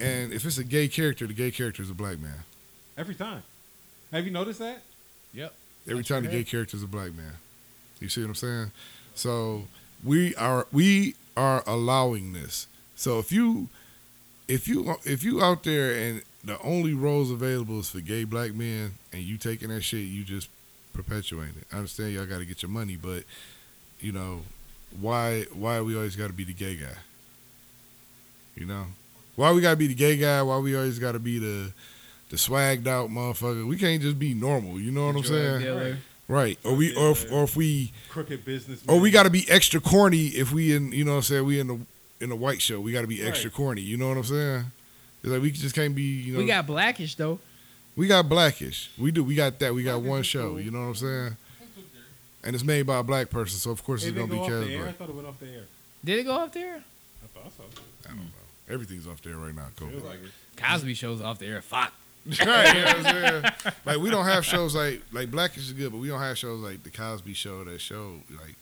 and 0.01 0.33
if 0.33 0.45
it's 0.45 0.59
a 0.59 0.65
gay 0.65 0.89
character, 0.89 1.27
the 1.27 1.35
gay 1.35 1.51
character 1.51 1.83
is 1.83 1.91
a 1.91 1.95
black 1.95 2.19
man. 2.19 2.45
Every 2.97 3.15
time. 3.15 3.43
Have 4.13 4.25
you 4.25 4.31
noticed 4.31 4.61
that? 4.61 4.83
Yep. 5.33 5.53
Every 5.87 5.97
That's 5.99 6.09
time 6.09 6.23
the 6.23 6.29
correct. 6.29 6.47
gay 6.47 6.51
character 6.51 6.77
is 6.77 6.83
a 6.83 6.87
black 6.87 7.15
man. 7.15 7.33
You 8.01 8.09
see 8.09 8.21
what 8.23 8.29
I'm 8.29 8.35
saying? 8.35 8.71
So 9.15 9.65
we 10.05 10.35
are 10.37 10.67
we 10.73 11.15
are 11.37 11.63
allowing 11.67 12.33
this. 12.33 12.67
So 12.97 13.19
if 13.19 13.33
you 13.33 13.69
if 14.49 14.69
you 14.69 14.97
if 15.05 15.23
you 15.25 15.43
out 15.43 15.65
there 15.65 15.93
and 15.93 16.23
the 16.45 16.61
only 16.61 16.95
roles 16.95 17.31
available 17.31 17.81
is 17.81 17.91
for 17.91 18.01
gay 18.01 18.25
black 18.25 18.55
men 18.55 18.93
and 19.13 19.23
you 19.23 19.37
taking 19.37 19.69
that 19.69 19.83
shit, 19.83 20.03
you 20.03 20.23
just 20.25 20.49
perpetuating 20.93 21.55
it. 21.61 21.67
I 21.73 21.79
understand 21.79 22.13
y'all 22.13 22.27
got 22.27 22.39
to 22.39 22.45
get 22.45 22.63
your 22.63 22.71
money, 22.71 22.97
but 22.97 23.25
you 24.01 24.13
know 24.13 24.43
why 25.01 25.47
why 25.53 25.81
we 25.81 25.97
always 25.97 26.17
got 26.17 26.29
to 26.29 26.33
be 26.33 26.45
the 26.45 26.55
gay 26.55 26.77
guy? 26.77 26.99
You 28.55 28.67
know 28.67 28.87
why 29.37 29.53
we 29.53 29.61
got 29.61 29.71
to 29.71 29.77
be 29.77 29.87
the 29.87 29.95
gay 29.95 30.17
guy? 30.17 30.43
Why 30.43 30.59
we 30.59 30.77
always 30.77 30.99
got 30.99 31.13
to 31.13 31.19
be 31.19 31.39
the 31.39 31.73
the 32.31 32.37
swagged 32.37 32.87
out 32.87 33.11
motherfucker? 33.11 33.67
We 33.67 33.77
can't 33.77 34.01
just 34.03 34.19
be 34.19 34.35
normal. 34.35 34.81
You 34.81 34.91
know 34.91 35.07
what 35.07 35.17
I'm 35.17 35.25
saying? 35.25 35.61
dealer. 35.61 35.99
Right. 36.27 36.59
Or 36.65 36.75
we 36.75 36.95
or 36.97 37.11
if, 37.11 37.31
or 37.31 37.45
if 37.45 37.55
we 37.57 37.93
Crooked 38.09 38.45
business. 38.45 38.83
or 38.89 38.99
we 38.99 39.11
got 39.11 39.25
to 39.25 39.31
be 39.31 39.45
extra 39.51 39.79
corny 39.81 40.29
if 40.29 40.53
we 40.53 40.75
in 40.75 40.91
you 40.93 41.05
know 41.05 41.13
what 41.13 41.17
I'm 41.19 41.23
saying 41.25 41.45
we 41.45 41.61
in 41.61 41.67
the 41.67 41.79
in 42.21 42.31
a 42.31 42.37
white 42.37 42.63
show 42.63 42.81
we 42.81 42.93
got 42.93 43.03
to 43.03 43.07
be 43.07 43.23
extra 43.23 43.51
Right. 43.51 43.57
corny. 43.57 43.81
You 43.83 43.97
know 43.99 44.09
what 44.09 44.17
I'm 44.17 44.25
saying? 44.25 44.65
It's 45.23 45.33
like 45.33 45.43
we 45.43 45.51
just 45.51 45.75
can't 45.75 45.95
be 45.95 46.03
you 46.03 46.33
know 46.33 46.39
We 46.39 46.47
got 46.47 46.67
blackish 46.67 47.15
though. 47.17 47.41
we 47.95 48.07
got 48.07 48.27
blackish. 48.29 48.91
We 48.99 49.11
do 49.11 49.23
we 49.23 49.35
got 49.35 49.59
that. 49.59 49.75
We 49.75 49.83
got 49.85 50.01
one 50.01 50.23
show. 50.23 50.57
You 50.57 50.71
know 50.71 50.81
what 50.81 50.87
I'm 50.87 50.95
saying? 50.95 51.37
And 52.43 52.55
it's 52.55 52.65
made 52.65 52.83
by 52.87 52.99
a 52.99 53.03
black 53.03 53.29
person, 53.31 53.59
so 53.59 53.71
of 53.71 53.83
course 53.85 54.05
It 54.05 54.09
it's 54.09 54.17
didn't 54.17 54.29
gonna 54.31 54.41
go 54.41 54.49
be 54.49 54.55
off 54.55 54.61
cast 54.61 54.69
the 54.69 54.75
air. 54.77 54.89
I 54.89 54.93
thought 54.93 55.09
it 55.11 55.15
went 55.15 55.29
off 55.29 55.41
the 55.41 55.47
air. 55.49 55.63
Did 56.05 56.19
it 56.21 56.25
go 56.25 56.35
up 56.37 56.53
there? 56.53 56.77
I 56.77 57.27
thought 57.39 57.53
so. 57.57 57.63
I 58.05 58.09
don't 58.09 58.19
know. 58.19 58.23
Everything's 58.69 59.07
off 59.07 59.21
there 59.23 59.37
right 59.37 59.55
now. 59.55 59.67
Feels 59.77 59.93
COVID. 59.93 60.05
like. 60.05 60.19
Cosby 60.57 60.95
shows 60.95 61.21
off 61.21 61.39
the 61.39 61.47
air. 61.47 61.61
Fuck. 61.63 61.93
right, 62.27 62.39
you 62.39 62.45
know 62.47 62.85
what 62.87 62.97
I'm 62.97 63.03
saying? 63.05 63.45
Like 63.85 63.99
we 63.99 64.09
don't 64.11 64.25
have 64.25 64.47
shows 64.47 64.75
like 64.75 65.03
like 65.13 65.31
Blackish 65.31 65.65
is 65.67 65.73
good, 65.73 65.93
but 65.93 65.99
we 65.99 66.09
don't 66.09 66.21
have 66.21 66.39
shows 66.39 66.61
like 66.61 66.83
the 66.83 66.89
Cosby 66.91 67.35
Show 67.35 67.65
that 67.65 67.81
show 67.83 68.15
like 68.31 68.55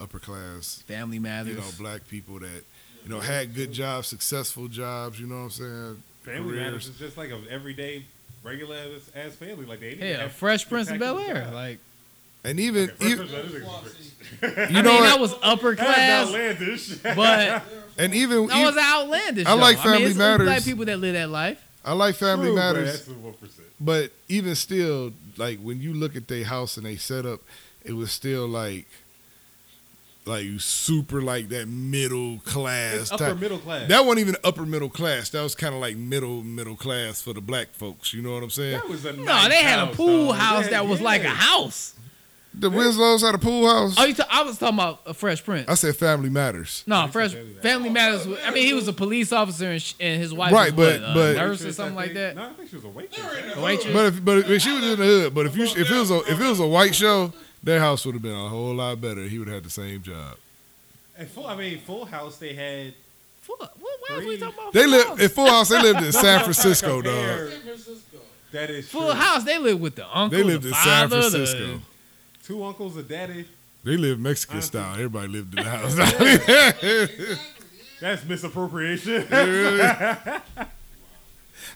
upper 0.00 0.18
class 0.18 0.82
Family 0.88 1.20
Matters. 1.20 1.54
you 1.54 1.60
know, 1.60 1.66
black 1.78 2.08
people 2.08 2.40
that, 2.40 2.64
you 3.04 3.10
know, 3.10 3.20
had 3.20 3.54
good 3.54 3.70
jobs, 3.72 4.08
successful 4.08 4.66
jobs, 4.66 5.20
you 5.20 5.28
know 5.28 5.36
what 5.36 5.42
I'm 5.42 5.50
saying? 5.50 6.02
Family 6.22 6.56
Matters 6.56 6.70
Careers. 6.70 6.88
is 6.88 6.98
just 6.98 7.16
like 7.16 7.30
an 7.30 7.44
everyday, 7.48 8.04
regular 8.42 8.74
ass- 8.76 9.10
ass 9.14 9.34
family. 9.36 9.64
Like 9.66 9.78
they 9.78 9.94
yeah, 9.94 10.22
have 10.22 10.32
Fresh 10.32 10.68
Prince 10.68 10.90
of 10.90 10.98
Bel 10.98 11.20
Air. 11.20 11.50
Like 11.54 11.78
And 12.42 12.58
even, 12.58 12.90
Okay, 12.90 13.06
even 13.12 13.28
Prince 13.28 13.54
of 13.54 14.42
you 14.42 14.48
I 14.78 14.82
know 14.82 14.90
mean, 14.90 15.00
what? 15.00 15.02
that 15.04 15.20
was 15.20 15.34
upper 15.40 15.76
class, 15.76 16.32
but 17.14 17.62
and 17.98 18.14
even, 18.14 18.46
that 18.46 18.54
even- 18.56 18.66
was 18.66 18.76
outlandish. 18.76 19.46
I 19.46 19.52
like 19.54 19.76
though. 19.76 19.82
Family 19.82 19.98
mean, 19.98 20.08
it's 20.08 20.18
Matters. 20.18 20.46
Black 20.46 20.64
people 20.64 20.84
that 20.86 20.98
live 20.98 21.14
that 21.14 21.30
life. 21.30 21.60
I 21.84 21.92
like 21.92 22.14
Family 22.14 22.46
True, 22.46 22.54
but 22.56 22.60
Matters, 22.74 23.06
That's 23.06 23.38
percent. 23.40 23.68
but 23.80 24.10
even 24.28 24.54
still, 24.54 25.12
like 25.36 25.58
when 25.60 25.80
you 25.82 25.92
look 25.92 26.16
at 26.16 26.28
their 26.28 26.44
house 26.44 26.76
and 26.78 26.86
they 26.86 26.96
set 26.96 27.26
up, 27.26 27.40
it 27.84 27.92
was 27.92 28.10
still 28.10 28.46
like, 28.48 28.86
like 30.26 30.46
super 30.58 31.20
like 31.20 31.50
that 31.50 31.68
middle 31.68 32.38
class 32.38 33.12
Upper 33.12 33.26
type. 33.26 33.38
middle 33.38 33.58
class. 33.58 33.88
That 33.90 34.06
wasn't 34.06 34.20
even 34.20 34.36
upper 34.42 34.64
middle 34.64 34.88
class. 34.88 35.28
That 35.30 35.42
was 35.42 35.54
kind 35.54 35.74
of 35.74 35.80
like 35.82 35.96
middle 35.98 36.42
middle 36.42 36.76
class 36.76 37.20
for 37.20 37.34
the 37.34 37.42
black 37.42 37.68
folks. 37.74 38.14
You 38.14 38.22
know 38.22 38.32
what 38.32 38.42
I'm 38.42 38.48
saying? 38.50 38.72
That 38.78 38.88
was 38.88 39.04
a 39.04 39.12
No, 39.12 39.24
nice 39.24 39.48
they 39.50 39.62
had 39.62 39.80
a 39.86 39.92
pool 39.94 40.28
though. 40.28 40.32
house 40.32 40.64
Yeah, 40.64 40.70
that 40.70 40.86
was 40.86 41.02
like 41.02 41.24
a 41.24 41.28
house. 41.28 41.93
The 42.56 42.70
Winslows 42.70 43.22
had 43.22 43.34
a 43.34 43.38
pool 43.38 43.68
house. 43.68 43.96
Oh, 43.98 44.04
you 44.04 44.14
ta- 44.14 44.28
I 44.30 44.42
was 44.42 44.56
talking 44.58 44.76
about 44.78 45.00
a 45.06 45.12
Fresh 45.12 45.44
Prince. 45.44 45.68
I 45.68 45.74
said 45.74 45.96
Family 45.96 46.30
Matters. 46.30 46.84
No, 46.86 47.08
Fresh 47.08 47.32
Fresh 47.32 47.32
Family 47.32 47.48
Matters. 47.50 47.62
Family 47.62 47.90
Matters. 47.90 48.26
was- 48.26 48.38
I 48.46 48.50
mean, 48.52 48.66
he 48.66 48.72
was 48.74 48.86
a 48.88 48.92
police 48.92 49.32
officer 49.32 49.70
and, 49.72 49.82
sh- 49.82 49.94
and 49.98 50.22
his 50.22 50.32
wife 50.32 50.52
Right, 50.52 50.74
was 50.74 50.98
but- 50.98 51.00
what, 51.02 51.10
a 51.10 51.14
but- 51.14 51.36
nurse 51.36 51.64
or 51.64 51.72
something 51.72 51.94
I 51.98 52.00
like 52.02 52.14
that. 52.14 52.36
No, 52.36 52.44
I 52.44 52.48
think 52.50 52.70
she 52.70 52.76
was 52.76 52.84
a 52.84 52.88
waitress. 52.88 53.56
A 53.56 53.60
waitress. 53.60 53.92
But 53.92 54.06
if 54.06 54.24
but 54.24 54.50
if 54.50 54.62
she 54.62 54.72
was 54.72 54.84
in 54.84 54.90
the 55.00 55.04
hood, 55.04 55.34
but 55.34 55.46
if 55.46 55.56
you 55.56 55.64
if 55.64 55.76
it 55.76 55.90
was 55.90 56.10
a 56.10 56.18
if 56.30 56.40
it 56.40 56.48
was 56.48 56.60
a 56.60 56.66
white 56.66 56.94
show, 56.94 57.32
their 57.62 57.80
house 57.80 58.06
would 58.06 58.14
have 58.14 58.22
been 58.22 58.34
a 58.36 58.48
whole 58.48 58.74
lot 58.74 59.00
better. 59.00 59.22
He 59.24 59.38
would 59.38 59.48
have 59.48 59.56
had 59.56 59.64
the 59.64 59.70
same 59.70 60.02
job. 60.02 60.36
And 61.18 61.28
full, 61.28 61.46
I 61.46 61.56
mean, 61.56 61.80
Full 61.80 62.04
House. 62.06 62.36
They 62.38 62.54
had. 62.54 62.94
Full, 63.42 63.56
what, 63.58 63.70
why 63.80 64.16
are 64.16 64.18
we 64.20 64.24
Three. 64.24 64.38
talking 64.38 64.58
about 64.58 64.72
They 64.72 64.82
Full 64.84 64.90
live 64.90 65.20
in 65.20 65.28
Full 65.28 65.46
House. 65.48 65.68
They 65.68 65.82
lived 65.82 66.02
in 66.02 66.12
San 66.12 66.38
No, 66.38 66.44
Francisco, 66.44 67.02
compare- 67.02 67.50
dog. 67.50 67.58
That 68.52 68.70
is 68.70 68.88
Full 68.88 69.02
true. 69.02 69.10
House. 69.12 69.44
They 69.44 69.58
lived 69.58 69.80
with 69.80 69.96
the 69.96 70.06
uncle. 70.06 70.38
They 70.38 70.44
lived 70.44 70.62
the 70.62 70.68
in 70.68 70.74
San 70.74 71.08
father, 71.08 71.16
the- 71.22 71.30
Francisco. 71.30 71.80
Two 72.46 72.62
uncles, 72.64 72.96
a 72.96 73.02
daddy. 73.02 73.46
They 73.84 73.96
live 73.96 74.18
Mexican 74.18 74.56
Honestly. 74.56 74.80
style. 74.80 74.94
Everybody 74.94 75.28
lived 75.28 75.58
in 75.58 75.64
the 75.64 75.70
house. 77.38 77.38
That's 78.00 78.24
misappropriation. 78.24 79.26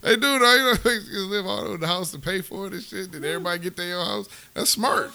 They 0.03 0.15
do 0.17 0.21
though. 0.39 0.55
You 0.55 0.63
know, 0.63 0.73
Mexicans 0.85 1.27
live 1.29 1.47
all 1.47 1.61
over 1.61 1.77
the 1.79 1.87
house 1.87 2.11
to 2.13 2.19
pay 2.19 2.41
for 2.41 2.67
it 2.67 2.73
and 2.75 2.83
shit. 2.83 3.11
Did 3.11 3.25
everybody 3.25 3.59
get 3.61 3.77
their 3.77 3.99
own 3.99 4.05
house? 4.07 4.29
That's 4.55 4.71
smart. 4.71 5.11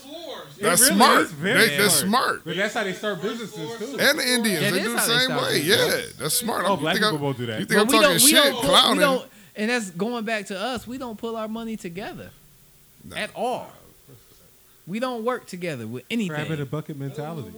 That's 0.59 0.81
really 0.81 0.95
smart. 0.95 1.27
very 1.29 1.69
They- 1.69 1.77
that's 1.77 1.95
smart. 1.95 2.41
But 2.43 2.55
that's 2.57 2.73
how 2.73 2.83
they 2.83 2.93
start 2.93 3.21
businesses 3.21 3.77
too. 3.77 3.97
And 3.99 4.19
the 4.19 4.27
Indians, 4.27 4.61
That 4.61 4.73
they 4.73 4.81
do 4.83 4.93
the 4.93 4.99
same 4.99 5.35
way. 5.37 5.61
business. 5.61 5.77
Yeah, 5.77 6.01
that's 6.19 6.33
smart. 6.35 6.65
Oh, 6.67 6.71
You 6.73 6.77
black 6.81 6.93
think 6.95 7.03
people 7.05 7.15
I'm- 7.17 7.23
won't 7.23 7.37
do 7.37 7.45
that. 7.47 7.59
You 7.59 7.65
think 7.65 7.77
But 7.77 7.81
I'm 7.81 7.87
we 7.87 7.93
talking 7.93 8.07
don't, 8.09 8.13
we 8.23 8.29
shit, 8.29 8.43
don't, 8.43 8.51
pull, 8.53 8.61
we 8.61 8.67
clowning? 8.67 8.99
don't, 8.99 9.29
and 9.55 9.69
that's 9.69 9.89
going 9.91 10.25
back 10.25 10.45
to 10.47 10.59
us. 10.59 10.87
We 10.87 10.97
don't 10.97 11.17
pull 11.17 11.35
our 11.37 11.47
money 11.47 11.77
together 11.77 12.31
No. 13.05 13.15
at 13.15 13.29
all. 13.35 13.71
We 14.85 14.99
don't 14.99 15.23
work 15.23 15.45
together 15.47 15.87
with 15.87 16.07
Crab 16.07 16.19
in 16.19 16.31
a 16.31 16.33
anything. 16.35 16.65
bucket 16.65 16.97
mentality. 16.97 17.53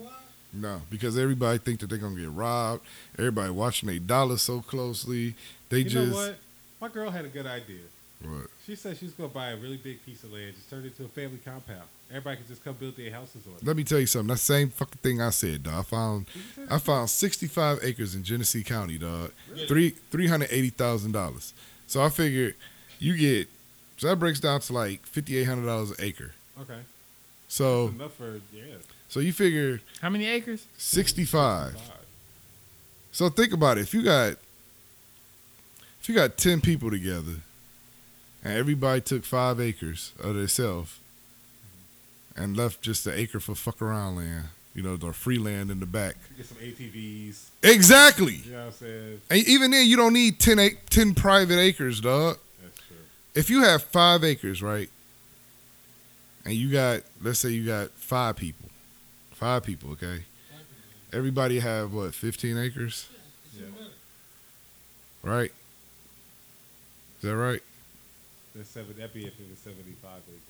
No, 0.52 0.80
because 0.90 1.18
everybody 1.18 1.58
think 1.58 1.80
that 1.80 1.88
they're 1.88 1.98
gonna 1.98 2.18
get 2.18 2.30
robbed. 2.30 2.82
Everybody 3.18 3.50
watching 3.50 3.88
their 3.88 3.98
dollars 3.98 4.42
so 4.42 4.60
closely. 4.60 5.34
They 5.68 5.78
You 5.78 5.84
just 5.84 6.10
know 6.12 6.16
what? 6.16 6.38
My 6.80 6.88
girl 6.88 7.10
had 7.10 7.24
a 7.24 7.28
good 7.28 7.46
idea. 7.46 7.80
What? 8.22 8.46
She 8.66 8.74
said 8.76 8.96
she's 8.96 9.10
gonna 9.12 9.28
buy 9.28 9.50
a 9.50 9.56
really 9.56 9.76
big 9.76 10.04
piece 10.06 10.24
of 10.24 10.32
land, 10.32 10.54
just 10.54 10.70
turn 10.70 10.80
it 10.84 10.86
into 10.86 11.04
a 11.04 11.08
family 11.08 11.38
compound. 11.44 11.82
Everybody 12.08 12.36
can 12.38 12.46
just 12.46 12.64
come 12.64 12.74
build 12.74 12.96
their 12.96 13.10
houses 13.10 13.42
on 13.46 13.54
it. 13.56 13.66
Let 13.66 13.76
me 13.76 13.82
tell 13.84 13.98
you 13.98 14.06
something. 14.06 14.28
That 14.28 14.38
same 14.38 14.70
fucking 14.70 14.98
thing 15.02 15.20
I 15.20 15.30
said, 15.30 15.64
dog. 15.64 15.74
I 15.74 15.82
found 15.82 16.26
I 16.70 16.78
found 16.78 17.10
65 17.10 17.80
acres 17.82 18.14
in 18.14 18.22
Genesee 18.22 18.62
County, 18.62 18.96
dog. 18.96 19.32
Three 19.66 19.90
three 20.10 20.28
hundred 20.28 20.48
eighty 20.52 20.70
thousand 20.70 21.12
dollars. 21.12 21.52
So 21.86 22.02
I 22.02 22.08
figured 22.08 22.54
you 22.98 23.16
get 23.16 23.48
so 23.98 24.06
that 24.08 24.16
breaks 24.16 24.40
down 24.40 24.60
to 24.60 24.72
like 24.72 25.04
fifty 25.04 25.36
eight 25.36 25.44
hundred 25.44 25.66
dollars 25.66 25.90
an 25.90 25.96
acre. 25.98 26.32
Okay, 26.60 26.78
So 27.48 27.88
enough 27.88 28.14
for 28.14 28.40
yeah. 28.52 28.64
so 29.08 29.20
you 29.20 29.32
figure 29.32 29.80
How 30.00 30.10
many 30.10 30.26
acres? 30.26 30.66
65. 30.76 31.72
five. 31.72 31.82
So 33.12 33.28
think 33.28 33.52
about 33.52 33.78
it. 33.78 33.82
If 33.82 33.94
you 33.94 34.02
got 34.02 34.36
if 36.00 36.08
you 36.08 36.14
got 36.14 36.36
ten 36.36 36.60
people 36.60 36.90
together, 36.90 37.36
and 38.44 38.52
everybody 38.52 39.00
took 39.00 39.24
five 39.24 39.60
acres 39.60 40.12
of 40.20 40.34
themselves 40.34 41.00
and 42.36 42.56
left 42.56 42.82
just 42.82 43.04
the 43.04 43.18
acre 43.18 43.40
for 43.40 43.54
fuck 43.54 43.80
around 43.80 44.16
land. 44.16 44.44
You 44.74 44.82
know, 44.82 44.96
the 44.96 45.12
free 45.14 45.38
land 45.38 45.70
in 45.70 45.80
the 45.80 45.86
back. 45.86 46.16
Get 46.36 46.44
some 46.44 46.58
ATVs. 46.58 47.46
Exactly. 47.62 48.42
You 48.44 48.52
know 48.52 48.58
what 48.58 48.66
I'm 48.66 48.72
saying? 48.72 49.20
And 49.30 49.48
even 49.48 49.70
then, 49.70 49.86
you 49.86 49.96
don't 49.96 50.12
need 50.12 50.38
10, 50.38 50.58
ac- 50.58 50.76
10 50.90 51.14
private 51.14 51.58
acres, 51.58 51.98
dog. 52.02 52.36
That's 52.62 52.76
true. 52.86 52.96
If 53.34 53.48
you 53.48 53.62
have 53.62 53.84
five 53.84 54.22
acres, 54.22 54.60
right, 54.62 54.90
and 56.46 56.54
you 56.54 56.70
got, 56.70 57.02
let's 57.22 57.38
say 57.40 57.50
you 57.50 57.66
got 57.66 57.90
five 57.90 58.36
people, 58.36 58.68
five 59.32 59.62
people, 59.64 59.90
okay. 59.92 60.22
Everybody 61.12 61.58
have 61.60 61.92
what, 61.92 62.14
15 62.14 62.56
acres, 62.58 63.08
Yeah. 63.58 63.64
right? 65.22 65.50
Is 67.16 67.22
that 67.22 67.36
right? 67.36 67.62
That's 68.54 68.68
seven. 68.70 68.94
That'd 68.96 69.12
be 69.12 69.26
if 69.26 69.38
it 69.38 69.48
was 69.50 69.58
75 69.58 70.10
acres. 70.28 70.40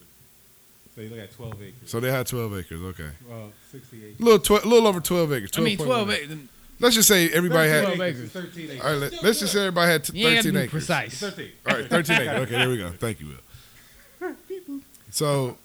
So 0.94 1.00
you 1.02 1.08
look 1.10 1.18
at 1.18 1.32
12 1.34 1.52
acres. 1.62 1.90
So 1.90 2.00
they 2.00 2.10
had 2.10 2.26
12 2.26 2.58
acres, 2.58 2.80
okay. 2.82 3.10
well, 3.28 3.52
68. 3.72 4.16
A 4.18 4.22
little, 4.22 4.38
tw- 4.38 4.64
little 4.66 4.86
over 4.86 5.00
12 5.00 5.32
acres. 5.32 5.50
I 5.56 5.60
mean, 5.60 5.76
twelve. 5.78 6.10
acres. 6.10 6.36
Let's 6.78 6.94
just 6.94 7.08
say 7.08 7.30
everybody 7.30 7.70
had. 7.70 7.84
12 7.84 8.00
acres. 8.02 8.30
13 8.32 8.64
acres. 8.64 8.80
All 8.80 8.90
right, 8.90 8.98
let, 8.98 9.22
let's 9.22 9.40
just 9.40 9.52
say 9.52 9.60
everybody 9.60 9.92
had 9.92 10.04
t- 10.04 10.18
You 10.18 10.24
13 10.26 10.36
gotta 10.36 10.52
be 10.52 10.58
acres. 10.58 10.70
Precise. 10.70 11.18
13. 11.20 11.50
All 11.68 11.74
right, 11.76 11.86
13 11.88 12.16
acres. 12.16 12.28
Okay, 12.42 12.50
there 12.52 12.68
we 12.68 12.76
go. 12.78 12.90
Thank 12.90 13.20
you, 13.20 13.28
Will. 13.28 14.34
So, 15.10 15.56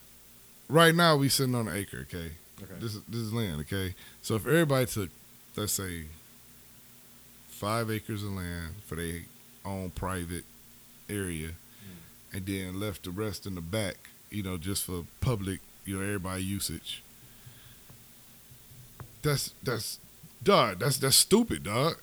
right 0.72 0.96
now 0.96 1.18
we 1.18 1.30
sitting 1.30 1.56
on 1.56 1.68
an 1.68 1.76
acre. 1.76 2.08
Okay, 2.10 2.32
Okay. 2.64 2.74
this 2.80 2.96
is 2.96 3.02
this 3.08 3.22
is 3.22 3.34
land. 3.34 3.62
Okay, 3.62 3.94
so 4.22 4.36
if 4.36 4.48
everybody 4.48 4.86
took, 4.86 5.10
let's 5.56 5.74
say, 5.74 6.06
five 7.48 7.92
acres 7.92 8.24
of 8.24 8.32
land 8.32 8.76
for 8.86 8.96
their 8.96 9.22
own 9.66 9.92
private 9.92 10.46
area, 11.10 11.50
mm. 11.50 12.34
and 12.36 12.46
then 12.46 12.80
left 12.80 13.04
the 13.04 13.12
rest 13.12 13.46
in 13.46 13.56
the 13.56 13.62
back, 13.62 13.98
you 14.30 14.44
know, 14.44 14.58
just 14.58 14.84
for 14.86 15.06
public, 15.20 15.60
you 15.86 15.98
know, 15.98 16.04
everybody 16.04 16.44
usage. 16.44 17.04
That's 19.22 19.54
that's, 19.62 20.00
dog. 20.42 20.80
That's 20.80 20.98
that's 20.98 21.16
stupid, 21.16 21.64
dog. 21.64 21.98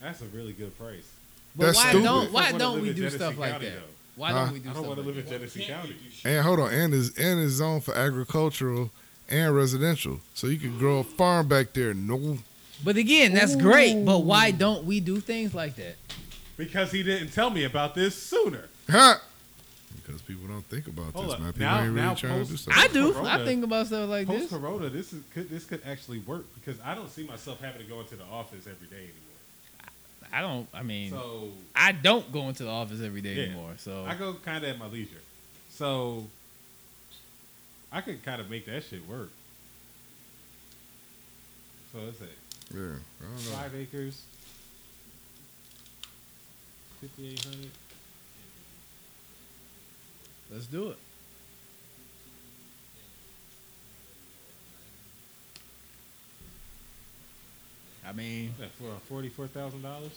That's 0.00 0.22
a 0.22 0.26
really 0.26 0.52
good 0.52 0.76
price. 0.78 1.10
But 1.56 1.66
That's 1.66 1.78
why 1.78 1.88
stupid. 1.90 2.04
don't 2.04 2.32
why 2.32 2.52
don't 2.52 2.80
we 2.80 2.88
do 2.88 2.94
Genesee 2.94 3.16
stuff 3.16 3.38
like 3.38 3.52
that? 3.52 3.60
though. 3.60 3.82
Why 4.20 4.32
don't 4.32 4.52
we 4.52 4.58
do 4.58 4.68
I 4.68 4.72
don't 4.74 4.86
want 4.86 4.96
to 5.00 5.06
like 5.06 5.16
live 5.16 5.24
in 5.24 5.24
that? 5.24 5.38
Genesee 5.38 5.64
County. 5.64 5.96
And 6.26 6.44
hold 6.44 6.60
on, 6.60 6.70
and 6.72 6.92
is 6.92 7.16
and 7.16 7.40
is 7.40 7.52
zoned 7.52 7.84
for 7.84 7.94
agricultural 7.94 8.90
and 9.30 9.54
residential, 9.56 10.20
so 10.34 10.46
you 10.48 10.58
can 10.58 10.76
grow 10.78 10.98
a 10.98 11.04
farm 11.04 11.48
back 11.48 11.72
there. 11.72 11.94
No, 11.94 12.36
But 12.84 12.96
again, 12.96 13.32
that's 13.32 13.56
great. 13.56 14.04
But 14.04 14.20
why 14.24 14.50
don't 14.50 14.84
we 14.84 15.00
do 15.00 15.20
things 15.20 15.54
like 15.54 15.76
that? 15.76 15.96
Because 16.58 16.92
he 16.92 17.02
didn't 17.02 17.32
tell 17.32 17.48
me 17.48 17.64
about 17.64 17.94
this 17.94 18.14
sooner. 18.14 18.68
huh? 18.90 19.14
Because 19.96 20.20
people 20.22 20.46
don't 20.48 20.66
think 20.66 20.86
about 20.86 21.12
Hold 21.14 21.26
this, 21.26 21.32
up. 21.34 21.40
man. 21.40 21.52
People 21.52 21.66
Now- 21.66 21.78
ain't 21.80 21.88
really 21.94 22.06
now 22.06 22.14
trying 22.14 22.38
to 22.40 22.44
do 22.44 22.50
post- 22.52 22.64
something. 22.64 22.82
I 22.82 22.88
do. 22.92 23.12
Corona. 23.12 23.28
I 23.30 23.44
think 23.46 23.64
about 23.64 23.86
stuff 23.86 24.08
like 24.10 24.26
Post 24.26 24.40
this. 24.40 24.50
Corona, 24.50 24.88
this 24.90 25.12
is 25.14 25.22
could 25.32 25.48
this 25.48 25.64
could 25.64 25.80
actually 25.86 26.18
work 26.18 26.44
because 26.56 26.78
I 26.84 26.94
don't 26.94 27.10
see 27.10 27.24
myself 27.24 27.60
having 27.60 27.80
to 27.80 27.86
go 27.88 28.00
into 28.00 28.16
the 28.16 28.24
office 28.24 28.66
every 28.66 28.88
day 28.88 28.96
anymore. 28.96 29.29
I 30.32 30.40
don't. 30.42 30.68
I 30.72 30.82
mean, 30.82 31.10
So 31.10 31.48
I 31.74 31.92
don't 31.92 32.30
go 32.32 32.48
into 32.48 32.62
the 32.64 32.70
office 32.70 33.00
every 33.02 33.20
day 33.20 33.34
Yeah. 33.34 33.42
anymore. 33.44 33.74
So 33.78 34.04
I 34.06 34.14
go 34.14 34.34
kind 34.34 34.62
of 34.64 34.70
at 34.70 34.78
my 34.78 34.86
leisure. 34.86 35.20
So 35.70 36.26
I 37.90 38.00
could 38.00 38.22
kind 38.24 38.40
of 38.40 38.48
make 38.50 38.66
that 38.66 38.84
shit 38.84 39.06
work. 39.08 39.30
So 41.92 41.98
let's 42.04 42.18
say 42.18 42.26
yeah, 42.72 42.80
I 42.80 43.24
don't 43.24 43.34
know. 43.44 43.56
five 43.56 43.74
acres, 43.74 44.22
fifty 47.00 47.30
eight 47.30 47.44
hundred. 47.44 47.70
let's 50.52 50.66
do 50.66 50.90
it. 50.90 50.98
I 58.06 58.12
mean, 58.12 58.54
For 58.78 58.92
forty 59.08 59.28
four 59.28 59.46
thousand 59.46 59.82
dollars, 59.82 60.12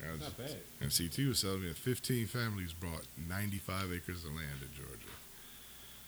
Yeah, 0.00 0.08
I 0.08 0.12
was- 0.12 0.20
not 0.20 0.36
bad. 0.38 0.56
And 0.80 0.90
CT 0.96 1.26
was 1.26 1.40
telling 1.40 1.62
me 1.62 1.68
that 1.68 1.76
15 1.78 2.26
families 2.26 2.72
bought 2.74 3.02
95 3.28 3.90
acres 3.92 4.24
of 4.24 4.30
land 4.34 4.60
in 4.62 4.68
Georgia. 4.76 4.92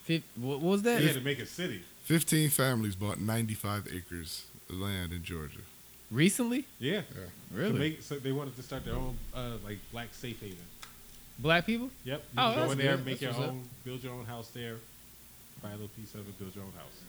fif- 0.04 0.22
what 0.36 0.60
was 0.60 0.82
that? 0.82 1.00
He 1.00 1.06
had 1.06 1.16
to 1.16 1.20
make 1.22 1.38
a 1.38 1.46
city. 1.46 1.82
15 2.04 2.50
families 2.50 2.94
bought 2.94 3.18
95 3.20 3.86
acres 3.92 4.44
of 4.68 4.76
land 4.76 5.12
in 5.12 5.22
Georgia. 5.22 5.60
Recently? 6.10 6.64
Yeah, 6.78 7.02
Really? 7.50 7.72
To 7.72 7.78
make, 7.78 8.02
so 8.02 8.18
they 8.18 8.32
wanted 8.32 8.56
to 8.56 8.62
start 8.62 8.84
their 8.86 8.94
own 8.94 9.16
uh, 9.34 9.56
like 9.64 9.78
black 9.92 10.08
safe 10.14 10.40
haven. 10.40 10.56
Black 11.38 11.64
people? 11.66 11.90
Yep. 12.04 12.24
You 12.34 12.40
Oh, 12.42 12.42
can 12.42 12.54
go 12.54 12.60
that's 12.60 12.72
in 12.72 12.78
there, 12.78 12.96
good. 12.96 13.04
make 13.06 13.20
That's 13.20 13.22
your 13.22 13.32
what's 13.32 13.44
up. 13.44 13.50
own, 13.50 13.68
build 13.84 14.02
your 14.02 14.12
own 14.14 14.24
house 14.26 14.48
there, 14.50 14.76
buy 15.62 15.68
a 15.68 15.72
little 15.72 15.88
piece 15.88 16.14
of 16.14 16.20
it, 16.28 16.38
build 16.38 16.54
your 16.54 16.64
own 16.64 16.72
house. 16.72 17.00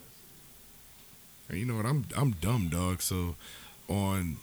And 1.50 1.58
you 1.58 1.66
know 1.66 1.76
what? 1.76 1.86
I'm 1.86 2.06
I'm 2.16 2.32
dumb, 2.32 2.70
dog. 2.70 3.02
So 3.02 3.36
on 3.88 4.38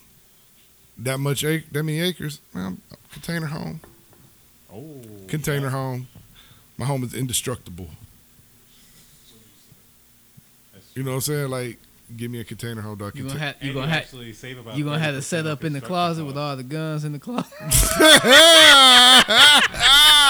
that 0.98 1.18
much 1.18 1.44
ac- 1.44 1.66
that 1.72 1.82
many 1.82 2.00
acres, 2.00 2.40
man, 2.52 2.64
I'm- 2.64 2.82
container 3.12 3.46
home, 3.46 3.80
Oh, 4.72 5.00
container 5.28 5.70
home. 5.70 6.08
My 6.76 6.84
home 6.86 7.02
is 7.04 7.14
indestructible. 7.14 7.88
You 10.94 11.02
know 11.02 11.10
what 11.12 11.16
I'm 11.16 11.20
saying? 11.22 11.50
Like, 11.50 11.78
give 12.16 12.30
me 12.30 12.40
a 12.40 12.44
container 12.44 12.80
home, 12.82 12.98
dog. 12.98 13.14
You 13.14 13.22
Contain- 13.24 13.38
gonna 13.38 13.46
have 13.52 13.62
you 13.62 13.72
gonna 13.74 13.86
you 13.86 13.92
have 13.92 14.02
actually 14.02 14.32
save 14.32 14.58
about 14.58 14.76
you 14.76 14.84
gonna 14.84 14.98
have 14.98 15.14
to 15.14 15.22
set 15.22 15.46
on 15.46 15.52
up 15.52 15.64
in 15.64 15.72
the 15.74 15.80
construction 15.80 16.16
closet 16.16 16.24
with 16.24 16.38
all 16.38 16.56
the 16.56 16.62
guns 16.62 17.04
in 17.04 17.12
the 17.12 17.18
closet. 17.18 17.52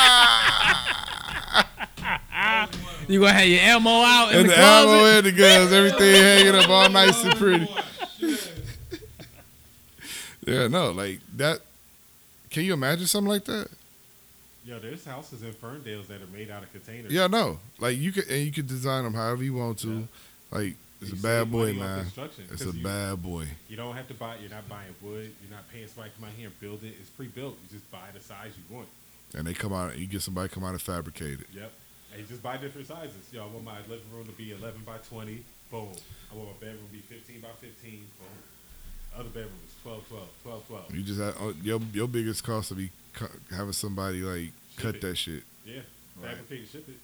you 3.08 3.20
gonna 3.20 3.32
have 3.32 3.46
your 3.48 3.60
ammo 3.60 3.90
out 3.90 4.30
in 4.32 4.40
and 4.40 4.48
the, 4.48 4.52
the 4.54 4.58
ammo 4.60 4.86
closet. 4.88 5.16
and 5.16 5.26
the 5.26 5.32
guns, 5.32 5.72
everything 5.72 6.14
hanging 6.22 6.54
up 6.54 6.68
all 6.68 6.88
nice 6.90 7.24
and 7.24 7.36
pretty. 7.36 7.68
Yeah, 10.46 10.68
no, 10.68 10.92
like 10.92 11.18
that. 11.38 11.60
Can 12.50 12.64
you 12.64 12.72
imagine 12.72 13.06
something 13.06 13.28
like 13.30 13.44
that? 13.46 13.68
Yo, 14.64 14.78
there's 14.78 15.04
houses 15.04 15.42
in 15.42 15.52
Ferndales 15.52 16.06
that 16.06 16.22
are 16.22 16.26
made 16.32 16.50
out 16.50 16.62
of 16.62 16.70
containers. 16.72 17.12
Yeah, 17.12 17.26
no. 17.26 17.58
Like 17.80 17.96
you 17.98 18.12
could, 18.12 18.28
and 18.28 18.44
you 18.46 18.52
could 18.52 18.66
design 18.68 19.04
them 19.04 19.14
however 19.14 19.42
you 19.42 19.54
want 19.54 19.78
to. 19.80 20.06
Like 20.52 20.74
it's 21.00 21.10
You 21.10 21.18
a 21.18 21.22
bad 21.22 21.50
boy, 21.50 21.72
man. 21.72 22.02
construction, 22.02 22.44
It's 22.52 22.62
a 22.62 22.70
you- 22.70 22.82
bad 22.82 23.22
boy. 23.22 23.46
You 23.68 23.76
don't 23.76 23.94
have 23.96 24.06
to 24.08 24.14
buy. 24.14 24.36
You're 24.40 24.50
not 24.50 24.68
buying 24.68 24.94
wood. 25.02 25.32
You're 25.42 25.50
not 25.56 25.68
paying 25.72 25.88
somebody 25.88 26.10
to 26.10 26.16
come 26.20 26.28
out 26.28 26.34
here 26.36 26.46
and 26.46 26.60
build 26.60 26.84
it. 26.84 26.94
It's 27.00 27.10
pre-built. 27.10 27.54
You 27.70 27.78
just 27.78 27.90
buy 27.90 27.98
the 28.14 28.20
size 28.20 28.52
you 28.56 28.76
want. 28.76 28.88
And 29.34 29.46
they 29.46 29.52
come 29.54 29.72
out, 29.72 29.98
you 29.98 30.06
get 30.06 30.22
somebody 30.22 30.48
come 30.48 30.62
out 30.64 30.70
and 30.70 30.80
fabricate 30.80 31.40
it. 31.40 31.46
Yep. 31.52 31.72
And 32.16 32.22
you 32.24 32.28
just 32.28 32.42
buy 32.42 32.56
different 32.56 32.86
sizes. 32.86 33.28
Yo, 33.30 33.42
I 33.44 33.46
want 33.46 33.64
my 33.64 33.78
living 33.88 34.10
room 34.14 34.24
to 34.24 34.32
be 34.32 34.52
11 34.52 34.80
by 34.86 34.96
20. 35.08 35.44
Boom. 35.70 35.88
I 36.32 36.36
want 36.36 36.48
my 36.48 36.66
bedroom 36.66 36.86
to 36.86 36.92
be 36.92 37.00
15 37.00 37.40
by 37.40 37.48
15. 37.60 37.90
Boom. 37.90 38.28
Other 39.14 39.28
bedroom 39.28 39.52
is 39.66 39.74
12, 39.82 40.08
12, 40.08 40.28
12, 40.42 40.66
12. 40.68 40.94
You 40.94 41.02
just 41.02 41.20
have, 41.20 41.36
oh, 41.40 41.54
your 41.62 41.80
your 41.92 42.08
biggest 42.08 42.42
cost 42.44 42.70
will 42.70 42.78
be 42.78 42.90
cu- 43.12 43.28
having 43.54 43.72
somebody 43.72 44.20
like 44.22 44.52
Ship 44.76 44.82
cut 44.82 44.94
it. 44.96 45.00
that 45.02 45.16
shit. 45.16 45.42
Yeah. 45.66 45.80
Right. 46.22 46.30
Fabricate 46.30 46.60
and 46.60 46.68
ship 46.68 46.88
it. 46.88 46.94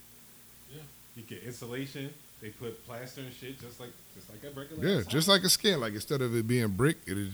Yeah. 0.74 0.82
You 1.16 1.22
get 1.24 1.42
insulation. 1.42 2.08
They 2.40 2.48
put 2.48 2.84
plaster 2.86 3.20
and 3.20 3.32
shit 3.34 3.60
just 3.60 3.80
like 3.80 3.90
just 4.14 4.28
like 4.30 4.42
a 4.44 4.58
regular. 4.58 4.86
Yeah, 4.86 5.02
just 5.06 5.28
like 5.28 5.42
a 5.44 5.48
skin. 5.50 5.78
Like 5.80 5.92
instead 5.94 6.22
of 6.22 6.34
it 6.34 6.46
being 6.48 6.68
brick, 6.68 6.96
it 7.06 7.18
is. 7.18 7.32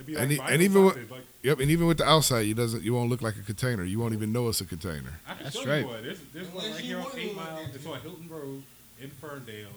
It'd 0.00 0.06
be 0.06 0.16
and 0.16 0.30
like 0.30 0.38
e- 0.38 0.40
vinyl 0.40 0.52
and 0.54 0.62
even 0.62 0.84
with- 0.86 1.10
like, 1.10 1.20
Yep, 1.42 1.60
and 1.60 1.70
even 1.70 1.86
with 1.86 1.96
the 1.98 2.04
outside, 2.04 2.40
you 2.40 2.54
doesn't. 2.54 2.82
You 2.82 2.92
won't 2.94 3.08
look 3.08 3.22
like 3.22 3.36
a 3.36 3.42
container. 3.42 3.82
You 3.84 3.98
won't 3.98 4.12
even 4.12 4.30
know 4.32 4.48
it's 4.48 4.60
a 4.60 4.66
container. 4.66 5.20
I 5.26 5.34
can 5.34 5.44
That's 5.44 5.56
show 5.58 5.64
right. 5.68 5.80
you 5.80 5.86
one. 5.86 6.02
There's, 6.02 6.20
there's 6.34 6.48
one 6.48 6.70
right 6.70 6.80
here 6.80 6.98
on 7.00 7.06
8 7.16 7.26
look 7.28 7.36
Mile. 7.36 7.66
It's 7.74 7.86
on 7.86 8.00
Hilton 8.00 8.28
Road 8.28 8.62
in 9.00 9.08
Ferndale 9.10 9.68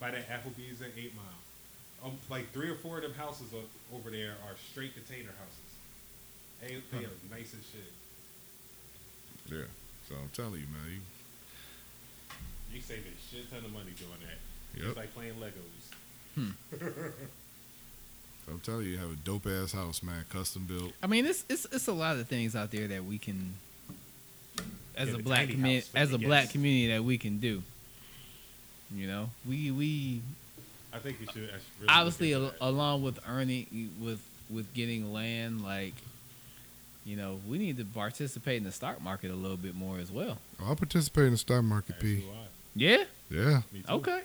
by 0.00 0.10
that 0.10 0.28
Applebee's 0.28 0.82
at 0.82 0.88
8 0.96 1.12
Mile. 1.16 1.24
Um, 2.04 2.12
like 2.30 2.52
three 2.52 2.68
or 2.68 2.74
four 2.76 2.96
of 2.98 3.02
them 3.04 3.14
houses 3.14 3.46
o- 3.54 3.96
over 3.96 4.10
there 4.10 4.32
are 4.46 4.54
straight 4.70 4.92
container 4.94 5.30
houses. 5.38 5.70
They, 6.60 6.96
they 6.98 7.04
are 7.06 7.10
nice 7.30 7.54
as 7.54 7.64
shit. 7.72 7.90
Yeah. 9.50 9.64
So 10.08 10.14
I'm 10.16 10.28
telling 10.34 10.60
you, 10.60 10.66
man. 10.72 10.92
You, 12.70 12.76
You 12.76 12.80
save 12.82 12.98
a 12.98 13.34
shit 13.34 13.50
ton 13.50 13.64
of 13.64 13.72
money 13.72 13.92
doing 13.96 14.20
that. 14.28 14.38
Yep. 14.78 14.88
It's 14.88 14.96
like 14.98 15.14
playing 15.14 15.34
Legos. 15.40 15.92
I'm 18.50 18.60
telling 18.60 18.86
you, 18.86 18.92
you 18.92 18.98
have 18.98 19.12
a 19.12 19.16
dope 19.16 19.46
ass 19.46 19.72
house, 19.72 20.02
man. 20.02 20.24
Custom 20.30 20.64
built. 20.64 20.92
I 21.02 21.06
mean, 21.06 21.26
it's 21.26 21.44
it's 21.48 21.66
it's 21.66 21.88
a 21.88 21.92
lot 21.92 22.16
of 22.16 22.26
things 22.28 22.56
out 22.56 22.70
there 22.70 22.88
that 22.88 23.04
we 23.04 23.18
can, 23.18 23.54
as 24.96 25.12
a 25.12 25.16
a 25.16 25.18
black 25.18 25.40
tiny 25.40 25.52
community, 25.52 25.86
house 25.86 25.94
as 25.94 26.10
the 26.10 26.16
a 26.16 26.18
black 26.18 26.50
community 26.50 26.88
that 26.92 27.04
we 27.04 27.18
can 27.18 27.38
do. 27.38 27.62
You 28.94 29.06
know, 29.06 29.30
we 29.46 29.70
we 29.70 30.20
I 30.92 30.98
think 30.98 31.20
you 31.20 31.26
should 31.26 31.42
really 31.42 31.52
obviously 31.88 32.34
al- 32.34 32.54
along 32.60 33.02
with 33.02 33.18
earning 33.28 33.90
with 34.00 34.20
with 34.48 34.72
getting 34.72 35.12
land, 35.12 35.62
like 35.62 35.94
you 37.04 37.16
know, 37.16 37.40
we 37.48 37.58
need 37.58 37.78
to 37.78 37.84
participate 37.84 38.58
in 38.58 38.64
the 38.64 38.72
stock 38.72 39.00
market 39.02 39.30
a 39.30 39.34
little 39.34 39.56
bit 39.56 39.74
more 39.74 39.98
as 39.98 40.10
well. 40.10 40.38
Oh, 40.60 40.66
I'll 40.68 40.76
participate 40.76 41.24
in 41.24 41.32
the 41.32 41.38
stock 41.38 41.64
market, 41.64 41.96
As 41.96 42.02
P. 42.02 42.24
Yeah. 42.74 43.04
Yeah, 43.30 43.62
Me 43.72 43.80
too. 43.80 43.92
Okay. 43.94 44.20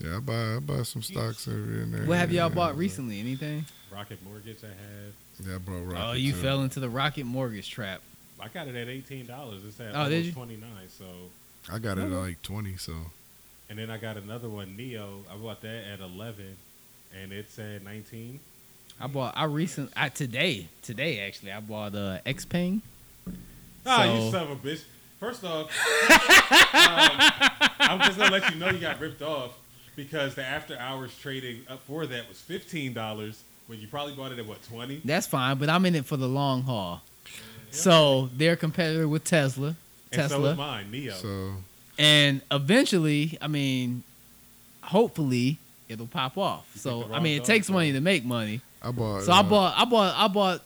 Yeah. 0.00 0.16
I 0.16 0.20
buy, 0.20 0.56
I 0.56 0.58
buy 0.60 0.82
some 0.82 1.02
stocks 1.02 1.48
every 1.48 1.82
in 1.82 1.90
there. 1.90 2.04
What 2.06 2.18
have 2.18 2.32
y'all 2.32 2.50
bought 2.50 2.76
recently? 2.76 3.20
Anything? 3.20 3.64
Rocket 3.92 4.18
Mortgage 4.24 4.58
I 4.62 4.68
had. 4.68 5.46
Yeah, 5.46 5.54
I 5.56 5.58
brought 5.58 6.10
oh, 6.10 6.12
you 6.12 6.32
too. 6.32 6.38
fell 6.38 6.62
into 6.62 6.80
the 6.80 6.88
rocket 6.88 7.24
mortgage 7.24 7.70
trap. 7.70 8.00
I 8.40 8.48
got 8.48 8.68
it 8.68 8.76
at 8.76 8.88
eighteen 8.88 9.26
dollars. 9.26 9.62
It's 9.66 9.80
at 9.80 9.88
Oh, 9.88 9.90
did 9.90 9.96
almost 9.96 10.26
you? 10.26 10.32
twenty 10.32 10.56
nine. 10.56 10.88
So, 10.88 11.04
I 11.72 11.78
got 11.78 11.98
it 11.98 12.02
at 12.02 12.10
like 12.10 12.42
twenty. 12.42 12.76
So 12.76 12.92
and 13.68 13.78
then 13.78 13.90
I 13.90 13.98
got 13.98 14.16
another 14.16 14.48
one, 14.48 14.76
NIO. 14.78 15.20
I 15.32 15.36
bought 15.36 15.60
that 15.62 15.84
at 15.92 16.00
eleven, 16.00 16.56
and 17.20 17.32
it's 17.32 17.58
at 17.58 17.82
nineteen. 17.82 18.40
I 19.00 19.06
bought. 19.06 19.34
I 19.36 19.44
recent. 19.44 19.92
I 19.96 20.08
today. 20.08 20.66
Today 20.82 21.20
actually, 21.20 21.52
I 21.52 21.60
bought 21.60 21.94
uh, 21.94 22.18
XPeng. 22.26 22.80
Ah, 23.86 24.04
you 24.04 24.20
So- 24.22 24.30
son 24.32 24.42
of 24.42 24.50
a 24.50 24.56
bitch. 24.68 24.82
First 25.20 25.42
off, 25.42 25.66
um, 26.10 27.68
I'm 27.80 27.98
just 28.06 28.18
gonna 28.18 28.30
let 28.30 28.54
you 28.54 28.60
know 28.60 28.70
you 28.70 28.78
got 28.78 29.00
ripped 29.00 29.20
off 29.20 29.50
because 29.98 30.36
the 30.36 30.44
after 30.44 30.78
hours 30.78 31.12
trading 31.18 31.62
up 31.68 31.80
for 31.80 32.06
that 32.06 32.28
was 32.28 32.40
fifteen 32.40 32.92
dollars 32.94 33.42
when 33.66 33.80
you 33.80 33.88
probably 33.88 34.14
bought 34.14 34.30
it 34.30 34.38
at 34.38 34.46
what 34.46 34.62
twenty. 34.62 35.02
That's 35.04 35.26
fine, 35.26 35.58
but 35.58 35.68
I'm 35.68 35.84
in 35.84 35.96
it 35.96 36.06
for 36.06 36.16
the 36.16 36.28
long 36.28 36.62
haul. 36.62 37.02
So 37.70 38.30
they're 38.36 38.52
a 38.52 38.56
competitor 38.56 39.08
with 39.08 39.24
Tesla. 39.24 39.74
And 40.12 40.22
so 40.22 40.36
Tesla. 40.36 40.50
is 40.52 40.56
mine, 40.56 40.86
NIO. 40.90 41.12
so 41.12 41.52
and 41.98 42.40
eventually, 42.50 43.36
I 43.42 43.48
mean, 43.48 44.04
hopefully 44.82 45.58
it'll 45.88 46.06
pop 46.06 46.38
off. 46.38 46.70
picked 46.74 46.78
So 46.78 47.10
I 47.12 47.18
mean, 47.18 47.36
it 47.36 47.44
takes 47.44 47.68
money 47.68 47.92
to 47.92 48.00
make 48.00 48.24
money. 48.24 48.60
I 48.80 48.92
bought. 48.92 49.24
So 49.24 49.32
I 49.32 49.40
uh, 49.40 49.42
bought, 49.42 49.74
I 49.76 49.84
bought, 49.84 50.14
I 50.16 50.28
bought 50.28 50.62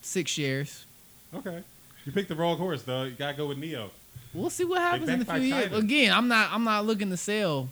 six 0.00 0.30
shares. 0.30 0.86
okay, 1.34 1.64
you 2.06 2.12
picked 2.12 2.28
the 2.28 2.36
wrong 2.36 2.56
horse 2.56 2.82
though. 2.82 3.02
You 3.02 3.10
gotta 3.10 3.36
go 3.36 3.48
with 3.48 3.58
NIO. 3.58 3.90
We'll 4.32 4.48
see 4.48 4.64
what 4.64 4.78
happens 4.78 5.08
in 5.08 5.22
a 5.22 5.24
few 5.24 5.40
years. 5.40 5.72
Again, 5.72 6.12
I'm 6.12 6.28
not, 6.28 6.52
I'm 6.52 6.62
not 6.62 6.86
looking 6.86 7.10
to 7.10 7.16
sell 7.16 7.68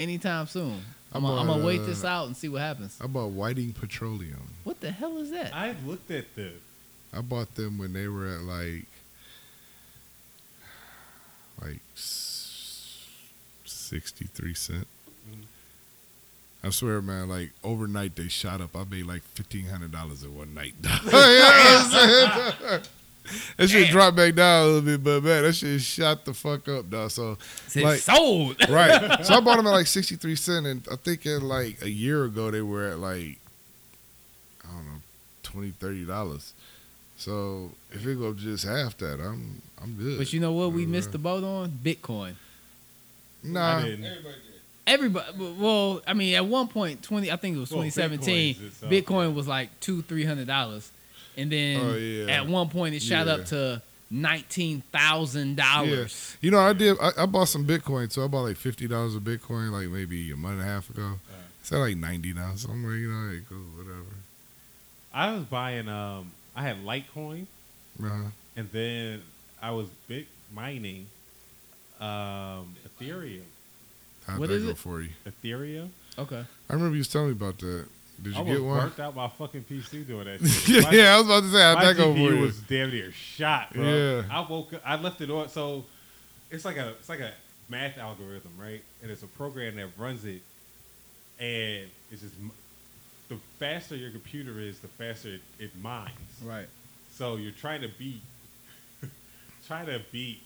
anytime 0.00 0.46
soon. 0.46 0.80
I'm, 1.12 1.22
gonna- 1.22 1.40
I'm 1.40 1.46
bought, 1.46 1.54
gonna 1.54 1.66
wait 1.66 1.80
uh, 1.80 1.86
this 1.86 2.04
out 2.04 2.26
and 2.26 2.36
see 2.36 2.48
what 2.48 2.60
happens. 2.62 2.96
I 3.00 3.06
bought 3.06 3.30
Whiting 3.30 3.72
Petroleum. 3.72 4.48
What 4.64 4.80
the 4.80 4.90
hell 4.90 5.18
is 5.18 5.30
that? 5.30 5.54
I 5.54 5.74
looked 5.84 6.10
at 6.10 6.34
the. 6.36 6.52
I 7.12 7.20
bought 7.20 7.54
them 7.56 7.78
when 7.78 7.92
they 7.92 8.06
were 8.08 8.28
at 8.28 8.42
like 8.42 8.86
like 11.60 11.80
sixty 13.64 14.26
three 14.26 14.54
cent. 14.54 14.86
Mhm. 15.30 15.44
I 16.62 16.70
swear, 16.70 17.02
man, 17.02 17.28
like 17.28 17.50
overnight 17.64 18.14
they 18.16 18.28
shot 18.28 18.60
up. 18.60 18.76
I 18.76 18.84
made 18.84 19.06
like 19.06 19.22
fifteen 19.22 19.66
hundred 19.66 19.90
dollars 19.92 20.22
in 20.22 20.36
one 20.36 20.54
night. 20.54 20.74
You 20.82 20.88
know 20.88 20.92
what 21.10 21.92
I'm 21.94 22.70
saying? 22.70 22.82
that 23.56 23.68
shit 23.68 23.90
dropped 23.90 24.16
back 24.16 24.34
down 24.34 24.62
a 24.62 24.66
little 24.66 24.80
bit, 24.82 25.04
but 25.04 25.22
man, 25.22 25.42
that 25.44 25.52
shit 25.52 25.80
shot 25.80 26.24
the 26.24 26.34
fuck 26.34 26.68
up, 26.68 26.90
dog. 26.90 27.10
So 27.10 27.38
Said 27.66 27.82
like- 27.82 28.00
sold. 28.00 28.56
right, 28.68 29.24
so 29.24 29.34
I 29.34 29.40
bought 29.40 29.56
them 29.56 29.66
at 29.66 29.70
like 29.70 29.86
sixty 29.86 30.16
three 30.16 30.36
cent, 30.36 30.66
and 30.66 30.86
I 30.90 30.96
think 30.96 31.26
at 31.26 31.42
like 31.42 31.82
a 31.82 31.90
year 31.90 32.24
ago 32.24 32.50
they 32.50 32.62
were 32.62 32.88
at 32.88 32.98
like 32.98 33.38
I 34.64 34.72
don't 34.72 34.86
know 34.86 35.00
20 35.42 35.70
30 35.72 36.04
dollars. 36.06 36.52
So 37.16 37.70
if 37.92 38.06
it 38.06 38.18
go 38.18 38.30
up 38.30 38.36
just 38.36 38.64
half 38.64 38.96
that, 38.98 39.20
I'm 39.20 39.60
I'm 39.82 39.94
good. 39.94 40.18
But 40.18 40.32
you 40.32 40.40
know 40.40 40.52
what? 40.52 40.72
We 40.72 40.86
missed 40.86 41.08
uh-huh. 41.08 41.12
the 41.12 41.18
boat 41.18 41.44
on 41.44 41.70
Bitcoin. 41.70 42.34
nah, 43.42 43.78
Everybody 43.78 44.02
did. 44.02 44.20
Everybody, 44.86 45.54
well, 45.58 46.02
I 46.06 46.14
mean, 46.14 46.34
at 46.34 46.46
one 46.46 46.66
point, 46.66 47.02
twenty, 47.02 47.30
I 47.30 47.36
think 47.36 47.56
it 47.56 47.60
was 47.60 47.68
2017. 47.68 48.54
Bitcoin's 48.54 48.62
itself, 48.62 48.90
Bitcoin 48.90 49.34
was 49.34 49.46
like 49.46 49.68
two, 49.80 50.02
three 50.02 50.24
hundred 50.24 50.46
dollars, 50.46 50.90
and 51.36 51.50
then 51.52 51.80
Oh, 51.80 51.94
yeah. 51.96 52.32
at 52.40 52.46
one 52.46 52.68
point 52.68 52.94
it 52.94 53.02
shot 53.02 53.26
Yeah. 53.26 53.34
up 53.34 53.44
to 53.46 53.82
nineteen 54.10 54.82
thousand 54.92 55.56
dollars. 55.56 56.36
You 56.40 56.50
know, 56.50 56.58
I 56.60 56.72
did. 56.72 56.96
I, 57.00 57.10
I 57.18 57.26
bought 57.26 57.48
some 57.48 57.66
Bitcoin, 57.66 58.10
so 58.10 58.24
I 58.24 58.28
bought 58.28 58.42
like 58.42 58.56
fifty 58.56 58.86
dollars 58.88 59.14
of 59.14 59.22
Bitcoin, 59.22 59.70
like 59.70 59.88
maybe 59.88 60.30
a 60.32 60.36
month 60.36 60.54
and 60.60 60.62
a 60.62 60.64
half 60.72 60.90
ago. 60.90 61.20
It's 61.60 61.70
at 61.72 61.78
like 61.78 61.96
ninety 61.96 62.32
now, 62.32 62.52
so 62.56 62.70
I'm 62.70 62.82
like, 62.84 62.98
you 62.98 63.10
know, 63.12 63.30
hey, 63.32 63.40
cool, 63.48 63.58
whatever. 63.76 64.04
I 65.12 65.32
was 65.34 65.44
buying. 65.44 65.88
Um, 65.88 66.30
I 66.56 66.62
had 66.62 66.84
Litecoin, 66.84 67.46
Uh-huh. 68.02 68.30
and 68.56 68.70
then 68.72 69.22
I 69.62 69.70
was 69.72 69.88
big 70.08 70.26
mining 70.54 71.06
um, 72.00 72.74
Ethereum. 73.00 73.42
How'd 74.26 74.38
What 74.38 74.48
that 74.48 74.54
is 74.56 74.64
go 74.64 74.70
it? 74.70 74.78
for 74.78 75.00
you? 75.02 75.10
Ethereum. 75.26 75.88
Okay, 76.18 76.44
I 76.68 76.72
remember 76.72 76.94
you 76.94 77.00
was 77.00 77.08
telling 77.08 77.28
me 77.28 77.32
about 77.32 77.58
that. 77.58 77.86
Did 78.22 78.34
you 78.34 78.40
I 78.40 78.44
get 78.44 78.52
was 78.54 78.60
one? 78.62 78.80
burnt 78.80 79.00
out 79.00 79.16
my 79.16 79.28
fucking 79.28 79.64
PC 79.64 80.06
doing 80.06 80.24
that. 80.26 80.40
Shit. 80.46 80.84
My- 80.84 80.90
yeah, 80.90 81.14
I 81.14 81.16
was 81.18 81.26
about 81.26 81.42
to 81.44 81.50
say, 81.50 81.60
how'd 81.60 81.78
my 81.78 81.84
that 81.86 81.96
go 81.96 82.12
for 82.12 82.18
GPU 82.18 82.36
you? 82.36 82.40
was 82.42 82.58
damn 82.60 82.90
near 82.90 83.12
shot, 83.12 83.72
bro. 83.72 83.82
Yeah. 83.84 84.22
I 84.30 84.40
woke 84.48 84.72
up, 84.74 84.82
I 84.84 84.96
left 84.96 85.20
it 85.20 85.30
on. 85.30 85.48
So 85.48 85.84
it's 86.50 86.64
like 86.64 86.76
a 86.76 86.90
it's 86.90 87.08
like 87.08 87.20
a 87.20 87.32
math 87.68 87.96
algorithm, 87.98 88.50
right? 88.58 88.82
And 89.02 89.10
it's 89.10 89.22
a 89.22 89.26
program 89.28 89.76
that 89.76 89.88
runs 89.96 90.24
it, 90.24 90.42
and 91.38 91.88
it's 92.12 92.20
just 92.22 92.34
the 93.28 93.36
faster 93.58 93.94
your 93.96 94.10
computer 94.10 94.58
is, 94.60 94.80
the 94.80 94.88
faster 94.88 95.28
it, 95.34 95.40
it 95.58 95.70
mines. 95.82 96.10
right. 96.44 96.66
So 97.12 97.36
you're 97.36 97.52
trying 97.52 97.82
to 97.82 97.88
beat, 97.98 98.20
trying 99.66 99.86
to 99.86 100.00
beat 100.12 100.40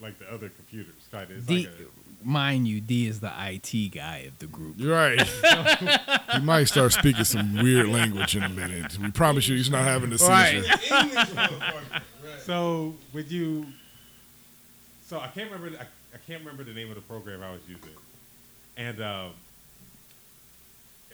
like 0.00 0.18
the 0.18 0.26
other 0.32 0.48
computers. 0.48 0.94
Trying 1.10 1.28
to, 1.28 1.34
it's 1.36 1.46
D, 1.46 1.66
like 1.66 1.66
a, 1.68 2.01
mind 2.24 2.68
you, 2.68 2.80
D 2.80 3.06
is 3.06 3.20
the 3.20 3.32
IT 3.38 3.92
guy 3.92 4.18
of 4.28 4.38
the 4.38 4.46
group. 4.46 4.74
You're 4.76 4.94
right. 4.94 5.20
he 6.32 6.40
might 6.40 6.64
start 6.64 6.92
speaking 6.92 7.24
some 7.24 7.54
weird 7.54 7.88
language 7.88 8.36
in 8.36 8.42
a 8.42 8.48
minute. 8.48 8.98
We 8.98 9.10
promise 9.10 9.48
you, 9.48 9.56
he's 9.56 9.70
not 9.70 9.82
having 9.82 10.12
a 10.12 10.18
seizure. 10.18 10.30
Right. 10.30 11.36
Right. 11.36 12.02
So 12.44 12.94
when 13.12 13.26
you, 13.28 13.66
so 15.06 15.20
I 15.20 15.28
can't 15.28 15.48
remember. 15.48 15.78
I, 15.78 15.82
I 15.82 16.18
can't 16.26 16.40
remember 16.40 16.64
the 16.64 16.72
name 16.74 16.88
of 16.88 16.96
the 16.96 17.00
program 17.02 17.40
I 17.40 17.52
was 17.52 17.60
using, 17.68 17.94
and 18.76 19.00
um, 19.00 19.30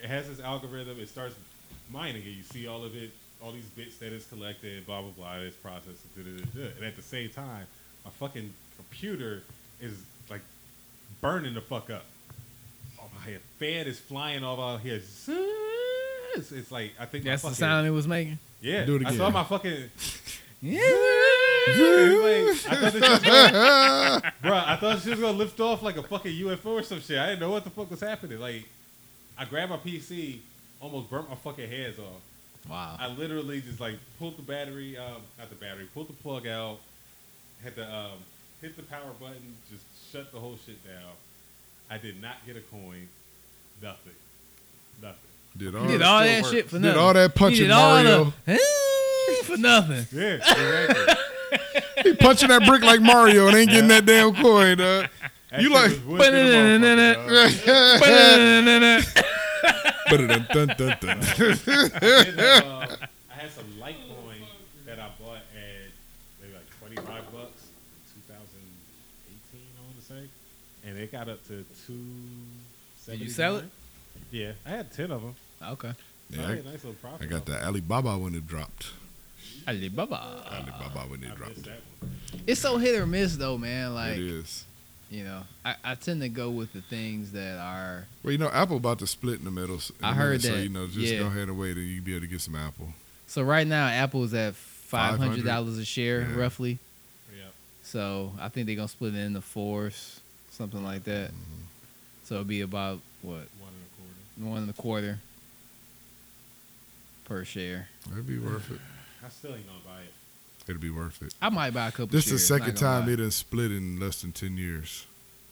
it 0.02 0.06
has 0.08 0.26
this 0.26 0.40
algorithm. 0.40 0.98
It 0.98 1.10
starts 1.10 1.34
mining 1.90 2.22
it. 2.22 2.28
You 2.30 2.42
see 2.42 2.66
all 2.66 2.82
of 2.82 2.96
it, 2.96 3.10
all 3.42 3.52
these 3.52 3.68
bits 3.76 3.98
that 3.98 4.12
it's 4.12 4.26
collected, 4.26 4.86
blah 4.86 5.02
blah 5.02 5.10
blah. 5.10 5.34
It's 5.34 5.56
processed, 5.56 6.02
da, 6.16 6.22
da, 6.22 6.30
da, 6.30 6.60
da. 6.62 6.70
and 6.78 6.86
at 6.86 6.96
the 6.96 7.02
same 7.02 7.28
time, 7.28 7.66
my 8.06 8.10
fucking 8.12 8.50
computer 8.76 9.42
is 9.82 9.92
like 9.92 10.00
burning 11.20 11.54
the 11.54 11.60
fuck 11.60 11.90
up. 11.90 12.04
Oh, 13.00 13.04
my 13.14 13.30
head, 13.30 13.40
fan 13.58 13.86
is 13.86 13.98
flying 13.98 14.44
off 14.44 14.58
out 14.58 14.80
here. 14.80 15.00
It's, 16.34 16.52
it's 16.52 16.70
like 16.70 16.92
I 17.00 17.06
think 17.06 17.24
my 17.24 17.30
That's 17.30 17.42
the 17.42 17.48
fucking- 17.48 17.58
sound 17.58 17.86
it 17.86 17.90
was 17.90 18.06
making. 18.06 18.38
Yeah, 18.60 18.84
Do 18.84 18.96
it 18.96 19.02
again. 19.02 19.14
I 19.14 19.16
saw 19.16 19.30
my 19.30 19.44
fucking. 19.44 19.90
Yeah. 20.60 20.80
It's 21.68 22.66
like, 22.66 22.72
I 22.72 22.80
thought 22.80 22.92
this 22.92 23.08
was 23.08 23.20
gonna, 23.20 24.32
bro, 24.42 24.56
I 24.56 24.76
thought 24.76 25.00
she 25.02 25.10
was 25.10 25.20
gonna 25.20 25.36
lift 25.38 25.60
off 25.60 25.82
like 25.84 25.96
a 25.96 26.02
fucking 26.02 26.32
UFO 26.32 26.66
or 26.66 26.82
some 26.82 27.00
shit. 27.00 27.16
I 27.18 27.26
didn't 27.28 27.40
know 27.40 27.50
what 27.50 27.62
the 27.62 27.70
fuck 27.70 27.88
was 27.90 28.00
happening. 28.00 28.40
Like, 28.40 28.64
I 29.38 29.44
grabbed 29.44 29.70
my 29.70 29.76
PC, 29.76 30.38
almost 30.80 31.10
burnt 31.10 31.28
my 31.28 31.36
fucking 31.36 31.70
hands 31.70 31.98
off. 32.00 32.20
Wow. 32.68 32.96
I 32.98 33.06
literally 33.08 33.60
just 33.60 33.78
like 33.80 33.94
pulled 34.18 34.36
the 34.36 34.42
battery, 34.42 34.96
um, 34.98 35.22
not 35.38 35.48
the 35.48 35.54
battery, 35.54 35.86
pulled 35.94 36.08
the 36.08 36.12
plug 36.14 36.46
out, 36.48 36.78
had 37.62 37.76
to 37.76 37.84
um, 37.94 38.18
hit 38.60 38.76
the 38.76 38.82
power 38.84 39.10
button, 39.20 39.54
just 39.70 39.82
shut 40.12 40.30
the 40.32 40.38
whole 40.38 40.58
shit 40.66 40.82
down. 40.86 41.12
I 41.90 41.98
did 41.98 42.20
not 42.20 42.36
get 42.46 42.56
a 42.56 42.60
coin, 42.60 43.08
nothing, 43.82 44.12
nothing. 45.02 45.18
Did 45.56 45.74
all, 45.74 45.86
did 45.86 46.02
all 46.02 46.20
that 46.20 46.42
works. 46.42 46.54
shit 46.54 46.66
for 46.70 46.76
nothing. 46.76 46.90
did 46.90 46.96
all 46.98 47.14
that 47.14 47.34
punching, 47.34 47.70
all 47.70 47.94
Mario. 48.02 48.32
the- 48.46 48.58
for 49.44 49.56
nothing. 49.56 50.06
Yeah, 50.12 50.34
exactly. 50.34 51.14
He 52.04 52.14
punching 52.14 52.48
that 52.48 52.64
brick 52.64 52.82
like 52.82 53.00
Mario 53.00 53.48
and 53.48 53.56
ain't 53.56 53.70
getting 53.70 53.88
that 53.88 54.06
damn 54.06 54.32
coin, 54.34 54.78
dog. 54.78 55.08
That 55.50 55.62
You 55.62 55.70
like- 55.70 55.92
uh, 56.08 56.14
I 62.08 63.34
had 63.34 63.50
some 63.50 63.64
Litecoin 63.80 64.46
that 64.86 64.98
I 64.98 65.08
bought 65.20 65.42
at 65.54 65.90
maybe 66.40 66.54
like 66.54 66.68
twenty 66.78 66.96
five 66.96 67.24
bucks 67.32 67.66
in 68.14 68.22
2018, 68.22 69.60
I 69.60 69.84
want 69.84 69.96
to 69.98 70.04
say, 70.06 70.22
and 70.87 70.87
it 71.00 71.12
got 71.12 71.28
up 71.28 71.44
to 71.48 71.64
two. 71.86 71.98
Did 73.06 73.20
you 73.20 73.30
sell 73.30 73.56
it? 73.58 73.64
Yeah, 74.30 74.52
I 74.66 74.70
had 74.70 74.92
ten 74.92 75.10
of 75.10 75.22
them. 75.22 75.34
Okay. 75.62 75.92
So 76.34 76.40
I 76.40 76.42
Yeah, 76.42 76.54
nice 76.56 76.64
little 76.84 76.90
I, 76.90 76.94
profit. 77.08 77.22
I 77.22 77.26
got 77.30 77.46
the 77.46 77.64
Alibaba 77.64 78.18
when 78.18 78.34
it 78.34 78.46
dropped. 78.46 78.88
Alibaba. 79.66 80.44
Alibaba 80.52 81.00
when 81.10 81.22
it. 81.22 81.26
it 81.26 81.32
I 81.32 81.34
dropped. 81.36 81.56
missed 81.56 81.64
that 81.66 81.80
one. 82.00 82.10
It's 82.46 82.60
so 82.60 82.76
hit 82.78 82.98
or 83.00 83.06
miss 83.06 83.36
though, 83.36 83.58
man. 83.58 83.94
Like 83.94 84.18
it 84.18 84.20
is. 84.20 84.64
you 85.10 85.24
know, 85.24 85.42
I, 85.64 85.74
I 85.84 85.94
tend 85.94 86.20
to 86.22 86.28
go 86.28 86.50
with 86.50 86.72
the 86.72 86.82
things 86.82 87.32
that 87.32 87.58
are 87.58 88.06
Well, 88.22 88.32
you 88.32 88.38
know, 88.38 88.48
Apple 88.50 88.76
about 88.76 88.98
to 89.00 89.06
split 89.06 89.38
in 89.38 89.44
the 89.44 89.50
middle. 89.50 89.76
s- 89.76 89.90
in 89.98 90.04
I 90.04 90.10
a 90.10 90.14
heard 90.14 90.42
minute, 90.42 90.56
So 90.56 90.62
you 90.62 90.68
know, 90.68 90.86
just 90.86 90.98
Yeah. 91.12 91.20
go 91.20 91.26
ahead 91.26 91.48
and 91.48 91.58
wait, 91.58 91.76
and 91.76 91.86
you 91.86 91.96
can 91.96 92.04
be 92.04 92.12
able 92.12 92.22
to 92.22 92.26
get 92.26 92.40
some 92.40 92.54
Apple. 92.56 92.88
so 93.26 93.42
right 93.42 93.66
now 93.66 93.86
Apple's 93.86 94.34
at 94.34 94.54
five 94.54 95.18
hundred 95.18 95.44
dollars 95.44 95.78
a 95.78 95.84
share 95.84 96.20
Yeah. 96.22 96.34
roughly. 96.36 96.78
Yeah. 97.34 97.44
So 97.82 98.32
I 98.38 98.48
think 98.48 98.66
they're 98.66 98.76
gonna 98.76 98.88
split 98.88 99.14
it 99.14 99.18
into 99.18 99.40
fours, 99.40 100.20
something 100.58 100.84
like 100.84 101.04
that. 101.04 101.28
Mm-hmm. 101.30 101.62
So 102.24 102.34
it'd 102.36 102.48
be 102.48 102.60
about 102.60 102.98
what 103.22 103.46
One 103.58 103.72
and 103.72 103.80
a 103.86 103.94
quarter. 103.96 104.50
one 104.50 104.62
and 104.62 104.70
a 104.70 104.74
quarter 104.74 105.18
per 107.24 107.44
share. 107.44 107.88
It'd 108.12 108.26
be 108.26 108.38
worth 108.38 108.70
it. 108.70 108.80
I 109.24 109.28
still 109.30 109.54
ain't 109.54 109.66
gonna 109.66 109.78
buy 109.86 110.02
it. 110.02 110.12
It'd 110.68 110.80
be 110.82 110.90
worth 110.90 111.22
it. 111.22 111.32
I 111.40 111.48
might 111.48 111.72
buy 111.72 111.88
a 111.88 111.90
couple. 111.90 112.08
This 112.08 112.26
is 112.26 112.32
the 112.32 112.38
second 112.58 112.76
time 112.76 113.06
lie. 113.06 113.12
it 113.12 113.16
done 113.16 113.30
split 113.30 113.70
in 113.72 113.98
less 113.98 114.20
than 114.20 114.32
ten 114.32 114.56
years. 114.58 115.06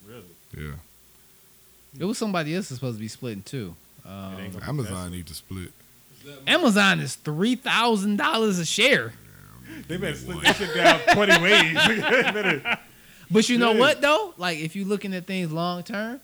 Really. 0.06 0.22
Yeah, 0.56 0.74
It 1.98 2.04
was 2.04 2.16
somebody 2.18 2.54
else 2.54 2.68
that's 2.68 2.78
supposed 2.78 2.96
to 2.98 3.00
be 3.00 3.08
splitting 3.08 3.42
too. 3.42 3.74
Um, 4.04 4.36
Amazon 4.62 5.10
need 5.10 5.26
to 5.26 5.34
split. 5.34 5.72
Amazon 6.46 7.00
is 7.00 7.14
three 7.16 7.56
thousand 7.56 8.16
dollars 8.16 8.58
a 8.58 8.64
share. 8.66 9.12
They 9.88 9.96
better 9.96 10.16
split 10.16 10.42
that 10.42 10.56
shit 10.56 10.74
down 10.74 11.00
twenty 11.14 11.40
ways. 11.42 11.74
Better- 11.76 12.78
But 13.30 13.48
you 13.48 13.58
know 13.58 13.72
Yeah. 13.72 13.78
what 13.80 14.00
though? 14.00 14.34
Like 14.36 14.58
if 14.58 14.76
you're 14.76 14.86
looking 14.86 15.14
at 15.14 15.26
things 15.26 15.50
long 15.52 15.82
term, 15.82 16.20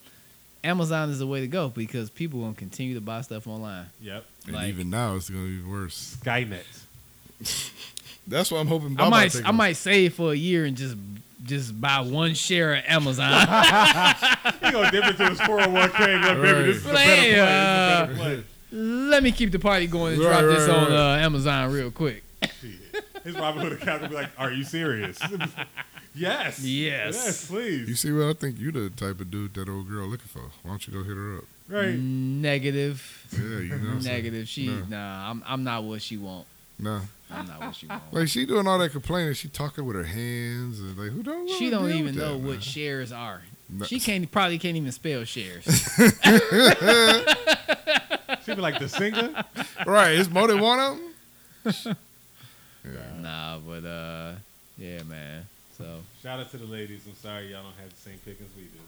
Amazon 0.64 1.10
is 1.10 1.18
the 1.18 1.26
way 1.26 1.40
to 1.40 1.46
go 1.48 1.68
because 1.68 2.08
people 2.10 2.40
gonna 2.40 2.54
continue 2.54 2.94
to 2.94 3.00
buy 3.00 3.20
stuff 3.22 3.46
online. 3.48 3.86
yep. 4.00 4.24
And 4.46 4.54
Like- 4.56 4.68
even 4.68 4.90
now, 4.90 5.16
it's 5.16 5.28
gonna 5.30 5.46
be 5.48 5.60
worse. 5.62 6.16
Skynet. 6.22 6.62
That's 8.26 8.50
what 8.52 8.58
I'm 8.60 8.68
hoping. 8.68 8.92
I 8.92 8.94
Baba 8.96 9.10
might 9.10 9.34
I 9.36 9.38
over. 9.40 9.52
might 9.52 9.76
save 9.76 10.14
for 10.14 10.32
a 10.32 10.36
year 10.36 10.64
and 10.64 10.76
just 10.76 10.96
just 11.44 11.80
buy 11.80 11.98
one 12.00 12.34
share 12.34 12.74
of 12.76 12.84
Amazon. 12.86 13.32
He 14.62 14.70
gonna 14.70 14.90
dip 14.92 15.04
into 15.06 15.28
his 15.28 15.40
four 15.40 15.58
hundred 15.58 15.72
one 15.72 15.90
k. 15.90 16.18
Look, 16.18 16.40
baby, 16.42 16.62
this 16.72 16.76
is 16.76 16.86
a 16.86 16.92
better 16.92 16.94
play. 16.94 17.16
This 17.16 17.32
is 17.32 17.36
a 17.36 17.42
Uh, 17.42 18.06
better 18.06 18.14
play. 18.14 18.44
Let 18.74 19.22
me 19.24 19.32
keep 19.32 19.50
the 19.50 19.58
party 19.58 19.86
going 19.88 20.14
and 20.14 20.22
Right, 20.22 20.40
drop 20.40 20.56
this 20.56 20.68
right, 20.68 20.76
on 20.78 20.90
right. 20.92 21.18
uh, 21.18 21.24
Amazon 21.26 21.72
real 21.72 21.90
quick. 21.90 22.22
Shit. 22.60 22.70
His 23.24 23.34
Robinhood 23.34 23.72
account 23.72 24.02
will 24.02 24.08
be 24.10 24.14
like, 24.14 24.30
"Are 24.38 24.52
you 24.52 24.62
serious?" 24.64 25.18
yes. 26.14 26.60
Yes. 26.62 27.14
Yes, 27.14 27.46
please. 27.48 27.88
You 27.88 27.94
see 27.94 28.12
what 28.12 28.26
I 28.26 28.32
think? 28.34 28.58
You 28.58 28.72
the 28.72 28.90
type 28.90 29.20
of 29.20 29.30
dude 29.30 29.54
that 29.54 29.68
old 29.68 29.88
girl 29.88 30.06
looking 30.06 30.28
for. 30.28 30.40
Why 30.62 30.70
don't 30.70 30.86
you 30.86 30.92
go 30.92 31.02
hit 31.02 31.16
her 31.16 31.38
up? 31.38 31.44
right. 31.68 31.94
Negative. 31.94 33.26
Yeah, 33.32 33.58
you 33.58 33.78
know. 33.78 33.94
what 33.94 34.04
Negative. 34.04 34.48
She 34.48 34.66
No. 34.66 34.84
nah. 34.88 35.30
I'm 35.30 35.42
I'm 35.46 35.64
not 35.64 35.84
what 35.84 36.02
she 36.02 36.16
want. 36.16 36.46
Nah. 36.78 37.00
I'm 37.30 37.46
not 37.46 37.60
what 37.60 37.74
she 37.74 37.86
want. 37.86 38.02
Like 38.12 38.28
she 38.28 38.44
doing 38.44 38.66
all 38.66 38.78
that 38.78 38.92
complaining. 38.92 39.32
She 39.34 39.48
talking 39.48 39.84
with 39.86 39.96
her 39.96 40.04
hands 40.04 40.80
and 40.80 40.98
like 40.98 41.10
who 41.10 41.22
don't. 41.22 41.48
She 41.50 41.70
don't 41.70 41.90
even 41.90 42.14
know 42.16 42.32
that, 42.32 42.38
man? 42.38 42.46
what 42.46 42.62
shares 42.62 43.12
are. 43.12 43.42
No. 43.70 43.86
She 43.86 44.00
can't 44.00 44.30
probably 44.30 44.58
can't 44.58 44.76
even 44.76 44.92
spell 44.92 45.24
shares. 45.24 45.64
She 48.44 48.54
be 48.54 48.60
like 48.60 48.78
the 48.78 48.88
singer. 48.88 49.44
Right, 49.86 50.18
it's 50.18 50.28
more 50.28 50.48
than 50.48 50.60
one 50.60 50.80
of 50.80 50.98
them. 51.84 51.96
nah, 53.20 53.58
but 53.58 53.84
uh, 53.84 54.32
yeah, 54.76 55.02
man. 55.04 55.46
So 55.78 56.00
Shout 56.22 56.38
out 56.40 56.50
to 56.50 56.58
the 56.58 56.66
ladies. 56.66 57.00
I'm 57.06 57.14
sorry 57.16 57.50
y'all 57.50 57.62
don't 57.62 57.72
have 57.80 57.90
the 57.90 57.96
same 57.96 58.18
pickings 58.24 58.50
we 58.56 58.64
do. 58.64 58.78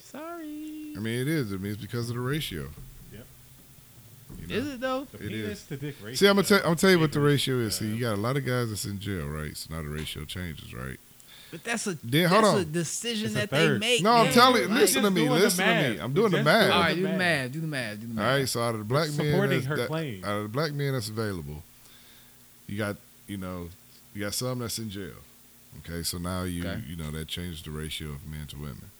sorry. 0.00 0.92
I 0.96 1.00
mean, 1.00 1.20
it 1.20 1.28
is. 1.28 1.52
I 1.52 1.56
mean, 1.56 1.72
it's 1.72 1.80
because 1.80 2.08
of 2.10 2.14
the 2.16 2.20
ratio. 2.20 2.68
Yep. 3.12 3.26
You 4.40 4.46
know? 4.48 4.54
Is 4.54 4.66
it 4.74 4.80
though? 4.80 5.06
The 5.12 5.16
It 5.18 5.28
penis 5.28 5.48
is. 5.60 5.64
to 5.66 5.76
dick 5.76 5.96
ratio. 6.02 6.14
See, 6.16 6.26
I'm 6.28 6.36
gonna 6.36 6.46
tell. 6.46 6.58
I'm 6.58 6.64
gonna 6.64 6.76
tell 6.76 6.90
you 6.90 6.98
what 7.00 7.12
the 7.12 7.20
ratio 7.20 7.56
is. 7.60 7.76
See, 7.76 7.86
you 7.86 8.00
got 8.00 8.14
a 8.14 8.20
lot 8.20 8.36
of 8.36 8.44
guys 8.44 8.68
that's 8.70 8.84
in 8.84 8.98
jail, 8.98 9.26
right? 9.26 9.56
So 9.56 9.74
now 9.74 9.82
the 9.82 9.88
ratio 9.88 10.24
changes, 10.24 10.74
right? 10.74 10.98
But 11.50 11.62
that's 11.62 11.86
a 11.86 11.96
Then, 12.02 12.28
hold 12.28 12.44
that's 12.44 12.54
on. 12.54 12.60
a 12.62 12.64
decision 12.64 13.26
It's 13.26 13.36
a 13.36 13.38
that 13.40 13.50
they 13.50 13.56
third. 13.58 13.80
make. 13.80 14.02
No, 14.02 14.10
I'm 14.12 14.24
man. 14.24 14.32
telling 14.34 14.62
you. 14.62 14.68
Like- 14.68 14.80
Listen 14.80 15.02
to 15.04 15.10
me. 15.10 15.20
doing 15.26 15.38
the 15.38 15.44
Listen 15.44 15.64
to 15.64 15.70
me. 15.74 15.74
math. 15.94 16.00
I'm 16.02 16.10
We 16.10 16.14
doing 16.16 16.30
the 16.32 16.36
just 16.38 16.44
math. 16.44 16.60
doing 16.62 16.72
All 16.72 16.78
the 16.82 16.84
right, 16.88 16.94
do 16.96 17.02
the 17.02 17.08
math. 17.08 17.18
math. 17.18 17.52
Do 17.52 17.60
the 17.60 17.66
math. 17.66 18.00
Do 18.00 18.06
the 18.08 18.14
math. 18.14 18.24
All 18.24 18.36
right, 18.38 18.48
so 18.48 18.62
out 18.62 18.74
of 18.74 18.78
the 18.80 18.84
black 18.84 19.08
men, 19.08 19.12
Supporting 19.30 19.50
that's, 19.58 19.66
her 19.66 19.76
that, 19.76 19.86
claim. 19.88 20.24
out 20.24 20.36
of 20.36 20.42
the 20.44 20.48
black 20.48 20.72
men 20.72 20.92
that's 20.94 21.08
available, 21.08 21.62
you 22.66 22.76
got 22.78 22.96
you 23.28 23.36
know 23.36 23.68
you 24.14 24.20
got 24.22 24.34
some 24.34 24.58
that's 24.58 24.78
in 24.78 24.90
jail. 24.90 25.12
Okay, 25.80 26.02
so 26.02 26.18
now 26.18 26.44
you 26.44 26.66
Okay. 26.66 26.82
you 26.86 26.96
know 26.96 27.10
that 27.10 27.28
changes 27.28 27.62
the 27.62 27.70
ratio 27.70 28.08
of 28.10 28.26
men 28.26 28.46
to 28.48 28.56
women. 28.56 28.90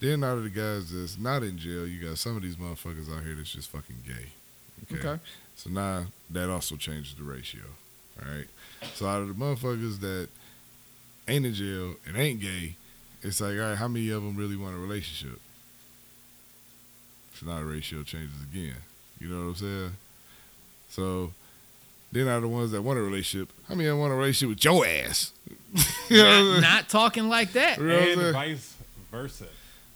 Then 0.00 0.24
out 0.24 0.38
of 0.38 0.44
the 0.44 0.50
guys 0.50 0.90
that's 0.92 1.18
not 1.18 1.42
in 1.42 1.58
jail, 1.58 1.86
you 1.86 2.06
got 2.08 2.18
some 2.18 2.36
of 2.36 2.42
these 2.42 2.56
motherfuckers 2.56 3.14
out 3.14 3.22
here 3.24 3.34
that's 3.34 3.52
just 3.52 3.68
fucking 3.68 4.02
gay. 4.06 4.30
Okay. 4.84 5.06
Okay. 5.06 5.22
So 5.56 5.70
now 5.70 6.06
that 6.30 6.48
also 6.48 6.76
changes 6.76 7.14
the 7.14 7.22
ratio. 7.24 7.62
All 8.22 8.32
right. 8.32 8.46
So 8.94 9.06
out 9.06 9.22
of 9.22 9.28
the 9.28 9.34
motherfuckers 9.34 10.00
that 10.00 10.28
ain't 11.28 11.44
in 11.46 11.54
jail 11.54 11.94
and 12.06 12.16
ain't 12.16 12.40
gay, 12.40 12.76
it's 13.22 13.40
like, 13.40 13.52
all 13.58 13.68
right, 13.70 13.76
how 13.78 13.88
many 13.88 14.08
of 14.10 14.22
them 14.22 14.36
really 14.36 14.56
want 14.56 14.74
a 14.74 14.78
relationship? 14.78 15.38
So 17.34 17.46
now 17.46 17.58
the 17.58 17.64
ratio 17.66 18.02
changes 18.02 18.36
again. 18.50 18.76
You 19.18 19.28
know 19.28 19.36
what 19.44 19.48
I'm 19.50 19.54
saying? 19.56 19.92
So 20.88 21.32
then 22.12 22.28
out 22.28 22.36
of 22.36 22.42
the 22.42 22.48
ones 22.48 22.70
that 22.72 22.82
want 22.82 22.98
a 22.98 23.02
relationship, 23.02 23.50
how 23.68 23.74
many 23.74 23.88
of 23.88 23.92
them 23.94 24.00
want 24.00 24.12
a 24.12 24.16
relationship 24.16 24.56
with 24.56 24.64
your 24.64 24.84
ass? 24.86 25.32
you 26.10 26.16
know 26.16 26.54
Not, 26.54 26.60
not 26.62 26.88
talking 26.88 27.28
like 27.28 27.52
that. 27.52 27.78
You 27.78 27.86
know 27.86 27.98
and 27.98 28.32
vice 28.32 28.74
versa. 29.10 29.46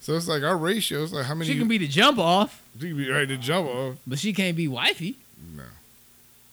So 0.01 0.15
it's 0.17 0.29
like 0.29 0.43
our 0.43 0.57
ratio 0.57 1.03
is 1.03 1.13
like 1.13 1.25
how 1.27 1.35
many 1.35 1.51
She 1.51 1.59
can 1.59 1.67
be 1.67 1.79
the 1.79 1.89
jump 1.89 2.19
off, 2.19 2.63
she 2.81 2.89
can 2.89 2.97
be 2.97 3.11
ready 3.11 3.27
to 3.29 3.37
jump 3.39 3.67
off. 3.69 3.97
but 4.07 4.19
she 4.19 4.33
can't 4.33 4.57
be 4.57 4.69
wifey. 4.69 5.17
No. 5.57 5.63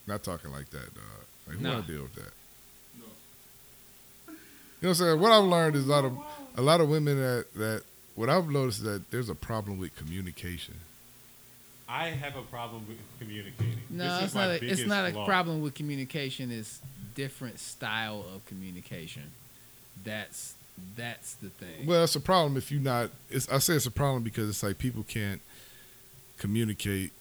Not 0.07 0.23
talking 0.23 0.51
like 0.51 0.69
that, 0.71 0.93
dog. 0.95 1.03
Like 1.47 1.57
who 1.57 1.63
No. 1.63 1.71
wanna 1.73 1.83
deal 1.87 2.01
with 2.03 2.15
that? 2.15 2.31
You 4.27 4.33
know 4.87 4.89
what 4.89 4.89
I'm 4.89 4.95
saying? 4.95 5.19
What 5.19 5.31
I've 5.31 5.43
learned 5.43 5.75
is 5.75 5.85
a 5.85 5.89
lot 5.89 6.05
of 6.05 6.17
a 6.57 6.61
lot 6.61 6.81
of 6.81 6.89
women 6.89 7.17
that 7.17 7.45
that 7.55 7.83
what 8.15 8.29
I've 8.29 8.49
noticed 8.49 8.79
is 8.79 8.83
that 8.85 9.11
there's 9.11 9.29
a 9.29 9.35
problem 9.35 9.77
with 9.77 9.95
communication. 9.95 10.75
I 11.91 12.07
have 12.09 12.35
a 12.37 12.41
problem 12.43 12.85
with 12.87 12.97
communicating. 13.19 13.81
No, 13.89 14.03
This 14.05 14.17
is 14.19 14.23
it's 14.27 14.35
my 14.35 14.41
not. 14.41 14.49
A, 14.49 14.53
it's 14.53 14.61
biggest 14.61 14.87
not 14.87 15.09
a 15.09 15.11
flaw. 15.11 15.25
problem 15.25 15.61
with 15.61 15.73
communication. 15.73 16.49
It's 16.51 16.79
different 17.15 17.59
style 17.59 18.23
of 18.33 18.45
communication. 18.45 19.23
That's 20.05 20.53
that's 20.95 21.33
the 21.35 21.49
thing. 21.49 21.85
Well, 21.85 22.03
it's 22.05 22.15
a 22.15 22.21
problem 22.21 22.55
if 22.57 22.71
you're 22.71 22.81
not. 22.81 23.09
It's, 23.29 23.47
I 23.49 23.57
say 23.59 23.75
it's 23.75 23.85
a 23.85 23.91
problem 23.91 24.23
because 24.23 24.47
it's 24.49 24.63
like 24.63 24.77
people 24.77 25.03
can't 25.07 25.41
communicate 26.37 27.11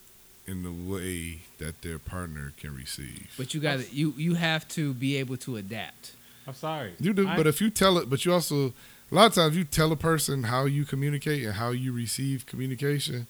in 0.47 0.63
the 0.63 0.71
way 0.71 1.41
that 1.59 1.81
their 1.81 1.99
partner 1.99 2.53
can 2.57 2.75
receive. 2.75 3.31
but 3.37 3.53
you 3.53 3.59
got 3.61 3.79
to 3.79 3.93
you 3.95 4.13
you 4.17 4.33
have 4.35 4.67
to 4.69 4.93
be 4.93 5.17
able 5.17 5.37
to 5.37 5.57
adapt. 5.57 6.13
I'm 6.47 6.55
sorry. 6.55 6.93
You 6.99 7.13
do, 7.13 7.27
I- 7.27 7.35
but 7.37 7.45
if 7.45 7.61
you 7.61 7.69
tell 7.69 7.97
it, 7.97 8.09
but 8.09 8.25
you 8.25 8.33
also 8.33 8.73
a 9.11 9.15
lot 9.15 9.25
of 9.27 9.33
times 9.35 9.55
you 9.57 9.63
tell 9.65 9.91
a 9.91 9.95
person 9.97 10.43
how 10.43 10.65
you 10.65 10.85
communicate 10.85 11.43
and 11.43 11.53
how 11.55 11.69
you 11.71 11.91
receive 11.93 12.45
communication. 12.45 13.27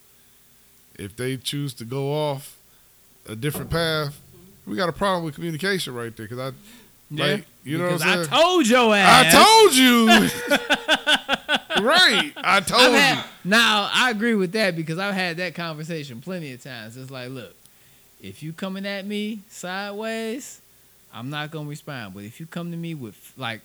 If 1.02 1.16
they 1.16 1.38
choose 1.38 1.74
to 1.76 1.86
go 1.86 2.14
off 2.14 2.58
a 3.28 3.36
different 3.36 3.72
path, 3.72 4.20
we 4.68 4.76
got 4.76 4.88
a 4.88 4.94
problem 4.94 5.26
with 5.26 5.36
communication 5.36 5.96
right 5.96 6.16
there. 6.16 6.28
Because 6.28 6.40
I, 6.40 6.52
like, 7.12 7.46
you 7.64 7.78
know 7.78 7.86
what 7.86 7.94
I'm 7.94 8.00
saying? 8.00 8.28
I 8.32 8.38
told 8.40 8.68
your 8.68 8.96
ass. 8.96 9.36
I 9.36 9.44
told 9.44 9.76
you, 9.76 10.08
right? 11.88 12.32
I 12.38 12.60
told 12.60 12.96
I've 12.96 13.18
you. 13.18 13.24
now 13.46 13.90
I 13.92 14.12
agree 14.12 14.36
with 14.36 14.52
that 14.52 14.76
because 14.76 15.00
I've 15.00 15.16
had 15.16 15.38
that 15.38 15.56
conversation 15.56 16.22
plenty 16.22 16.54
of 16.54 16.64
times. 16.64 16.96
It's 16.98 17.10
like, 17.12 17.30
look, 17.30 17.56
if 18.22 18.44
you 18.44 18.54
coming 18.54 18.86
at 18.86 19.06
me 19.06 19.40
sideways, 19.50 20.62
I'm 21.14 21.30
not 21.30 21.52
gonna 21.52 21.70
respond. 21.70 22.14
But 22.14 22.24
if 22.24 22.40
you 22.40 22.46
come 22.46 22.72
to 22.72 22.78
me 22.78 22.94
with 22.94 23.34
like, 23.38 23.62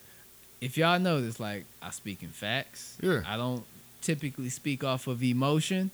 if 0.60 0.78
y'all 0.78 0.98
know 0.98 1.20
this, 1.20 1.38
like 1.38 1.64
I 1.82 1.90
speak 1.90 2.22
in 2.22 2.30
facts. 2.30 2.96
Yeah. 3.02 3.20
I 3.26 3.36
don't 3.36 3.64
typically 4.00 4.48
speak 4.48 4.82
off 4.82 5.06
of 5.06 5.22
emotion. 5.22 5.90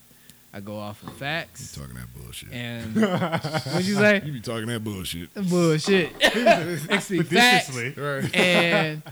I 0.54 0.60
go 0.60 0.78
off 0.78 1.02
of 1.02 1.12
facts. 1.14 1.60
You 1.60 1.66
facts. 1.66 1.76
talking 1.76 1.94
that 1.94 2.22
bullshit? 2.22 2.52
And 2.52 2.94
what'd 3.72 3.86
you 3.86 3.94
say? 3.94 4.22
You 4.24 4.32
be 4.32 4.40
talking 4.40 4.66
that 4.66 4.84
bullshit, 4.84 5.32
Bullshit. 5.34 6.12
I 6.22 6.98
speak 6.98 7.26
facts 7.26 7.68
Expeditiously. 7.70 8.02
right? 8.02 8.36
and 8.36 9.02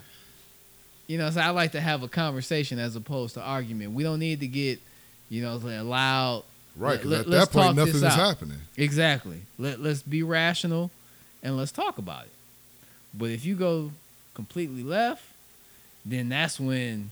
you 1.07 1.19
know, 1.19 1.31
so 1.31 1.41
I 1.41 1.51
like 1.51 1.73
to 1.73 1.81
have 1.81 2.03
a 2.03 2.09
conversation 2.09 2.79
as 2.79 2.95
opposed 2.95 3.35
to 3.35 3.41
argument. 3.43 3.93
We 3.93 4.03
don't 4.05 4.21
need 4.21 4.41
to 4.41 4.47
get, 4.47 4.81
you 5.29 5.43
know, 5.43 5.57
like 5.57 5.83
loud. 5.83 6.45
Right. 6.77 6.91
Let- 6.91 6.99
Because 6.99 7.11
let- 7.11 7.21
at 7.21 7.29
let's 7.29 7.47
that 7.49 7.53
point, 7.53 7.67
talk 7.69 7.77
nothing 7.77 7.93
this 7.95 8.03
is 8.03 8.05
out. 8.05 8.19
happening. 8.19 8.59
Exactly. 8.77 9.41
Let 9.59 9.81
let's 9.81 10.03
be 10.03 10.23
rational, 10.23 10.91
and 11.43 11.57
let's 11.57 11.73
talk 11.73 11.99
about 11.99 12.25
it. 12.25 12.31
But 13.13 13.31
if 13.31 13.45
you 13.45 13.57
go 13.57 13.91
completely 14.35 14.83
left, 14.85 15.25
then 16.05 16.29
that's 16.29 16.61
when 16.61 17.11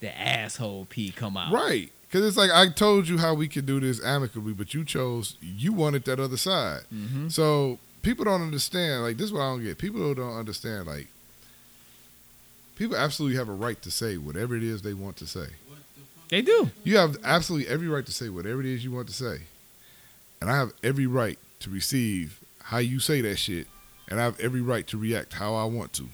the 0.00 0.16
asshole 0.18 0.86
P 0.88 1.10
come 1.10 1.36
out. 1.36 1.52
Right. 1.52 1.90
Because 2.14 2.28
it's 2.28 2.36
like 2.36 2.52
I 2.52 2.68
told 2.68 3.08
you 3.08 3.18
how 3.18 3.34
we 3.34 3.48
could 3.48 3.66
do 3.66 3.80
this 3.80 4.00
amicably, 4.00 4.52
but 4.52 4.72
you 4.72 4.84
chose 4.84 5.36
you 5.42 5.72
wanted 5.72 6.04
that 6.04 6.20
other 6.20 6.36
side. 6.36 6.82
hmm 6.88 7.28
So 7.28 7.80
people 8.02 8.24
don't 8.24 8.40
understand. 8.40 9.02
Like 9.02 9.16
this 9.16 9.26
is 9.26 9.32
what 9.32 9.40
I 9.40 9.46
don't 9.46 9.64
get. 9.64 9.78
People 9.78 10.14
don't 10.14 10.36
understand. 10.36 10.86
Like 10.86 11.08
people 12.76 12.96
absolutely 12.96 13.36
have 13.36 13.48
a 13.48 13.52
right 13.52 13.82
to 13.82 13.90
say 13.90 14.16
whatever 14.16 14.54
it 14.54 14.62
is 14.62 14.82
they 14.82 14.94
want 14.94 15.16
to 15.16 15.26
say. 15.26 15.46
They 16.28 16.40
do. 16.40 16.70
You 16.84 16.98
have 16.98 17.16
absolutely 17.24 17.66
every 17.66 17.88
right 17.88 18.06
to 18.06 18.12
say 18.12 18.28
whatever 18.28 18.60
it 18.60 18.66
is 18.66 18.84
you 18.84 18.92
want 18.92 19.08
to 19.08 19.12
say, 19.12 19.40
and 20.40 20.48
I 20.48 20.56
have 20.56 20.72
every 20.84 21.08
right 21.08 21.40
to 21.58 21.68
receive 21.70 22.38
how 22.62 22.78
you 22.78 23.00
say 23.00 23.22
that 23.22 23.40
shit, 23.40 23.66
and 24.08 24.20
I 24.20 24.22
have 24.22 24.38
every 24.38 24.60
right 24.60 24.86
to 24.86 24.96
react 24.96 25.32
how 25.32 25.56
I 25.56 25.64
want 25.64 25.92
to. 25.94 26.08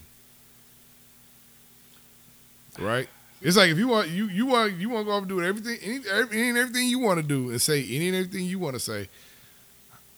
Right? 2.79 3.11
It's 3.43 3.57
like 3.57 3.71
if 3.71 3.79
you 3.79 3.89
want 3.89 4.09
you 4.09 4.27
you 4.29 4.47
want 4.47 4.75
you 4.75 4.89
want 4.91 5.07
to 5.07 5.11
go 5.11 5.13
off 5.17 5.21
and 5.23 5.29
do 5.29 5.43
everything 5.43 5.79
any, 5.83 6.01
every- 6.11 6.39
any 6.39 6.49
and 6.51 6.59
everything 6.59 6.89
you 6.89 6.99
want 6.99 7.21
to 7.21 7.27
do 7.27 7.51
and 7.51 7.61
say 7.61 7.83
any 7.83 8.09
and 8.09 8.17
everything 8.17 8.45
you 8.47 8.59
want 8.59 8.75
to 8.75 8.81
say. 8.81 9.09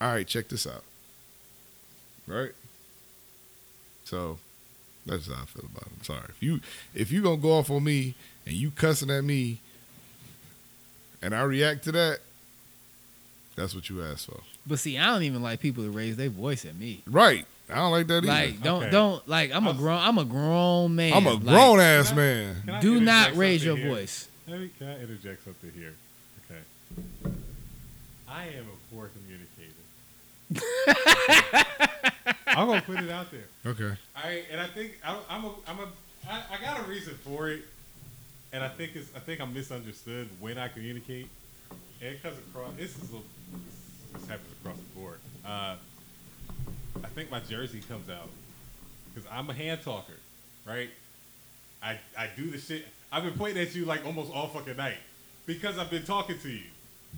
All 0.01 0.11
right, 0.11 0.27
check 0.27 0.49
this 0.49 0.67
out. 0.67 0.83
Right? 2.27 2.51
So 4.03 4.39
that's 5.05 5.27
how 5.27 5.41
I 5.41 5.45
feel 5.45 5.65
about 5.65 5.83
it. 5.83 5.91
I'm 5.97 6.03
sorry. 6.03 6.25
If 6.29 6.43
you 6.43 6.59
if 6.93 7.11
you 7.11 7.21
gonna 7.21 7.37
go 7.37 7.53
off 7.57 7.69
on 7.69 7.83
me 7.83 8.15
and 8.45 8.55
you 8.55 8.71
cussing 8.71 9.09
at 9.09 9.23
me 9.23 9.59
and 11.21 11.33
I 11.33 11.41
react 11.43 11.85
to 11.85 11.91
that, 11.93 12.19
that's 13.55 13.73
what 13.73 13.89
you 13.89 14.03
asked 14.03 14.25
for. 14.25 14.41
But 14.67 14.79
see, 14.79 14.97
I 14.97 15.05
don't 15.07 15.23
even 15.23 15.41
like 15.41 15.59
people 15.61 15.83
to 15.83 15.89
raise 15.91 16.17
their 16.17 16.29
voice 16.29 16.65
at 16.65 16.75
me. 16.75 17.01
Right. 17.07 17.45
I 17.69 17.75
don't 17.75 17.91
like 17.91 18.07
that 18.07 18.17
either. 18.23 18.27
Like, 18.27 18.61
don't 18.61 18.81
Okay. 18.83 18.91
don't 18.91 19.27
like. 19.27 19.51
I'm 19.53 19.65
a 19.65 19.69
I'll- 19.71 19.75
grown. 19.77 19.99
I'm 20.01 20.17
a 20.17 20.25
grown 20.25 20.95
man. 20.95 21.13
I'm 21.13 21.25
a 21.25 21.33
Like, 21.33 21.43
grown 21.43 21.79
ass 21.79 22.09
Can 22.09 22.17
I- 22.19 22.21
man. 22.21 22.61
Can 22.65 22.69
I 22.75 22.81
Do 22.81 22.99
not 23.01 23.35
raise 23.35 23.63
your 23.63 23.77
here? 23.77 23.87
voice. 23.89 24.27
Let 24.47 24.59
me, 24.59 24.69
can 24.77 24.87
I 24.87 24.99
interject 25.01 25.43
something 25.45 25.71
here? 25.73 25.93
Okay. 26.51 27.33
I 28.27 28.45
am 28.47 28.65
a 28.67 28.93
poor 28.93 29.09
communicator. 29.09 29.71
I'm 32.47 32.67
gonna 32.67 32.81
put 32.81 32.99
it 32.99 33.09
out 33.09 33.27
there. 33.31 33.45
Okay. 33.65 33.95
I 34.15 34.43
and 34.51 34.59
I 34.61 34.67
think 34.67 34.99
I, 35.03 35.17
I'm 35.29 35.45
a 35.45 35.51
I'm 35.67 35.79
a 35.79 35.87
I, 36.29 36.41
I 36.57 36.61
got 36.61 36.79
a 36.79 36.83
reason 36.89 37.15
for 37.23 37.49
it, 37.49 37.63
and 38.51 38.63
I 38.63 38.67
think 38.69 38.95
it's 38.95 39.09
I 39.15 39.19
think 39.19 39.39
I'm 39.41 39.53
misunderstood 39.53 40.29
when 40.39 40.57
I 40.57 40.67
communicate, 40.67 41.29
and 42.01 42.09
it 42.15 42.21
comes 42.21 42.37
across 42.37 42.73
this 42.77 42.91
is 42.97 43.09
a, 43.09 43.13
this, 43.13 43.21
this 44.13 44.27
happens 44.29 44.51
across 44.61 44.77
the 44.77 44.99
board. 44.99 45.19
Uh, 45.45 45.75
I 47.03 47.07
think 47.07 47.31
my 47.31 47.39
jersey 47.39 47.81
comes 47.87 48.09
out 48.09 48.29
because 49.13 49.29
I'm 49.31 49.49
a 49.49 49.53
hand 49.53 49.81
talker, 49.83 50.13
right? 50.67 50.89
I 51.81 51.97
I 52.17 52.29
do 52.35 52.49
the 52.51 52.57
shit. 52.57 52.85
I've 53.11 53.23
been 53.23 53.33
pointing 53.33 53.61
at 53.63 53.75
you 53.75 53.85
like 53.85 54.05
almost 54.05 54.31
all 54.33 54.47
fucking 54.47 54.77
night 54.77 54.97
because 55.45 55.77
I've 55.77 55.89
been 55.89 56.03
talking 56.03 56.37
to 56.39 56.49
you. 56.49 56.63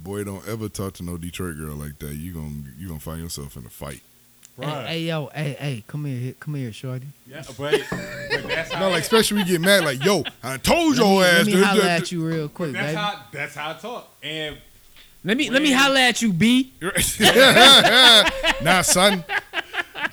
Boy, 0.04 0.24
don't 0.24 0.46
ever 0.48 0.68
talk 0.70 0.94
to 0.96 1.04
no 1.04 1.18
Detroit 1.18 1.58
girl 1.58 1.76
like 1.76 2.00
that. 2.00 2.14
You 2.16 2.34
gonna 2.34 2.64
you 2.78 2.88
gonna 2.88 3.00
find 3.00 3.22
yourself 3.22 3.56
in 3.58 3.66
a 3.66 3.70
fight. 3.70 4.02
Hey, 4.60 4.86
hey, 4.88 5.00
yo, 5.02 5.30
hey, 5.36 5.56
hey, 5.60 5.84
come 5.86 6.06
here, 6.06 6.34
come 6.40 6.56
here, 6.56 6.72
shorty. 6.72 7.08
Yeah, 7.28 7.44
but, 7.58 7.58
but 7.90 8.44
that's 8.48 8.72
how 8.72 8.80
No, 8.80 8.90
like 8.90 9.02
especially 9.02 9.38
when 9.38 9.48
you 9.48 9.54
get 9.54 9.62
mad, 9.62 9.84
like, 9.84 10.02
yo, 10.04 10.24
I 10.42 10.56
told 10.56 10.98
Let 10.98 11.06
me, 11.06 11.22
ass. 11.24 11.36
let 11.38 11.46
me 11.48 11.62
holler 11.62 11.82
dude, 11.82 11.86
at 11.90 12.12
you 12.14 12.26
real 12.26 12.48
quick, 12.48 12.72
that's 12.72 12.86
baby. 12.86 12.96
how 12.96 13.22
that's 13.34 13.56
how 13.56 13.72
I 13.72 13.74
talk. 13.74 14.14
And 14.24 14.58
let 15.26 15.36
me 15.36 15.50
let 15.50 15.62
me 15.62 15.74
holler 15.74 15.98
at 15.98 16.22
you, 16.22 16.32
B. 16.32 16.72
dude. 16.80 16.94
nah, 18.64 18.82
son. 18.82 19.26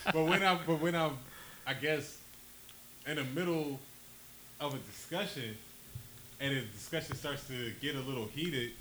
But 0.06 0.24
when 0.24 0.42
I'm, 0.42 0.58
but 0.66 0.80
when 0.80 0.94
I'm, 0.94 1.18
I 1.66 1.74
guess, 1.74 2.18
in 3.06 3.16
the 3.16 3.24
middle 3.24 3.78
of 4.60 4.74
a 4.74 4.78
discussion, 4.78 5.56
and 6.40 6.56
the 6.56 6.60
discussion 6.62 7.16
starts 7.16 7.46
to 7.48 7.72
get 7.80 7.94
a 7.94 8.00
little 8.00 8.26
heated, 8.26 8.72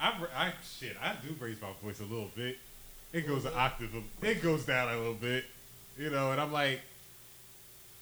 I, 0.00 0.12
I 0.36 0.52
shit, 0.78 0.96
I 1.02 1.14
do 1.26 1.34
raise 1.38 1.60
my 1.60 1.68
voice 1.82 2.00
a 2.00 2.04
little 2.04 2.30
bit. 2.34 2.58
It 3.12 3.26
goes 3.26 3.44
an 3.44 3.52
octave, 3.56 3.94
it 4.22 4.42
goes 4.42 4.64
down 4.64 4.88
a 4.88 4.96
little 4.96 5.14
bit, 5.14 5.44
you 5.98 6.10
know, 6.10 6.32
and 6.32 6.40
I'm 6.40 6.52
like, 6.52 6.80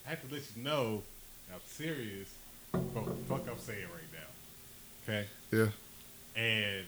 I 0.05 0.11
have 0.11 0.27
to 0.27 0.33
let 0.33 0.43
you 0.55 0.63
know 0.63 1.03
I'm 1.53 1.59
serious 1.65 2.29
about 2.73 3.07
what 3.07 3.17
the 3.17 3.23
fuck 3.25 3.53
I'm 3.55 3.59
saying 3.59 3.87
right 3.91 4.13
now, 4.13 5.13
okay? 5.13 5.27
Yeah. 5.51 6.41
and 6.41 6.85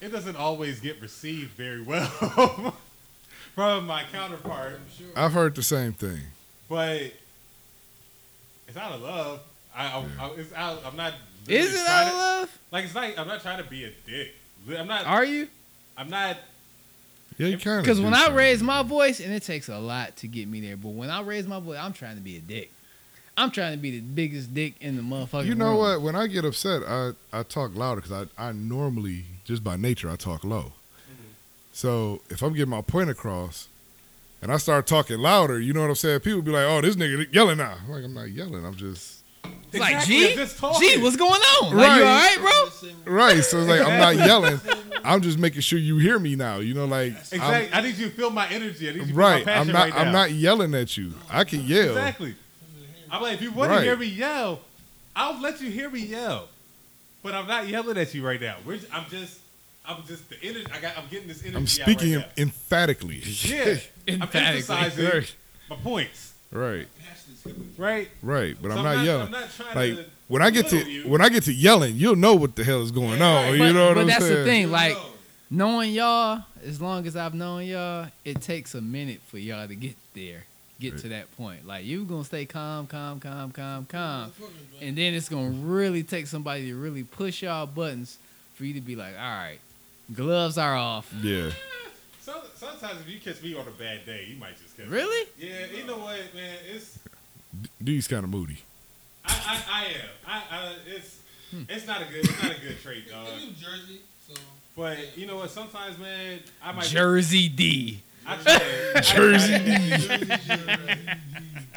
it 0.00 0.12
doesn't 0.12 0.36
always 0.36 0.78
get 0.78 1.00
received 1.00 1.52
very 1.52 1.82
well 1.82 2.74
from 3.56 3.86
my 3.86 4.04
counterpart. 4.12 4.78
I've 5.16 5.32
heard 5.32 5.56
the 5.56 5.62
same 5.64 5.92
thing. 5.94 6.20
But 6.68 7.10
it's 8.68 8.76
out 8.76 8.92
of 8.92 9.00
love. 9.02 9.40
I, 9.74 9.86
I, 9.86 10.04
I 10.26 10.30
it's 10.36 10.52
out. 10.52 10.82
I'm 10.86 10.96
not. 10.96 11.14
Is 11.48 11.74
it 11.74 11.88
out 11.88 12.06
of 12.06 12.12
to- 12.12 12.18
love? 12.18 12.58
Like 12.70 12.84
it's 12.84 12.94
not. 12.94 13.18
I'm 13.18 13.26
not 13.26 13.42
trying 13.42 13.62
to 13.62 13.68
be 13.68 13.84
a 13.84 13.90
dick. 14.06 14.34
I'm 14.78 14.86
not. 14.86 15.06
Are 15.06 15.24
you? 15.24 15.48
I'm 15.96 16.08
not. 16.10 16.36
Yeah, 17.38 17.48
you 17.48 17.58
kind 17.58 17.78
of. 17.78 17.84
Because 17.84 18.00
when 18.00 18.14
I 18.14 18.30
raise 18.30 18.62
my 18.62 18.82
voice, 18.82 19.20
and 19.20 19.32
it 19.32 19.42
takes 19.42 19.68
a 19.68 19.78
lot 19.78 20.16
to 20.18 20.28
get 20.28 20.48
me 20.48 20.60
there, 20.60 20.76
but 20.76 20.90
when 20.90 21.10
I 21.10 21.22
raise 21.22 21.46
my 21.46 21.58
voice, 21.60 21.78
I'm 21.80 21.92
trying 21.92 22.16
to 22.16 22.22
be 22.22 22.36
a 22.36 22.40
dick. 22.40 22.70
I'm 23.38 23.50
trying 23.50 23.72
to 23.72 23.78
be 23.78 23.90
the 23.90 24.00
biggest 24.00 24.54
dick 24.54 24.74
in 24.80 24.96
the 24.96 25.02
motherfucking 25.02 25.44
You 25.44 25.54
know 25.54 25.70
room. 25.72 25.78
what? 25.78 26.00
When 26.00 26.16
I 26.16 26.26
get 26.26 26.46
upset, 26.46 26.82
I, 26.88 27.10
I 27.34 27.42
talk 27.42 27.74
louder 27.76 28.00
because 28.00 28.26
I, 28.38 28.48
I 28.48 28.52
normally, 28.52 29.24
just 29.44 29.62
by 29.62 29.76
nature, 29.76 30.10
I 30.10 30.16
talk 30.16 30.42
low. 30.42 30.72
So 31.76 32.22
if 32.30 32.40
I'm 32.42 32.54
getting 32.54 32.70
my 32.70 32.80
point 32.80 33.10
across 33.10 33.68
and 34.40 34.50
I 34.50 34.56
start 34.56 34.86
talking 34.86 35.18
louder, 35.18 35.60
you 35.60 35.74
know 35.74 35.82
what 35.82 35.90
I'm 35.90 35.94
saying? 35.94 36.20
People 36.20 36.40
be 36.40 36.50
like, 36.50 36.64
oh, 36.64 36.80
this 36.80 36.96
nigga 36.96 37.30
yelling 37.34 37.58
now. 37.58 37.74
I'm 37.84 37.90
like, 37.90 38.02
I'm 38.02 38.14
not 38.14 38.30
yelling. 38.30 38.64
I'm 38.64 38.74
just. 38.76 39.22
It's 39.44 39.78
like, 39.78 39.92
Exactly, 39.96 40.16
G, 40.16 40.30
I'm 40.30 40.36
just. 40.38 40.80
G, 40.80 41.02
what's 41.02 41.16
going 41.16 41.32
on? 41.38 41.76
Like, 41.76 41.98
you 41.98 42.02
all 42.06 42.08
Right. 42.08 42.38
right, 42.38 42.70
bro? 43.04 43.12
Right. 43.12 43.44
So 43.44 43.58
it's 43.58 43.68
like, 43.68 43.82
I'm 43.82 44.00
not 44.00 44.16
yelling. 44.26 44.58
I'm 45.04 45.20
just 45.20 45.36
making 45.38 45.60
sure 45.60 45.78
you 45.78 45.98
hear 45.98 46.18
me 46.18 46.34
now. 46.34 46.60
You 46.60 46.72
know, 46.72 46.86
like. 46.86 47.12
I'm- 47.38 47.68
I 47.70 47.82
need 47.82 47.96
you 47.98 48.08
to 48.08 48.10
feel 48.14 48.30
my 48.30 48.48
energy. 48.48 48.88
I 48.88 48.92
need 48.92 49.00
you 49.00 49.00
to 49.02 49.06
feel 49.08 49.16
right. 49.16 49.44
my 49.44 49.56
I'm 49.58 49.66
not. 49.66 49.74
right 49.74 49.92
now. 49.92 49.98
I'm 50.00 50.12
not 50.12 50.30
yelling 50.32 50.74
at 50.74 50.96
you. 50.96 51.12
I 51.30 51.44
can 51.44 51.60
yell. 51.60 51.88
Exactly. 51.90 52.36
I'm 53.10 53.20
like, 53.20 53.34
if 53.34 53.42
you 53.42 53.52
want 53.52 53.70
Right. 53.72 53.80
to 53.80 53.84
hear 53.84 53.96
me 53.98 54.06
yell, 54.06 54.60
I'll 55.14 55.38
let 55.42 55.60
you 55.60 55.70
hear 55.70 55.90
me 55.90 56.00
yell. 56.00 56.48
But 57.22 57.34
I'm 57.34 57.46
not 57.46 57.68
yelling 57.68 57.98
at 57.98 58.14
you 58.14 58.26
right 58.26 58.40
now. 58.40 58.56
We're, 58.64 58.78
I'm 58.90 59.04
just, 59.10 59.40
I'm 59.88 60.04
just 60.06 60.28
the 60.28 60.36
energy. 60.42 60.66
I 60.72 60.80
got. 60.80 60.96
I'm 60.98 61.06
getting 61.08 61.28
this 61.28 61.42
energy. 61.42 61.56
I'm 61.56 61.62
out 61.62 61.68
speaking 61.68 62.14
right 62.16 62.26
now. 62.36 62.42
emphatically. 62.42 63.22
Yeah, 63.24 63.62
I'm 64.08 64.22
Emphatically. 64.22 64.76
emphasizing 64.76 65.04
Right. 65.06 65.34
my 65.70 65.76
points. 65.76 66.32
right. 66.50 66.86
Right. 67.78 68.08
Right. 68.22 68.56
But 68.60 68.72
So 68.72 68.78
I'm 68.78 68.84
not 68.84 69.04
yelling. 69.04 69.26
I'm 69.26 69.30
not 69.32 69.50
trying 69.50 69.74
like 69.76 70.04
to 70.04 70.10
when 70.28 70.42
I 70.42 70.50
get 70.50 70.66
to 70.68 70.78
you. 70.90 71.08
when 71.08 71.20
I 71.20 71.28
get 71.28 71.44
to 71.44 71.52
yelling, 71.52 71.94
you'll 71.96 72.16
know 72.16 72.34
what 72.34 72.56
the 72.56 72.64
hell 72.64 72.82
is 72.82 72.90
going 72.90 73.18
Yeah, 73.20 73.26
on. 73.28 73.44
right. 73.44 73.52
You 73.52 73.58
But, 73.58 73.72
know 73.72 73.86
what 73.88 73.94
but 73.94 74.00
I'm 74.00 74.08
saying? 74.08 74.18
But 74.20 74.26
that's 74.28 74.34
the 74.38 74.44
thing. 74.44 74.70
Like, 74.72 74.96
knowing 75.50 75.92
y'all, 75.92 76.42
as 76.64 76.80
long 76.80 77.06
as 77.06 77.14
I've 77.16 77.34
known 77.34 77.64
y'all, 77.66 78.08
it 78.24 78.40
takes 78.42 78.74
a 78.74 78.80
minute 78.80 79.20
for 79.28 79.38
y'all 79.38 79.68
to 79.68 79.74
get 79.76 79.94
there, 80.14 80.44
get 80.80 80.98
to 80.98 81.08
that 81.10 81.34
point. 81.36 81.66
Like, 81.66 81.84
you 81.84 82.04
going 82.04 82.22
to 82.22 82.26
stay 82.26 82.46
calm, 82.46 82.88
calm, 82.88 83.20
calm, 83.20 83.52
calm, 83.52 83.84
calm. 83.86 84.32
And 84.80 84.98
then 84.98 85.14
it's 85.14 85.28
going 85.28 85.52
to 85.52 85.58
really 85.66 86.02
take 86.02 86.26
somebody 86.26 86.66
to 86.70 86.74
really 86.74 87.04
push 87.04 87.42
y'all 87.42 87.66
buttons 87.66 88.18
for 88.54 88.64
you 88.64 88.74
to 88.74 88.80
be 88.80 88.96
like, 88.96 89.14
all 89.16 89.20
right, 89.36 89.58
gloves 90.14 90.58
are 90.58 90.76
off. 90.76 91.12
Yeah. 91.22 91.50
So, 92.20 92.42
sometimes 92.54 93.00
if 93.00 93.08
you 93.08 93.18
catch 93.20 93.42
me 93.42 93.54
on 93.54 93.66
a 93.68 93.70
bad 93.70 94.04
day, 94.04 94.26
you 94.30 94.36
might 94.36 94.60
just 94.60 94.76
catch 94.76 94.86
me. 94.86 94.92
Really? 94.92 95.28
Yeah. 95.38 95.66
You 95.76 95.84
know 95.86 95.98
what, 95.98 96.18
man? 96.34 96.56
It's 96.72 96.98
D's 97.82 98.08
kind 98.08 98.24
of 98.24 98.30
moody. 98.30 98.58
I, 99.24 99.32
I, 99.46 99.80
I 99.80 99.84
am. 99.86 100.08
I, 100.26 100.42
I 100.56 100.74
it's 100.86 101.20
Hmm. 101.52 101.62
it's 101.68 101.86
not 101.86 102.02
a 102.02 102.06
good 102.06 102.24
it's 102.28 102.42
not 102.42 102.56
a 102.56 102.60
good 102.60 102.80
trait, 102.82 103.08
dog. 103.10 103.28
New 103.38 103.50
Jersey, 103.52 104.00
so 104.26 104.34
But 104.76 105.16
you 105.16 105.26
know 105.26 105.36
what? 105.36 105.50
Sometimes, 105.50 105.96
man, 105.96 106.40
I 106.60 106.72
might 106.72 106.86
Jersey 106.86 107.48
D. 107.48 108.00
I 108.26 108.34
try 108.36 108.58
to, 108.58 109.00
Jersey. 109.02 109.54
I 109.54 110.36
try, 110.36 111.18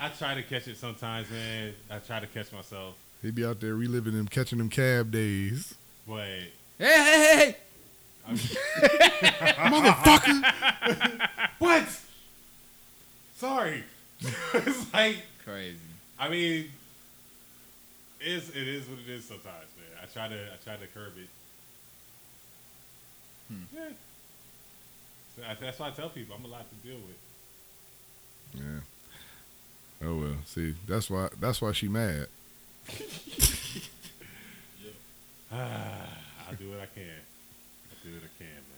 I 0.01 0.09
try 0.09 0.34
to 0.34 0.41
catch 0.41 0.67
it 0.67 0.77
sometimes, 0.77 1.30
man. 1.30 1.73
I 1.91 1.99
try 1.99 2.19
to 2.19 2.25
catch 2.25 2.51
myself, 2.51 2.95
He'd 3.21 3.36
be 3.36 3.45
out 3.45 3.59
there 3.59 3.75
reliving 3.75 4.13
them, 4.15 4.27
catching 4.27 4.57
them 4.57 4.69
cab 4.69 5.11
days. 5.11 5.75
but 6.07 6.25
Hey, 6.25 6.47
hey, 6.80 6.84
hey, 6.84 7.45
I'm, 7.45 7.55
Motherfucker. 9.71 11.30
what? 11.59 11.88
Sorry. 13.36 13.84
it's 14.53 14.93
like. 14.93 15.17
Crazy. 15.45 15.77
I 16.19 16.30
mean, 16.30 16.65
it's 18.19 18.49
it 18.49 18.67
is 18.67 18.88
what 18.88 18.99
it 18.99 19.09
is 19.09 19.25
sometimes, 19.25 19.67
man. 19.77 19.99
I 20.01 20.05
try 20.05 20.27
to 20.27 20.36
I 20.36 20.57
try 20.63 20.75
to 20.75 20.88
curb 20.88 21.13
it. 21.17 21.30
Hmm. 23.47 23.63
Yeah. 23.73 23.89
So 25.36 25.43
I, 25.49 25.55
that's 25.59 25.80
why 25.80 25.88
I 25.88 25.91
tell 25.91 26.09
people 26.09 26.36
I'm 26.38 26.45
a 26.45 26.47
lot 26.47 26.65
to 26.69 26.88
deal 26.88 26.97
with. 26.97 27.17
Yeah. 28.61 30.07
Oh 30.07 30.17
well. 30.19 30.36
See, 30.45 30.75
that's 30.88 31.09
why 31.09 31.30
that's 31.39 31.61
why 31.61 31.71
she 31.71 31.88
mad. 31.88 32.27
Ah, 35.51 36.07
I'll 36.47 36.55
do 36.59 36.69
what 36.69 36.80
I 36.80 36.86
can. 36.86 37.05
Do 38.04 38.14
what 38.14 38.24
I 38.24 38.43
can. 38.43 38.68